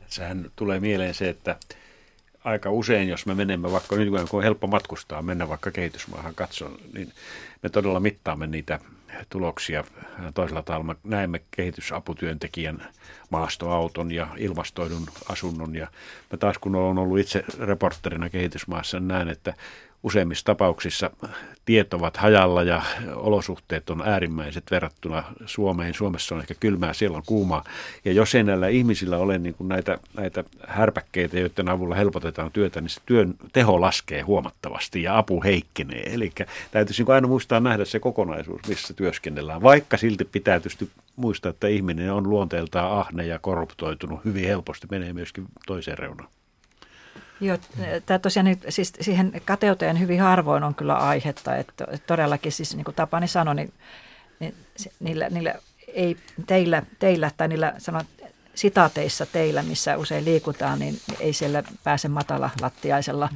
Tässähän 0.00 0.50
tulee 0.56 0.80
mieleen 0.80 1.14
se, 1.14 1.28
että 1.28 1.56
aika 2.44 2.70
usein, 2.70 3.08
jos 3.08 3.26
me 3.26 3.34
menemme 3.34 3.72
vaikka 3.72 3.96
nyt 3.96 4.08
kun 4.30 4.38
on 4.38 4.42
helppo 4.42 4.66
matkustaa, 4.66 5.22
mennä 5.22 5.48
vaikka 5.48 5.70
kehitysmaahan 5.70 6.34
katsoa, 6.34 6.70
niin 6.92 7.12
me 7.62 7.68
todella 7.68 8.00
mittaamme 8.00 8.46
niitä 8.46 8.78
tuloksia. 9.28 9.84
Toisella 10.34 10.62
tavalla 10.62 10.84
me 10.84 10.94
näemme 11.04 11.40
kehitysaputyöntekijän 11.50 12.88
maastoauton 13.30 14.12
ja 14.12 14.26
ilmastoidun 14.36 15.06
asunnon. 15.28 15.76
Ja 15.76 15.86
mä 16.32 16.38
taas 16.38 16.58
kun 16.58 16.74
olen 16.74 16.98
ollut 16.98 17.18
itse 17.18 17.44
reporterina 17.58 18.30
kehitysmaassa, 18.30 19.00
näen, 19.00 19.28
että 19.28 19.54
useimmissa 20.02 20.44
tapauksissa 20.44 21.10
tiet 21.64 21.94
ovat 21.94 22.16
hajalla 22.16 22.62
ja 22.62 22.82
olosuhteet 23.14 23.90
on 23.90 24.02
äärimmäiset 24.06 24.64
verrattuna 24.70 25.24
Suomeen. 25.46 25.94
Suomessa 25.94 26.34
on 26.34 26.40
ehkä 26.40 26.54
kylmää, 26.60 26.92
siellä 26.92 27.16
on 27.16 27.22
kuumaa. 27.26 27.64
Ja 28.04 28.12
jos 28.12 28.34
ei 28.34 28.42
näillä 28.42 28.68
ihmisillä 28.68 29.18
ole 29.18 29.38
niin 29.38 29.54
kuin 29.54 29.68
näitä, 29.68 29.98
näitä 30.16 30.44
härpäkkeitä, 30.66 31.38
joiden 31.38 31.68
avulla 31.68 31.94
helpotetaan 31.94 32.52
työtä, 32.52 32.80
niin 32.80 32.90
se 32.90 33.00
työn 33.06 33.34
teho 33.52 33.80
laskee 33.80 34.22
huomattavasti 34.22 35.02
ja 35.02 35.18
apu 35.18 35.42
heikkenee. 35.42 36.14
Eli 36.14 36.32
täytyisi 36.70 37.02
niin 37.02 37.14
aina 37.14 37.28
muistaa 37.28 37.60
nähdä 37.60 37.84
se 37.84 38.00
kokonaisuus, 38.00 38.60
missä 38.68 38.94
työskennellään. 38.94 39.62
Vaikka 39.62 39.96
silti 39.96 40.24
pitää 40.24 40.60
tietysti 40.60 40.90
muistaa, 41.16 41.50
että 41.50 41.68
ihminen 41.68 42.12
on 42.12 42.30
luonteeltaan 42.30 42.98
ahne 42.98 43.26
ja 43.26 43.38
korruptoitunut 43.38 44.24
hyvin 44.24 44.46
helposti, 44.46 44.86
menee 44.90 45.12
myöskin 45.12 45.44
toiseen 45.66 45.98
reunaan. 45.98 46.28
Joo, 47.42 47.58
tämä 48.06 48.18
tosiaan 48.18 48.56
siis 48.68 48.92
siihen 49.00 49.42
kateuteen 49.44 50.00
hyvin 50.00 50.20
harvoin 50.20 50.64
on 50.64 50.74
kyllä 50.74 50.94
aihetta, 50.94 51.56
että 51.56 51.86
todellakin 52.06 52.52
siis 52.52 52.76
niin 52.76 52.84
kuin 52.84 52.94
Tapani 52.94 53.28
sanoi, 53.28 53.54
niin, 53.54 53.72
niin 54.40 54.54
niillä, 55.00 55.28
niillä 55.30 55.54
ei 55.94 56.16
teillä, 56.46 56.82
teillä 56.98 57.30
tai 57.36 57.48
niillä 57.48 57.74
sanon, 57.78 58.02
sitaateissa 58.54 59.26
teillä, 59.26 59.62
missä 59.62 59.96
usein 59.96 60.24
liikutaan, 60.24 60.78
niin 60.78 60.98
ei 61.20 61.32
siellä 61.32 61.62
pääse 61.84 62.08
matala 62.08 62.50
lattiaisella 62.60 63.28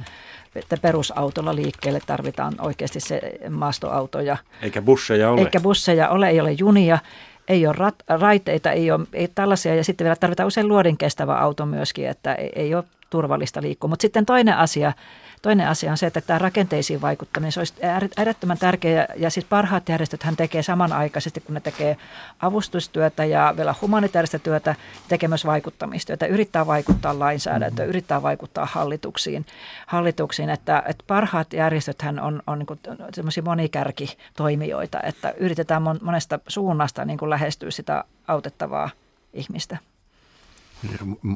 että 0.55 0.77
perusautolla 0.81 1.55
liikkeelle 1.55 1.99
tarvitaan 2.05 2.53
oikeasti 2.61 2.99
se 2.99 3.21
maastoauto. 3.49 4.19
Ja, 4.19 4.37
eikä 4.61 4.81
busseja 4.81 5.31
ole. 5.31 5.41
Eikä 5.41 5.59
busseja 5.59 6.09
ole, 6.09 6.29
ei 6.29 6.39
ole 6.39 6.51
junia, 6.51 6.99
ei 7.47 7.67
ole 7.67 7.75
rat, 7.77 7.95
raiteita, 8.07 8.71
ei 8.71 8.91
ole 8.91 9.07
ei 9.13 9.27
tällaisia. 9.27 9.75
Ja 9.75 9.83
sitten 9.83 10.05
vielä 10.05 10.15
tarvitaan 10.15 10.47
usein 10.47 10.67
luodin 10.67 10.97
kestävä 10.97 11.37
auto 11.37 11.65
myöskin, 11.65 12.07
että 12.07 12.35
ei, 12.35 12.51
ei 12.55 12.75
ole 12.75 12.83
turvallista 13.09 13.61
liikkua. 13.61 13.87
Mutta 13.87 14.01
sitten 14.01 14.25
toinen 14.25 14.57
asia, 14.57 14.93
toinen 15.41 15.67
asia 15.67 15.91
on 15.91 15.97
se, 15.97 16.07
että 16.07 16.21
tämä 16.21 16.39
rakenteisiin 16.39 17.01
vaikuttaminen 17.01 17.51
se 17.51 17.59
olisi 17.59 17.73
äärettömän 18.17 18.57
tärkeä. 18.57 19.07
Ja 19.15 19.29
siis 19.29 19.45
parhaat 19.45 19.89
järjestöt 19.89 20.23
hän 20.23 20.35
tekee 20.35 20.63
samanaikaisesti, 20.63 21.41
kun 21.41 21.53
ne 21.53 21.59
tekee 21.59 21.97
avustustyötä 22.39 23.25
ja 23.25 23.53
vielä 23.57 23.75
humanitaarista 23.81 24.39
työtä, 24.39 24.75
tekee 25.07 25.29
myös 25.29 25.45
vaikuttamistyötä. 25.45 26.25
Yrittää 26.25 26.67
vaikuttaa 26.67 27.19
lainsäädäntöön, 27.19 27.85
mm-hmm. 27.85 27.89
yrittää 27.89 28.21
vaikuttaa 28.21 28.65
hallituksiin. 28.65 29.45
hallituksiin 29.87 30.49
että, 30.49 30.83
että 30.87 31.03
parhaat 31.07 31.53
järjestöt 31.53 32.01
hän 32.01 32.19
on, 32.19 32.41
on 32.47 32.59
niin 32.59 32.79
semmoisia 33.13 33.43
monikärkitoimijoita, 33.43 34.99
että 35.03 35.33
yritetään 35.37 35.83
monesta 36.01 36.39
suunnasta 36.47 37.05
niin 37.05 37.17
kuin 37.17 37.29
lähestyä 37.29 37.71
sitä 37.71 38.03
autettavaa 38.27 38.89
ihmistä. 39.33 39.77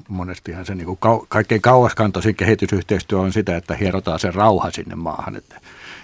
Monestihan 0.08 0.66
se 0.66 0.76
niin 0.76 0.86
kuin 0.86 0.98
kau, 0.98 1.26
kaikkein 1.30 1.62
kauaskantoisin 1.62 2.36
kehitysyhteistyö 2.36 3.20
on 3.20 3.34
sitä, 3.34 3.58
että 3.58 3.76
hierotaan 3.76 4.20
se 4.20 4.32
rauha 4.32 4.72
sinne 4.72 4.96
maahan. 4.96 5.36
Että, 5.36 5.62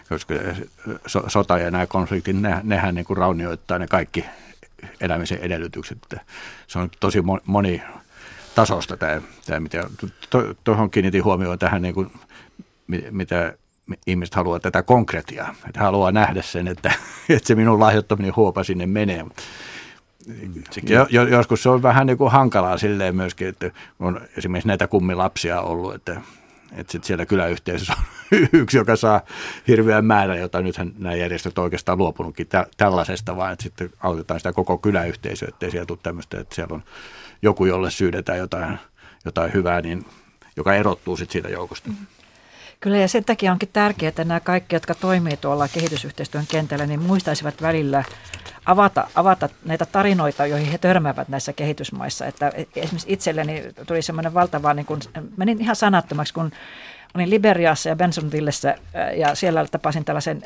koska 0.09 0.33
so, 1.07 1.23
sota 1.27 1.57
ja 1.57 1.71
nämä 1.71 1.87
konfliktit, 1.87 2.41
ne, 2.41 2.57
nehän 2.63 2.95
niin 2.95 3.05
kuin 3.05 3.17
raunioittaa 3.17 3.79
ne 3.79 3.87
kaikki 3.87 4.25
elämisen 5.01 5.39
edellytykset. 5.39 5.97
Että 6.03 6.21
se 6.67 6.79
on 6.79 6.89
tosi 6.99 7.19
moni 7.45 7.81
tasosta 8.55 8.97
tämä, 8.97 9.21
tämä 9.45 9.59
mitä 9.59 9.83
tuohon 10.63 10.89
to, 10.89 10.91
kiinnitin 10.91 11.23
huomioon 11.23 11.59
tähän, 11.59 11.81
niin 11.81 11.93
kuin, 11.93 12.11
mitä 13.11 13.53
ihmiset 14.07 14.35
haluaa 14.35 14.59
tätä 14.59 14.83
konkretiaa. 14.83 15.55
Että 15.67 15.79
haluaa 15.79 16.11
nähdä 16.11 16.41
sen, 16.41 16.67
että, 16.67 16.91
että 17.29 17.47
se 17.47 17.55
minun 17.55 17.79
lahjoittaminen 17.79 18.35
huopa 18.35 18.63
sinne 18.63 18.85
menee. 18.85 19.25
Jo, 20.83 21.07
jo, 21.09 21.27
joskus 21.27 21.63
se 21.63 21.69
on 21.69 21.83
vähän 21.83 22.07
niin 22.07 22.17
kuin 22.17 22.31
hankalaa 22.31 22.77
silleen 22.77 23.15
myöskin, 23.15 23.47
että 23.47 23.71
on 23.99 24.21
esimerkiksi 24.37 24.67
näitä 24.67 24.87
kummilapsia 24.87 25.61
ollut, 25.61 25.95
että, 25.95 26.21
että 26.75 26.91
sit 26.91 27.03
siellä 27.03 27.25
kyläyhteisössä 27.25 27.93
on 27.97 28.47
yksi, 28.61 28.77
joka 28.77 28.95
saa 28.95 29.21
hirveän 29.67 30.05
määrän, 30.05 30.39
jota 30.39 30.61
nythän 30.61 30.91
nämä 30.97 31.15
järjestöt 31.15 31.57
oikeastaan 31.57 31.97
luopunutkin 31.97 32.47
tä, 32.47 32.67
tällaisesta, 32.77 33.35
vaan 33.35 33.53
että 33.53 33.63
sitten 33.63 33.89
autetaan 33.99 34.39
sitä 34.39 34.53
koko 34.53 34.77
kyläyhteisöä, 34.77 35.47
ettei 35.51 35.71
siellä 35.71 35.85
tule 35.85 35.99
tämmöistä, 36.03 36.39
että 36.39 36.55
siellä 36.55 36.75
on 36.75 36.83
joku, 37.41 37.65
jolle 37.65 37.91
syydetään 37.91 38.39
jotain, 38.39 38.77
jotain 39.25 39.53
hyvää, 39.53 39.81
niin, 39.81 40.05
joka 40.57 40.75
erottuu 40.75 41.17
sitten 41.17 41.33
siitä 41.33 41.49
joukosta. 41.49 41.89
Mm-hmm. 41.89 42.16
Kyllä 42.79 42.97
ja 42.97 43.07
sen 43.07 43.25
takia 43.25 43.51
onkin 43.51 43.69
tärkeää, 43.73 44.09
että 44.09 44.23
nämä 44.23 44.39
kaikki, 44.39 44.75
jotka 44.75 44.95
toimii 44.95 45.37
tuolla 45.37 45.67
kehitysyhteistyön 45.67 46.47
kentällä, 46.47 46.85
niin 46.85 47.01
muistaisivat 47.01 47.61
välillä 47.61 48.03
avata, 48.65 49.07
avata 49.15 49.49
näitä 49.65 49.85
tarinoita, 49.85 50.45
joihin 50.45 50.71
he 50.71 50.77
törmäävät 50.77 51.27
näissä 51.27 51.53
kehitysmaissa. 51.53 52.25
Että 52.25 52.51
esimerkiksi 52.75 53.13
itselleni 53.13 53.63
tuli 53.87 54.01
semmoinen 54.01 54.33
valtava, 54.33 54.73
niin 54.73 54.85
kun, 54.85 54.99
menin 55.37 55.61
ihan 55.61 55.75
sanattomaksi, 55.75 56.33
kun 56.33 56.51
olin 57.15 57.29
Liberiassa 57.29 57.89
ja 57.89 57.95
Bensonvillessä 57.95 58.75
ja 59.15 59.35
siellä 59.35 59.65
tapasin 59.71 60.05
tällaisen 60.05 60.43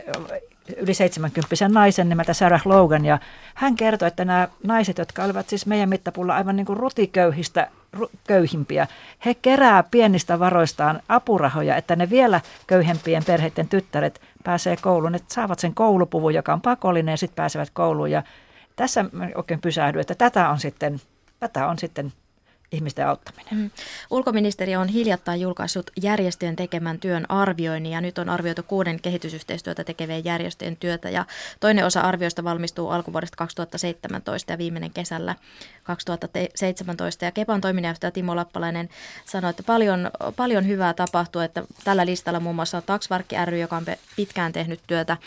yli 0.78 0.94
70 0.94 1.70
naisen 1.70 2.10
nimeltä 2.10 2.34
Sarah 2.34 2.62
Logan 2.66 3.06
ja 3.06 3.20
hän 3.56 3.76
kertoi, 3.76 4.08
että 4.08 4.26
nämä 4.26 4.48
naiset, 4.64 4.98
jotka 4.98 5.24
olivat 5.24 5.50
siis 5.50 5.66
meidän 5.66 5.90
mittapulla 5.90 6.36
aivan 6.36 6.56
niin 6.56 6.66
kuin 6.66 6.78
rutiköyhistä 6.78 7.68
köyhimpiä, 8.28 8.88
he 9.26 9.34
kerää 9.34 9.84
pienistä 9.84 10.40
varoistaan 10.40 11.02
apurahoja, 11.10 11.76
että 11.76 11.96
ne 11.96 12.10
vielä 12.10 12.42
köyhempien 12.68 13.24
perheiden 13.24 13.68
tyttäret 13.68 14.22
pääsee 14.44 14.78
kouluun, 14.78 15.16
että 15.16 15.34
saavat 15.34 15.60
sen 15.60 15.74
koulupuvun, 15.74 16.34
joka 16.34 16.54
on 16.54 16.62
pakollinen 16.62 17.14
ja 17.14 17.18
sitten 17.18 17.36
pääsevät 17.36 17.70
kouluun. 17.74 18.12
Ja 18.12 18.24
tässä 18.76 19.06
oikein 19.36 19.62
pysähdyin, 19.62 20.02
että 20.02 20.16
tätä 20.16 20.50
on 20.50 20.60
sitten, 20.60 21.02
tätä 21.40 21.68
on 21.68 21.80
sitten 21.80 22.14
ihmisten 22.72 23.08
auttaminen. 23.08 23.56
Mm. 23.56 23.72
Ulkoministeriö 24.10 24.80
on 24.80 24.88
hiljattain 24.88 25.42
julkaissut 25.42 25.92
järjestöjen 26.02 26.56
tekemän 26.56 27.00
työn 27.00 27.26
arvioinnin 27.30 27.92
ja 27.92 28.02
nyt 28.02 28.18
on 28.18 28.30
arvioitu 28.30 28.64
kuuden 28.64 29.02
kehitysyhteistyötä 29.02 29.84
tekevien 29.84 30.26
järjestöjen 30.26 30.78
työtä 30.78 31.10
ja 31.10 31.26
toinen 31.60 31.86
osa 31.86 32.02
arvioista 32.02 32.44
valmistuu 32.44 32.90
alkuvuodesta 32.90 33.38
2017 33.38 34.54
ja 34.54 34.58
viimeinen 34.58 34.92
kesällä 34.92 35.36
2017 35.84 37.26
ja 37.26 37.32
Kepan 37.32 37.62
toiminnanjohtaja 37.62 38.12
Timo 38.12 38.36
Lappalainen 38.36 38.90
sanoi, 39.26 39.50
että 39.50 39.64
paljon, 39.64 40.12
paljon 40.36 40.68
hyvää 40.68 40.94
tapahtuu, 40.94 41.42
että 41.42 41.64
tällä 41.84 42.06
listalla 42.06 42.40
muun 42.40 42.56
muassa 42.56 42.78
on 42.78 42.84
Taksvarkki 42.84 43.36
ry, 43.46 43.60
joka 43.60 43.78
on 43.78 43.86
pitkään 44.16 44.54
tehnyt 44.54 44.80
työtä 44.88 45.18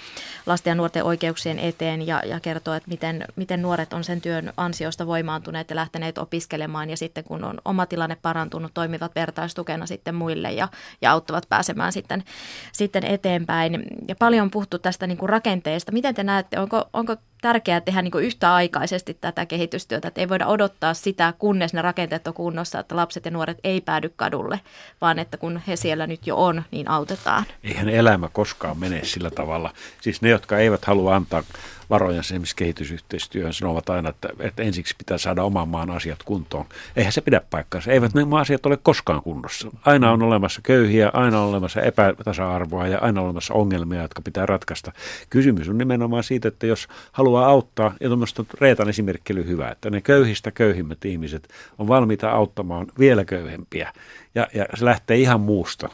lasten 0.46 0.70
ja 0.70 0.74
nuorten 0.74 1.04
oikeuksien 1.04 1.58
eteen 1.58 2.06
ja, 2.06 2.22
ja 2.26 2.40
kertoo, 2.40 2.74
että 2.74 2.90
miten, 2.90 3.24
miten 3.36 3.62
nuoret 3.62 3.92
on 3.92 4.04
sen 4.04 4.20
työn 4.20 4.52
ansiosta 4.56 5.06
voimaantuneet 5.06 5.70
ja 5.70 5.76
lähteneet 5.76 6.18
opiskelemaan 6.18 6.90
ja 6.90 6.96
sitten 6.96 7.24
kun 7.24 7.33
on 7.34 7.58
oma 7.64 7.86
tilanne 7.86 8.16
parantunut, 8.22 8.74
toimivat 8.74 9.14
vertaistukena 9.14 9.86
sitten 9.86 10.14
muille 10.14 10.52
ja, 10.52 10.68
ja 11.02 11.12
auttavat 11.12 11.48
pääsemään 11.48 11.92
sitten, 11.92 12.24
sitten 12.72 13.04
eteenpäin. 13.04 13.84
Ja 14.08 14.16
paljon 14.16 14.42
on 14.42 14.50
puhuttu 14.50 14.78
tästä 14.78 15.06
niin 15.06 15.18
kuin 15.18 15.28
rakenteesta. 15.28 15.92
Miten 15.92 16.14
te 16.14 16.24
näette, 16.24 16.60
onko, 16.60 16.84
onko 16.92 17.16
tärkeää 17.42 17.80
tehdä 17.80 18.02
niin 18.02 18.12
kuin 18.12 18.24
yhtäaikaisesti 18.24 19.14
tätä 19.20 19.46
kehitystyötä, 19.46 20.08
että 20.08 20.20
ei 20.20 20.28
voida 20.28 20.46
odottaa 20.46 20.94
sitä, 20.94 21.34
kunnes 21.38 21.74
ne 21.74 21.82
rakenteet 21.82 22.26
on 22.26 22.34
kunnossa, 22.34 22.78
että 22.78 22.96
lapset 22.96 23.24
ja 23.24 23.30
nuoret 23.30 23.58
ei 23.64 23.80
päädy 23.80 24.12
kadulle, 24.16 24.60
vaan 25.00 25.18
että 25.18 25.36
kun 25.36 25.60
he 25.68 25.76
siellä 25.76 26.06
nyt 26.06 26.26
jo 26.26 26.36
on, 26.44 26.62
niin 26.70 26.90
autetaan. 26.90 27.44
Eihän 27.64 27.88
elämä 27.88 28.28
koskaan 28.32 28.78
mene 28.78 29.04
sillä 29.04 29.30
tavalla. 29.30 29.72
Siis 30.00 30.22
ne, 30.22 30.28
jotka 30.28 30.58
eivät 30.58 30.84
halua 30.84 31.16
antaa 31.16 31.42
varoja 31.90 32.20
esimerkiksi 32.20 32.56
kehitysyhteistyöhön 32.56 33.52
sanovat 33.52 33.88
aina, 33.88 34.08
että, 34.08 34.28
että 34.38 34.62
ensiksi 34.62 34.94
pitää 34.98 35.18
saada 35.18 35.42
oman 35.42 35.68
maan 35.68 35.90
asiat 35.90 36.22
kuntoon. 36.22 36.66
Eihän 36.96 37.12
se 37.12 37.20
pidä 37.20 37.40
paikkaansa. 37.50 37.92
Eivät 37.92 38.14
ne 38.14 38.22
asiat 38.40 38.66
ole 38.66 38.76
koskaan 38.76 39.22
kunnossa. 39.22 39.70
Aina 39.84 40.12
on 40.12 40.22
olemassa 40.22 40.60
köyhiä, 40.62 41.10
aina 41.12 41.40
on 41.40 41.48
olemassa 41.48 41.80
epätasa-arvoa 41.80 42.86
ja 42.86 42.98
aina 42.98 43.20
on 43.20 43.24
olemassa 43.24 43.54
ongelmia, 43.54 44.02
jotka 44.02 44.22
pitää 44.22 44.46
ratkaista. 44.46 44.92
Kysymys 45.30 45.68
on 45.68 45.78
nimenomaan 45.78 46.24
siitä, 46.24 46.48
että 46.48 46.66
jos 46.66 46.88
haluaa 47.12 47.46
auttaa, 47.46 47.94
ja 48.00 48.08
tuommoista 48.08 48.44
Reetan 48.60 48.88
esimerkki 48.88 49.32
oli 49.32 49.46
hyvä, 49.46 49.70
että 49.70 49.90
ne 49.90 50.00
köyhistä 50.00 50.50
köyhimmät 50.50 51.04
ihmiset 51.04 51.48
on 51.78 51.88
valmiita 51.88 52.30
auttamaan 52.30 52.86
vielä 52.98 53.24
köyhempiä. 53.24 53.92
Ja, 54.34 54.48
ja 54.54 54.66
se 54.74 54.84
lähtee 54.84 55.16
ihan 55.16 55.40
muusta 55.40 55.88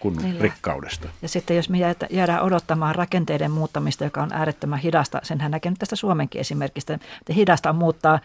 kuin 0.00 0.16
Niillä. 0.16 0.42
rikkaudesta. 0.42 1.08
Ja 1.22 1.28
sitten 1.28 1.56
jos 1.56 1.68
me 1.68 1.78
jäädään 2.10 2.42
odottamaan 2.42 2.94
rakenteiden 2.94 3.50
muuttamista, 3.50 4.04
joka 4.04 4.22
on 4.22 4.32
äärettömän 4.32 4.78
hidasta, 4.78 5.20
senhän 5.22 5.50
näkee 5.50 5.70
nyt 5.70 5.78
tästä 5.78 5.96
Suomenkin 5.96 6.40
esimerkistä, 6.40 6.94
että 6.94 7.32
hidasta 7.32 7.72
muuttaa 7.72 8.18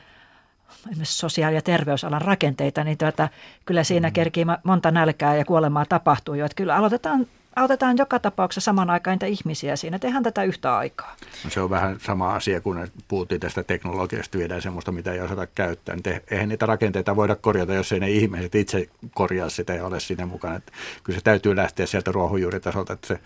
esimerkiksi 0.89 1.17
sosiaali- 1.17 1.55
ja 1.55 1.61
terveysalan 1.61 2.21
rakenteita, 2.21 2.83
niin 2.83 2.97
tuota, 2.97 3.29
kyllä 3.65 3.83
siinä 3.83 4.07
mm. 4.07 4.13
kerkii 4.13 4.45
monta 4.63 4.91
nälkää 4.91 5.35
ja 5.35 5.45
kuolemaa 5.45 5.85
tapahtuu 5.85 6.35
jo. 6.35 6.45
Että 6.45 6.55
kyllä 6.55 6.75
aloitetaan 6.75 7.27
autetaan 7.55 7.97
joka 7.97 8.19
tapauksessa 8.19 8.65
saman 8.65 8.89
aikaan 8.89 9.15
niitä 9.15 9.25
ihmisiä 9.25 9.75
siinä. 9.75 9.99
Tehdään 9.99 10.23
tätä 10.23 10.43
yhtä 10.43 10.77
aikaa. 10.77 11.15
No 11.43 11.49
se 11.49 11.61
on 11.61 11.69
vähän 11.69 11.99
sama 11.99 12.35
asia, 12.35 12.61
kun 12.61 12.87
puhuttiin 13.07 13.41
tästä 13.41 13.63
teknologiasta, 13.63 14.37
viedään 14.37 14.61
semmoista, 14.61 14.91
mitä 14.91 15.13
ei 15.13 15.21
osata 15.21 15.47
käyttää. 15.47 15.95
Niin 15.95 16.21
eihän 16.31 16.49
niitä 16.49 16.65
rakenteita 16.65 17.15
voida 17.15 17.35
korjata, 17.35 17.73
jos 17.73 17.91
ei 17.91 17.99
ne 17.99 18.09
ihmiset 18.09 18.55
itse 18.55 18.89
korjaa 19.13 19.49
sitä 19.49 19.73
ja 19.73 19.85
ole 19.85 19.99
siinä 19.99 20.25
mukana. 20.25 20.55
Että 20.55 20.71
kyllä 21.03 21.17
se 21.19 21.23
täytyy 21.23 21.55
lähteä 21.55 21.85
sieltä 21.85 22.11
ruohonjuuritasolta, 22.11 22.93
että 22.93 23.07
se 23.07 23.19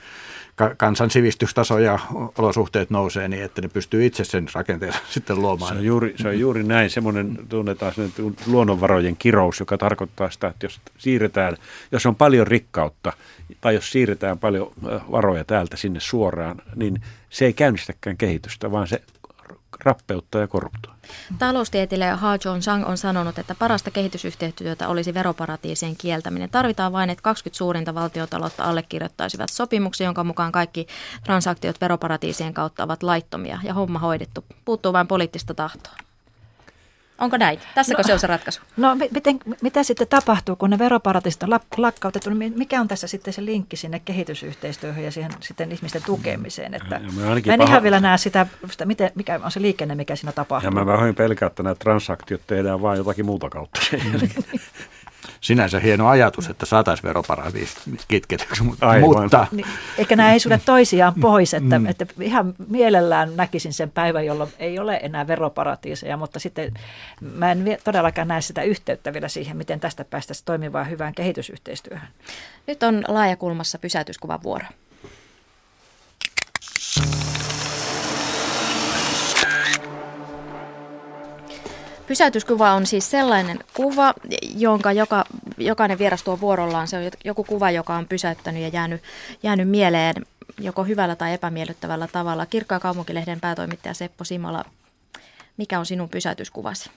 kansan 0.77 1.09
sivistystaso 1.09 1.79
ja 1.79 1.99
olosuhteet 2.37 2.89
nousee 2.89 3.27
niin, 3.27 3.43
että 3.43 3.61
ne 3.61 3.67
pystyy 3.67 4.05
itse 4.05 4.23
sen 4.23 4.47
rakenteen 4.53 4.93
sitten 5.09 5.41
luomaan. 5.41 5.73
Se 5.73 5.79
on 5.79 5.85
juuri, 5.85 6.13
se 6.17 6.27
on 6.27 6.39
juuri 6.39 6.63
näin. 6.63 6.89
Semmoinen 6.89 7.39
tunnetaan 7.49 7.93
luonnonvarojen 8.47 9.15
kirous, 9.17 9.59
joka 9.59 9.77
tarkoittaa 9.77 10.29
sitä, 10.29 10.47
että 10.47 10.65
jos 10.65 10.81
siirretään, 10.97 11.57
jos 11.91 12.05
on 12.05 12.15
paljon 12.15 12.47
rikkautta 12.47 13.13
tai 13.61 13.75
jos 13.75 13.91
siirretään 13.91 14.39
paljon 14.39 14.71
varoja 15.11 15.43
täältä 15.43 15.77
sinne 15.77 15.99
suoraan, 15.99 16.61
niin 16.75 17.01
se 17.29 17.45
ei 17.45 17.53
käynnistäkään 17.53 18.17
kehitystä, 18.17 18.71
vaan 18.71 18.87
se 18.87 19.01
rappeuttaa 19.83 20.41
ja 20.41 20.47
korruptoi. 20.47 20.93
Taloustieteilijä 21.39 22.15
Ha 22.15 22.37
Jong 22.45 22.61
Sang 22.61 22.87
on 22.87 22.97
sanonut, 22.97 23.39
että 23.39 23.55
parasta 23.55 23.91
kehitysyhteistyötä 23.91 24.87
olisi 24.87 25.13
veroparatiisien 25.13 25.95
kieltäminen. 25.97 26.49
Tarvitaan 26.49 26.91
vain, 26.91 27.09
että 27.09 27.21
20 27.21 27.57
suurinta 27.57 27.95
valtiotaloutta 27.95 28.63
allekirjoittaisivat 28.63 29.49
sopimuksia, 29.49 30.05
jonka 30.05 30.23
mukaan 30.23 30.51
kaikki 30.51 30.87
transaktiot 31.23 31.81
veroparatiisien 31.81 32.53
kautta 32.53 32.83
ovat 32.83 33.03
laittomia 33.03 33.59
ja 33.63 33.73
homma 33.73 33.99
hoidettu. 33.99 34.45
Puuttuu 34.65 34.93
vain 34.93 35.07
poliittista 35.07 35.53
tahtoa. 35.53 35.93
Onko 37.17 37.37
näin? 37.37 37.59
Tässäkö 37.75 38.01
no, 38.01 38.07
se 38.07 38.13
on 38.13 38.19
se 38.19 38.27
ratkaisu? 38.27 38.61
No 38.77 38.95
miten, 38.95 39.39
mitä 39.61 39.83
sitten 39.83 40.07
tapahtuu, 40.07 40.55
kun 40.55 40.69
ne 40.69 40.79
veroparatiisit 40.79 41.43
on 41.43 41.59
lakkautettu? 41.77 42.29
Niin 42.29 42.53
mikä 42.55 42.81
on 42.81 42.87
tässä 42.87 43.07
sitten 43.07 43.33
se 43.33 43.45
linkki 43.45 43.75
sinne 43.75 43.99
kehitysyhteistyöhön 43.99 45.03
ja 45.03 45.11
siihen 45.11 45.31
sitten 45.39 45.71
ihmisten 45.71 46.03
tukemiseen? 46.05 46.73
Että 46.73 46.99
mä, 46.99 47.21
mä 47.21 47.53
en 47.53 47.59
paha... 47.59 47.69
ihan 47.69 47.83
vielä 47.83 47.99
näe 47.99 48.17
sitä, 48.17 48.47
sitä 48.71 48.85
miten, 48.85 49.11
mikä 49.15 49.39
on 49.43 49.51
se 49.51 49.61
liikenne, 49.61 49.95
mikä 49.95 50.15
siinä 50.15 50.31
tapahtuu. 50.31 50.67
Ja 50.67 50.71
mä 50.71 50.85
vähän 50.85 51.15
pelkään, 51.15 51.47
että 51.47 51.63
nämä 51.63 51.75
transaktiot 51.75 52.41
tehdään 52.47 52.81
vain 52.81 52.97
jotakin 52.97 53.25
muuta 53.25 53.49
kautta. 53.49 53.79
sinänsä 55.43 55.79
hieno 55.79 56.07
ajatus, 56.07 56.49
että 56.49 56.65
saataisiin 56.65 57.07
veroparatiisit 57.07 57.83
kitketyksi, 58.07 58.63
mutta... 58.63 58.85
mutta 58.99 59.47
niin, 59.51 59.67
eikä 59.97 60.15
nämä 60.15 60.33
ei 60.33 60.39
sulle 60.39 60.61
toisiaan 60.65 61.13
pois, 61.21 61.53
että, 61.53 61.79
mm. 61.79 61.85
että 61.85 62.05
ihan 62.21 62.53
mielellään 62.67 63.35
näkisin 63.35 63.73
sen 63.73 63.91
päivän, 63.91 64.25
jolloin 64.25 64.53
ei 64.59 64.79
ole 64.79 64.99
enää 65.03 65.27
veroparatiiseja, 65.27 66.17
mutta 66.17 66.39
sitten 66.39 66.73
mä 67.21 67.51
en 67.51 67.77
todellakaan 67.83 68.27
näe 68.27 68.41
sitä 68.41 68.61
yhteyttä 68.61 69.13
vielä 69.13 69.27
siihen, 69.27 69.57
miten 69.57 69.79
tästä 69.79 70.05
päästäisiin 70.05 70.45
toimivaan 70.45 70.89
hyvään 70.89 71.15
kehitysyhteistyöhön. 71.15 72.09
Nyt 72.67 72.83
on 72.83 73.03
laajakulmassa 73.07 73.79
pysäytyskuvan 73.79 74.43
vuoro. 74.43 74.65
Pysäytyskuva 82.13 82.71
on 82.71 82.85
siis 82.85 83.11
sellainen 83.11 83.59
kuva, 83.73 84.13
jonka 84.55 84.91
joka, 84.91 85.25
jokainen 85.57 85.99
vieras 85.99 86.23
tuo 86.23 86.39
vuorollaan. 86.39 86.87
Se 86.87 86.97
on 86.97 87.03
joku 87.25 87.43
kuva, 87.43 87.71
joka 87.71 87.95
on 87.95 88.07
pysäyttänyt 88.07 88.61
ja 88.61 88.67
jäänyt, 88.67 89.03
jäänyt 89.43 89.69
mieleen 89.69 90.15
joko 90.59 90.83
hyvällä 90.83 91.15
tai 91.15 91.33
epämiellyttävällä 91.33 92.07
tavalla. 92.07 92.45
Kirkkaa 92.45 92.79
kaupunkilehden 92.79 93.39
päätoimittaja 93.39 93.93
Seppo 93.93 94.23
Simola, 94.23 94.65
mikä 95.57 95.79
on 95.79 95.85
sinun 95.85 96.09
pysäytyskuvasi? 96.09 96.89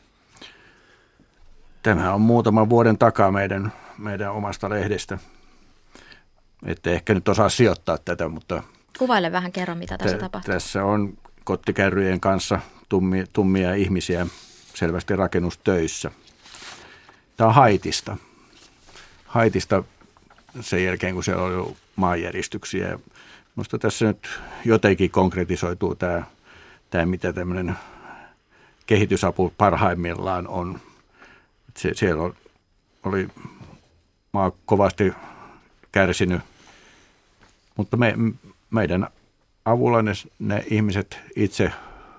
Tämä 1.82 2.14
on 2.14 2.20
muutaman 2.20 2.70
vuoden 2.70 2.98
takaa 2.98 3.32
meidän, 3.32 3.72
meidän 3.98 4.32
omasta 4.32 4.70
lehdestä. 4.70 5.18
Että 6.66 6.90
ehkä 6.90 7.14
nyt 7.14 7.28
osaa 7.28 7.48
sijoittaa 7.48 7.98
tätä, 7.98 8.28
mutta... 8.28 8.62
Kuvaile 8.98 9.32
vähän, 9.32 9.52
kerro 9.52 9.74
mitä 9.74 9.98
tässä 9.98 10.16
t- 10.16 10.20
tapahtuu. 10.20 10.54
Tässä 10.54 10.84
on 10.84 11.18
kottikärryjen 11.44 12.20
kanssa 12.20 12.60
tummia, 12.88 13.24
tummia 13.32 13.74
ihmisiä 13.74 14.26
selvästi 14.77 15.16
rakennustöissä. 15.16 16.11
Tämä 17.37 17.49
on 17.49 17.55
Haitista. 17.55 18.16
Haitista 19.27 19.85
sen 20.61 20.85
jälkeen, 20.85 21.14
kun 21.14 21.24
siellä 21.24 21.43
oli 21.43 21.77
maanjäristyksiä. 21.97 22.99
Minusta 23.57 23.79
tässä 23.79 24.07
nyt 24.07 24.29
jotenkin 24.64 25.11
konkretisoituu 25.11 25.95
tämä, 25.95 26.22
tämä 26.91 27.07
mitä 27.07 27.33
tämmöinen 27.33 27.77
kehitysapu 28.87 29.55
parhaimmillaan 29.59 30.49
on. 30.49 30.81
Se, 31.77 31.91
siellä 31.95 32.35
oli 33.05 33.29
maa 34.33 34.53
kovasti 34.66 35.12
kärsinyt, 35.93 36.43
mutta 37.77 37.97
me, 37.97 38.14
meidän 38.70 39.09
avulla 39.64 40.03
ne, 40.03 40.12
ne 40.39 40.64
ihmiset 40.70 41.18
itse 41.37 41.72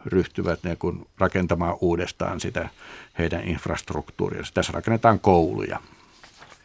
ryhtyvät 0.07 0.63
ne 0.63 0.75
kun 0.75 1.07
rakentamaan 1.17 1.77
uudestaan 1.81 2.39
sitä 2.39 2.69
heidän 3.17 3.43
infrastruktuuria. 3.43 4.43
Tässä 4.53 4.73
rakennetaan 4.73 5.19
kouluja. 5.19 5.79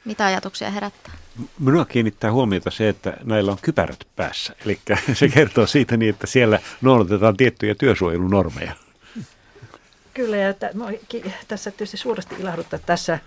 Mitä 0.04 0.24
ajatuksia 0.26 0.70
herättää? 0.70 1.14
Minua 1.58 1.84
kiinnittää 1.84 2.32
huomiota 2.32 2.70
se, 2.70 2.88
että 2.88 3.16
näillä 3.24 3.52
on 3.52 3.58
kypärät 3.62 4.06
päässä. 4.16 4.54
Eli 4.64 4.78
se 5.14 5.28
kertoo 5.28 5.66
siitä 5.66 5.96
niin, 5.96 6.10
että 6.10 6.26
siellä 6.26 6.58
noudatetaan 6.80 7.36
tiettyjä 7.36 7.74
työsuojelunormeja. 7.74 8.72
Kyllä, 10.14 10.36
ja 10.36 10.54
tässä 11.48 11.70
tietysti 11.70 11.96
suuresti 11.96 12.34
ilahduttaa 12.38 12.78
tässä 12.78 13.18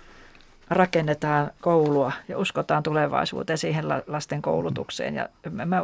rakennetaan 0.70 1.50
koulua 1.60 2.12
ja 2.28 2.38
uskotaan 2.38 2.82
tulevaisuuteen 2.82 3.58
siihen 3.58 3.84
lasten 4.06 4.42
koulutukseen. 4.42 5.14
Ja 5.14 5.28
mä 5.50 5.82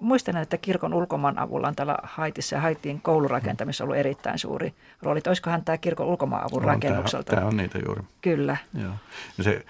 muistan, 0.00 0.36
että 0.36 0.56
kirkon 0.56 0.94
ulkomaan 0.94 1.38
avulla 1.38 1.68
on 1.68 1.74
täällä 1.74 1.96
Haitissa 2.02 2.56
ja 2.56 2.60
Haitiin 2.60 3.00
koulurakentamisessa 3.00 3.84
ollut 3.84 3.96
erittäin 3.96 4.38
suuri 4.38 4.74
rooli. 5.02 5.20
Olisikohan 5.26 5.64
tämä 5.64 5.78
kirkon 5.78 6.06
ulkomaan 6.06 6.44
avun 6.44 6.62
no, 6.62 6.68
rakennukselta? 6.68 7.34
Tämä 7.34 7.46
on 7.46 7.56
niitä 7.56 7.78
juuri. 7.86 8.02
Kyllä. 8.20 8.56
Joo. 8.82 8.92
Ja 9.38 9.44
se, 9.44 9.64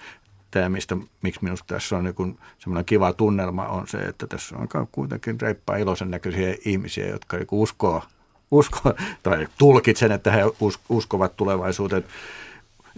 tämä, 0.51 0.69
mistä, 0.69 0.97
miksi 1.21 1.43
minusta 1.43 1.73
tässä 1.73 1.97
on 1.97 2.03
niin 2.03 2.39
semmoinen 2.57 2.85
kiva 2.85 3.13
tunnelma, 3.13 3.67
on 3.67 3.87
se, 3.87 3.97
että 3.97 4.27
tässä 4.27 4.55
on 4.57 4.87
kuitenkin 4.91 5.41
reippaa 5.41 5.75
iloisen 5.75 6.11
näköisiä 6.11 6.55
ihmisiä, 6.65 7.07
jotka 7.07 7.37
uskoo, 7.51 8.03
uskoo, 8.51 8.93
tai 9.23 9.47
tulkitsen, 9.57 10.11
että 10.11 10.31
he 10.31 10.41
uskovat 10.89 11.35
tulevaisuuteen 11.35 12.03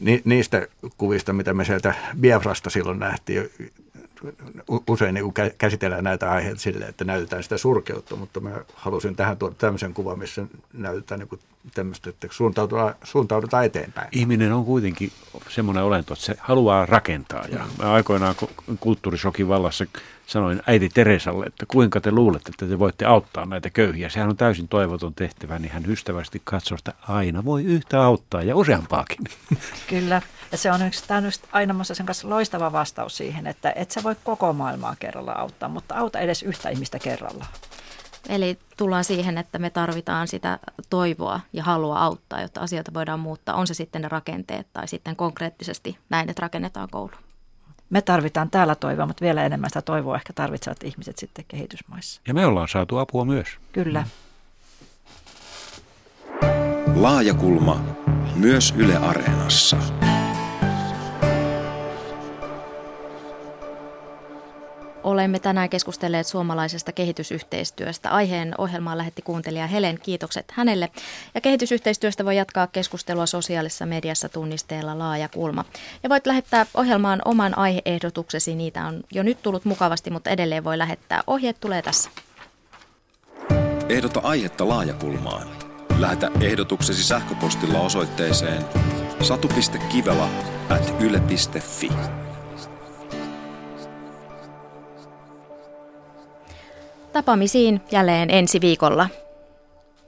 ni, 0.02 0.22
niistä 0.26 0.68
kuvista, 0.98 1.34
mitä 1.34 1.54
me 1.54 1.66
sieltä 1.66 1.94
Biafrasta 2.20 2.70
silloin 2.70 3.00
nähtiin, 3.00 3.50
usein 4.88 5.14
niin 5.14 5.34
käsitellään 5.58 6.04
näitä 6.04 6.32
aiheita 6.32 6.62
silleen, 6.62 6.90
että 6.90 7.06
näytetään 7.06 7.44
sitä 7.44 7.58
surkeutta, 7.58 8.16
mutta 8.16 8.40
mä 8.40 8.52
halusin 8.74 9.16
tähän 9.16 9.38
tuoda 9.38 9.56
tämmöisen 9.58 9.94
kuvan, 9.94 10.20
missä 10.20 10.46
näytetään 10.74 11.20
niin 11.20 11.40
tämmöistä, 11.74 12.10
että 12.10 12.28
suuntaudutaan, 12.32 12.96
suuntaudutaan 13.04 13.66
eteenpäin. 13.66 14.08
Ihminen 14.12 14.54
on 14.54 14.66
kuitenkin 14.66 15.12
semmoinen 15.50 15.84
olento, 15.84 16.14
että 16.14 16.26
se 16.26 16.36
haluaa 16.40 16.86
rakentaa. 16.86 17.46
Ja 17.52 17.66
mä 17.80 17.94
aikoinaan 17.94 18.36
kulttuurisokin 18.80 19.48
vallassa 19.48 19.86
sanoin 20.28 20.62
äiti 20.68 20.90
Teresalle, 20.90 21.46
että 21.46 21.66
kuinka 21.68 22.02
te 22.02 22.12
luulette, 22.12 22.50
että 22.50 22.66
te 22.66 22.80
voitte 22.80 23.06
auttaa 23.06 23.46
näitä 23.46 23.70
köyhiä. 23.70 24.10
Sehän 24.10 24.30
on 24.30 24.38
täysin 24.38 24.68
toivoton 24.68 25.14
tehtävä, 25.14 25.60
niin 25.60 25.72
hän 25.72 25.92
ystävästi 25.92 26.42
katsoo, 26.44 26.78
että 26.78 26.94
aina 27.08 27.46
voi 27.46 27.64
yhtä 27.64 28.04
auttaa 28.04 28.44
ja 28.44 28.56
useampaakin. 28.56 29.18
Kyllä, 29.90 30.22
ja 30.52 30.58
se 30.58 30.72
on 30.72 30.88
yksi, 30.88 31.04
tämä 31.08 31.18
on 31.18 31.32
aina 31.52 31.84
sen 31.84 32.06
kanssa 32.06 32.30
loistava 32.30 32.72
vastaus 32.72 33.18
siihen, 33.18 33.48
että 33.48 33.74
et 33.76 33.92
sä 33.92 34.04
voi 34.04 34.16
koko 34.24 34.54
maailmaa 34.54 34.96
kerralla 35.00 35.32
auttaa, 35.32 35.70
mutta 35.70 35.96
auta 35.96 36.20
edes 36.20 36.44
yhtä 36.44 36.70
ihmistä 36.70 37.00
kerrallaan. 37.00 37.52
Eli 38.30 38.60
tullaan 38.78 39.04
siihen, 39.04 39.38
että 39.38 39.60
me 39.60 39.70
tarvitaan 39.70 40.28
sitä 40.28 40.60
toivoa 40.90 41.40
ja 41.54 41.64
halua 41.64 42.00
auttaa, 42.00 42.42
jotta 42.42 42.62
asioita 42.62 42.94
voidaan 42.94 43.20
muuttaa. 43.20 43.56
On 43.56 43.68
se 43.68 43.74
sitten 43.74 44.02
ne 44.02 44.08
rakenteet 44.08 44.68
tai 44.74 44.88
sitten 44.88 45.16
konkreettisesti 45.16 45.98
näin, 46.10 46.30
että 46.30 46.42
rakennetaan 46.42 46.88
koulu. 46.92 47.12
Me 47.90 48.02
tarvitaan 48.02 48.50
täällä 48.50 48.76
toivoa, 48.76 49.06
mutta 49.06 49.26
vielä 49.26 49.46
enemmän 49.46 49.70
sitä 49.70 49.82
toivoa 49.82 50.16
ehkä 50.16 50.34
tarvitsevat 50.34 50.84
ihmiset 50.84 51.18
sitten 51.18 51.46
kehitysmaissa. 51.48 52.22
Ja 52.28 52.34
me 52.34 52.46
ollaan 52.46 52.68
saatu 52.68 52.98
apua 52.98 53.26
myös. 53.26 53.48
Kyllä. 53.72 54.06
Laajakulma 56.96 57.82
myös 58.36 58.74
Yle 58.78 58.98
Areenassa. 58.98 59.78
Olemme 65.06 65.40
tänään 65.40 65.70
keskustelleet 65.70 66.28
suomalaisesta 66.28 66.92
kehitysyhteistyöstä. 66.92 68.10
Aiheen 68.10 68.56
ohjelmaan 68.58 68.98
lähetti 68.98 69.22
kuuntelija 69.22 69.68
Helen. 69.68 70.00
Kiitokset 70.04 70.46
hänelle. 70.52 70.90
Ja 71.36 71.42
kehitysyhteistyöstä 71.42 72.26
voi 72.26 72.38
jatkaa 72.38 72.68
keskustelua 72.68 73.26
sosiaalisessa 73.26 73.86
mediassa 73.86 74.30
tunnisteella 74.30 75.00
laaja 75.00 75.30
kulma. 75.30 75.66
Ja 76.04 76.10
voit 76.10 76.28
lähettää 76.28 76.66
ohjelmaan 76.74 77.22
oman 77.26 77.58
aiheehdotuksesi. 77.58 78.56
Niitä 78.56 78.86
on 78.86 79.04
jo 79.12 79.24
nyt 79.24 79.42
tullut 79.42 79.66
mukavasti, 79.66 80.12
mutta 80.12 80.30
edelleen 80.30 80.64
voi 80.64 80.78
lähettää. 80.78 81.24
Ohjeet 81.28 81.60
tulee 81.60 81.82
tässä. 81.82 82.10
Ehdota 83.90 84.20
aihetta 84.24 84.68
laajakulmaan. 84.68 85.48
Lähetä 86.00 86.32
ehdotuksesi 86.42 87.04
sähköpostilla 87.04 87.80
osoitteeseen 87.80 88.66
satu.kivela 89.22 90.30
at 90.70 90.96
yle.fi. 91.02 91.92
Tapaamisiin 97.16 97.82
jälleen 97.92 98.30
ensi 98.30 98.62
viikolla. 98.62 99.10